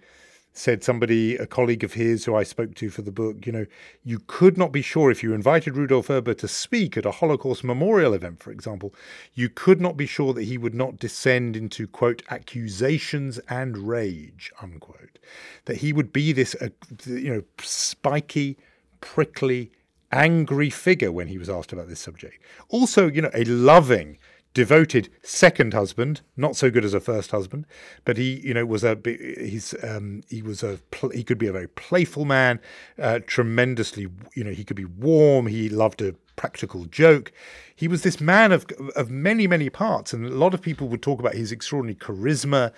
said 0.57 0.83
somebody, 0.83 1.35
a 1.35 1.45
colleague 1.45 1.83
of 1.83 1.93
his 1.93 2.23
who 2.23 2.33
I 2.33 2.43
spoke 2.43 2.75
to 2.75 2.89
for 2.89 3.01
the 3.01 3.11
book, 3.11 3.45
you 3.45 3.51
know, 3.51 3.65
you 4.05 4.19
could 4.25 4.57
not 4.57 4.71
be 4.71 4.81
sure 4.81 5.11
if 5.11 5.21
you 5.21 5.33
invited 5.33 5.75
Rudolf 5.75 6.07
Vrba 6.07 6.37
to 6.37 6.47
speak 6.47 6.95
at 6.95 7.05
a 7.05 7.11
Holocaust 7.11 7.63
memorial 7.63 8.13
event, 8.13 8.41
for 8.41 8.51
example, 8.51 8.95
you 9.33 9.49
could 9.49 9.81
not 9.81 9.97
be 9.97 10.05
sure 10.05 10.33
that 10.33 10.43
he 10.43 10.57
would 10.57 10.73
not 10.73 10.97
descend 10.97 11.57
into, 11.57 11.87
quote, 11.87 12.23
accusations 12.29 13.37
and 13.49 13.77
rage, 13.77 14.49
unquote. 14.61 15.19
That 15.65 15.77
he 15.77 15.91
would 15.91 16.13
be 16.13 16.31
this, 16.31 16.55
uh, 16.61 16.69
you 17.05 17.33
know, 17.33 17.43
spiky, 17.61 18.57
prickly, 19.01 19.71
angry 20.13 20.69
figure 20.69 21.11
when 21.11 21.27
he 21.27 21.37
was 21.37 21.49
asked 21.49 21.73
about 21.73 21.89
this 21.89 21.99
subject. 21.99 22.41
Also, 22.69 23.07
you 23.07 23.21
know, 23.21 23.31
a 23.33 23.43
loving, 23.43 24.17
devoted 24.55 25.09
second 25.21 25.73
husband, 25.73 26.21
not 26.37 26.55
so 26.55 26.71
good 26.71 26.85
as 26.85 26.93
a 26.93 26.99
first 27.01 27.31
husband, 27.31 27.67
but 28.05 28.17
he, 28.17 28.39
you 28.39 28.53
know, 28.53 28.65
was 28.65 28.83
a 28.83 28.97
he's 29.05 29.75
um, 29.83 30.23
he 30.29 30.41
was 30.41 30.63
a 30.63 30.79
he 31.13 31.23
could 31.23 31.37
be 31.37 31.47
a 31.47 31.51
very 31.51 31.67
playful 31.67 32.25
man, 32.25 32.59
uh, 32.97 33.19
tremendously, 33.27 34.07
you 34.33 34.43
know, 34.43 34.51
he 34.51 34.63
could 34.63 34.77
be 34.77 34.85
warm. 34.85 35.47
He 35.47 35.69
loved 35.69 36.01
a 36.01 36.15
practical 36.37 36.85
joke. 36.85 37.31
He 37.75 37.87
was 37.87 38.01
this 38.01 38.21
man 38.21 38.53
of 38.53 38.65
of 38.95 39.11
many 39.11 39.45
many 39.45 39.69
parts, 39.69 40.13
and 40.13 40.25
a 40.25 40.29
lot 40.29 40.53
of 40.53 40.61
people 40.61 40.87
would 40.87 41.03
talk 41.03 41.19
about 41.19 41.35
his 41.35 41.51
extraordinary 41.51 41.95
charisma 41.95 42.71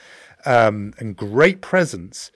um, 0.46 0.94
and 0.98 1.16
great 1.16 1.62
presence. 1.62 2.32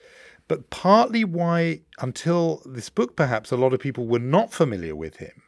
But 0.46 0.70
partly 0.70 1.24
why, 1.24 1.80
until 2.00 2.62
this 2.64 2.90
book, 2.90 3.16
perhaps 3.16 3.50
a 3.50 3.56
lot 3.56 3.72
of 3.72 3.80
people 3.80 4.06
were 4.06 4.18
not 4.18 4.52
familiar 4.52 4.94
with 4.94 5.16
him 5.16 5.42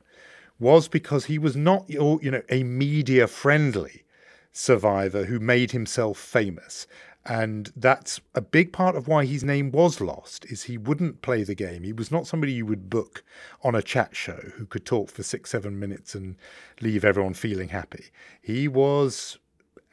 was 0.58 0.88
because 0.88 1.26
he 1.26 1.38
was 1.38 1.56
not, 1.56 1.88
you 1.88 2.30
know, 2.30 2.42
a 2.48 2.62
media 2.62 3.26
friendly 3.26 4.04
survivor 4.52 5.24
who 5.24 5.40
made 5.40 5.72
himself 5.72 6.18
famous. 6.18 6.86
And 7.26 7.72
that's 7.74 8.20
a 8.34 8.42
big 8.42 8.72
part 8.72 8.96
of 8.96 9.08
why 9.08 9.24
his 9.24 9.42
name 9.42 9.70
was 9.70 10.00
lost 10.00 10.44
is 10.46 10.64
he 10.64 10.76
wouldn't 10.76 11.22
play 11.22 11.42
the 11.42 11.54
game. 11.54 11.82
He 11.82 11.92
was 11.92 12.10
not 12.10 12.26
somebody 12.26 12.52
you 12.52 12.66
would 12.66 12.90
book 12.90 13.24
on 13.62 13.74
a 13.74 13.82
chat 13.82 14.14
show 14.14 14.40
who 14.56 14.66
could 14.66 14.84
talk 14.84 15.10
for 15.10 15.22
six, 15.22 15.50
seven 15.50 15.78
minutes 15.78 16.14
and 16.14 16.36
leave 16.82 17.04
everyone 17.04 17.34
feeling 17.34 17.70
happy. 17.70 18.06
He 18.42 18.68
was 18.68 19.38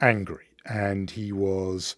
angry 0.00 0.44
and 0.66 1.10
he 1.10 1.32
was 1.32 1.96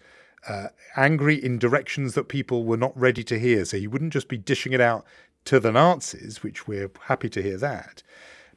uh, 0.49 0.69
angry 0.97 1.43
in 1.43 1.59
directions 1.59 2.15
that 2.15 2.29
people 2.29 2.65
were 2.65 2.77
not 2.77 2.99
ready 2.99 3.25
to 3.25 3.39
hear. 3.39 3.65
So 3.65 3.77
he 3.77 3.89
wouldn't 3.89 4.13
just 4.13 4.29
be 4.29 4.39
dishing 4.39 4.73
it 4.73 4.81
out 4.81 5.05
to 5.47 5.59
the 5.59 5.73
Nazis, 5.73 6.45
which 6.45 6.69
we're 6.69 6.91
happy 7.07 7.29
to 7.31 7.43
hear 7.43 7.59
that. 7.59 8.05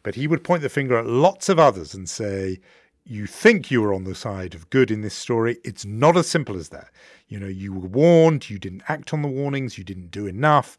But 0.03 0.15
he 0.15 0.27
would 0.27 0.43
point 0.43 0.61
the 0.61 0.69
finger 0.69 0.97
at 0.97 1.05
lots 1.05 1.49
of 1.49 1.59
others 1.59 1.93
and 1.93 2.09
say, 2.09 2.59
you 3.05 3.25
think 3.25 3.71
you 3.71 3.81
were 3.81 3.93
on 3.93 4.03
the 4.03 4.15
side 4.15 4.53
of 4.53 4.69
good 4.69 4.91
in 4.91 5.01
this 5.01 5.15
story. 5.15 5.57
It's 5.63 5.85
not 5.85 6.17
as 6.17 6.27
simple 6.27 6.57
as 6.57 6.69
that. 6.69 6.89
You 7.29 7.39
know, 7.39 7.47
you 7.47 7.71
were 7.71 7.87
warned, 7.87 8.49
you 8.49 8.59
didn't 8.59 8.83
act 8.89 9.13
on 9.13 9.21
the 9.21 9.27
warnings, 9.29 9.77
you 9.77 9.83
didn't 9.83 10.11
do 10.11 10.27
enough. 10.27 10.77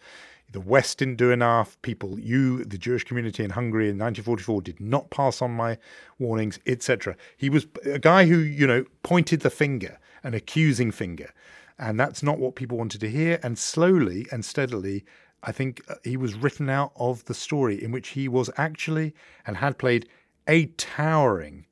The 0.53 0.61
West 0.61 0.99
didn't 0.99 1.17
do 1.17 1.31
enough. 1.31 1.81
People, 1.83 2.19
you, 2.19 2.65
the 2.65 2.79
Jewish 2.79 3.05
community 3.05 3.45
in 3.45 3.51
Hungary 3.51 3.85
in 3.85 3.99
1944, 3.99 4.63
did 4.63 4.81
not 4.81 5.11
pass 5.11 5.43
on 5.43 5.53
my 5.53 5.79
warnings, 6.19 6.59
etc. 6.67 7.17
He 7.37 7.51
was 7.51 7.67
a 7.85 7.99
guy 7.99 8.27
who, 8.27 8.39
you 8.39 8.67
know, 8.67 8.85
pointed 9.03 9.41
the 9.41 9.51
finger, 9.51 9.99
an 10.23 10.35
accusing 10.35 10.91
finger. 10.91 11.31
And 11.79 12.01
that's 12.01 12.23
not 12.23 12.39
what 12.39 12.57
people 12.57 12.79
wanted 12.79 13.01
to 13.03 13.11
hear. 13.11 13.39
And 13.43 13.59
slowly 13.59 14.27
and 14.33 14.45
steadily, 14.45 15.05
I 15.43 15.53
think 15.53 15.83
uh, 15.89 15.95
he 16.05 16.17
was 16.17 16.35
written 16.35 16.69
out 16.69 16.93
of 16.97 17.25
the 17.27 17.35
story 17.35 17.83
in 17.83 17.93
which 17.93 18.09
he 18.09 18.29
was 18.29 18.51
actually 18.57 19.15
and 19.47 19.57
had 19.57 19.79
played 19.79 20.09
a 20.47 20.67
towering 20.67 21.67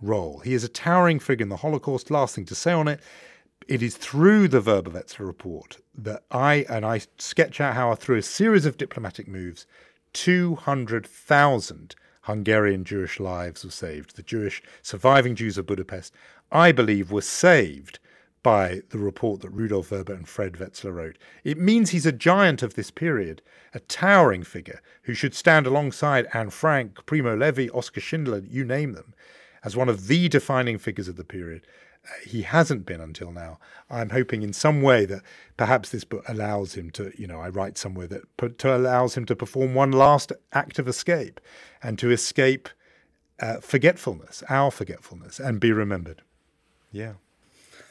role. 0.00 0.40
He 0.40 0.54
is 0.54 0.64
a 0.64 0.68
towering 0.68 1.18
figure 1.18 1.44
in 1.44 1.48
the 1.48 1.56
Holocaust. 1.56 2.10
Last 2.10 2.34
thing 2.34 2.44
to 2.46 2.54
say 2.54 2.72
on 2.72 2.88
it, 2.88 3.00
it 3.68 3.82
is 3.82 3.96
through 3.96 4.48
the 4.48 4.60
Vrba-Wetzler 4.60 5.26
report 5.26 5.78
that 5.96 6.22
I 6.30 6.66
and 6.68 6.84
I 6.84 7.00
sketch 7.18 7.60
out 7.60 7.74
how 7.74 7.94
through 7.94 8.18
a 8.18 8.22
series 8.22 8.66
of 8.66 8.76
diplomatic 8.76 9.26
moves, 9.26 9.66
200,000 10.12 11.94
Hungarian 12.22 12.84
Jewish 12.84 13.18
lives 13.20 13.64
were 13.64 13.70
saved. 13.70 14.16
The 14.16 14.22
Jewish 14.22 14.62
surviving 14.82 15.34
Jews 15.34 15.58
of 15.58 15.66
Budapest, 15.66 16.12
I 16.52 16.72
believe, 16.72 17.10
were 17.10 17.22
saved 17.22 17.98
by 18.46 18.80
the 18.90 18.98
report 18.98 19.40
that 19.40 19.50
Rudolf 19.50 19.90
Vrba 19.90 20.10
and 20.10 20.28
Fred 20.28 20.52
Wetzler 20.52 20.94
wrote. 20.94 21.18
It 21.42 21.58
means 21.58 21.90
he's 21.90 22.06
a 22.06 22.12
giant 22.12 22.62
of 22.62 22.74
this 22.74 22.92
period, 22.92 23.42
a 23.74 23.80
towering 23.80 24.44
figure 24.44 24.80
who 25.02 25.14
should 25.14 25.34
stand 25.34 25.66
alongside 25.66 26.28
Anne 26.32 26.50
Frank, 26.50 27.04
Primo 27.06 27.36
Levi, 27.36 27.66
Oskar 27.74 28.00
Schindler, 28.00 28.44
you 28.48 28.64
name 28.64 28.92
them, 28.92 29.14
as 29.64 29.74
one 29.74 29.88
of 29.88 30.06
the 30.06 30.28
defining 30.28 30.78
figures 30.78 31.08
of 31.08 31.16
the 31.16 31.24
period. 31.24 31.66
Uh, 32.04 32.12
he 32.24 32.42
hasn't 32.42 32.86
been 32.86 33.00
until 33.00 33.32
now. 33.32 33.58
I'm 33.90 34.10
hoping 34.10 34.42
in 34.42 34.52
some 34.52 34.80
way 34.80 35.06
that 35.06 35.22
perhaps 35.56 35.90
this 35.90 36.04
book 36.04 36.22
allows 36.28 36.74
him 36.74 36.90
to, 36.90 37.10
you 37.20 37.26
know, 37.26 37.40
I 37.40 37.48
write 37.48 37.76
somewhere 37.76 38.06
that 38.06 38.58
to 38.58 38.76
allows 38.76 39.16
him 39.16 39.24
to 39.24 39.34
perform 39.34 39.74
one 39.74 39.90
last 39.90 40.30
act 40.52 40.78
of 40.78 40.86
escape 40.86 41.40
and 41.82 41.98
to 41.98 42.12
escape 42.12 42.68
uh, 43.40 43.56
forgetfulness, 43.56 44.44
our 44.48 44.70
forgetfulness, 44.70 45.40
and 45.40 45.58
be 45.58 45.72
remembered. 45.72 46.22
Yeah. 46.92 47.14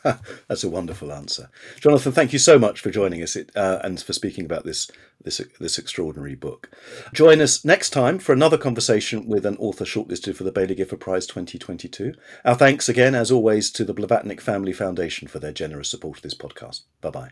That's 0.48 0.64
a 0.64 0.70
wonderful 0.70 1.12
answer, 1.12 1.50
Jonathan. 1.80 2.12
Thank 2.12 2.32
you 2.32 2.38
so 2.38 2.60
much 2.60 2.80
for 2.80 2.92
joining 2.92 3.24
us 3.24 3.36
uh, 3.36 3.80
and 3.84 4.00
for 4.00 4.14
speaking 4.14 4.46
about 4.46 4.64
this 4.64 4.90
this 5.20 5.42
this 5.60 5.80
extraordinary 5.80 6.36
book. 6.36 6.70
Join 7.12 7.42
us 7.42 7.66
next 7.66 7.90
time 7.90 8.20
for 8.20 8.32
another 8.32 8.58
conversation 8.58 9.28
with 9.28 9.48
an 9.48 9.58
author 9.58 9.84
shortlisted 9.84 10.36
for 10.36 10.44
the 10.44 10.52
Baillie 10.52 10.78
Gifford 10.78 11.00
Prize 11.00 11.26
2022. 11.26 12.14
Our 12.44 12.54
thanks 12.54 12.88
again, 12.88 13.16
as 13.16 13.32
always, 13.32 13.72
to 13.72 13.84
the 13.84 13.96
Blavatnik 13.96 14.42
Family 14.42 14.74
Foundation 14.74 15.28
for 15.28 15.40
their 15.40 15.52
generous 15.52 15.90
support 15.90 16.18
of 16.18 16.24
this 16.24 16.36
podcast. 16.36 16.82
Bye 17.02 17.10
bye. 17.10 17.32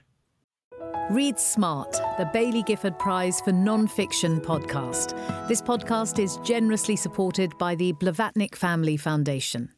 Read 1.12 1.38
Smart, 1.38 1.92
the 2.18 2.26
Baillie 2.34 2.66
Gifford 2.66 2.98
Prize 2.98 3.40
for 3.42 3.52
Non-Fiction 3.52 4.42
podcast. 4.42 5.16
This 5.48 5.62
podcast 5.62 6.18
is 6.18 6.38
generously 6.38 6.96
supported 6.96 7.56
by 7.60 7.76
the 7.76 7.94
Blavatnik 7.94 8.56
Family 8.56 8.98
Foundation. 8.98 9.70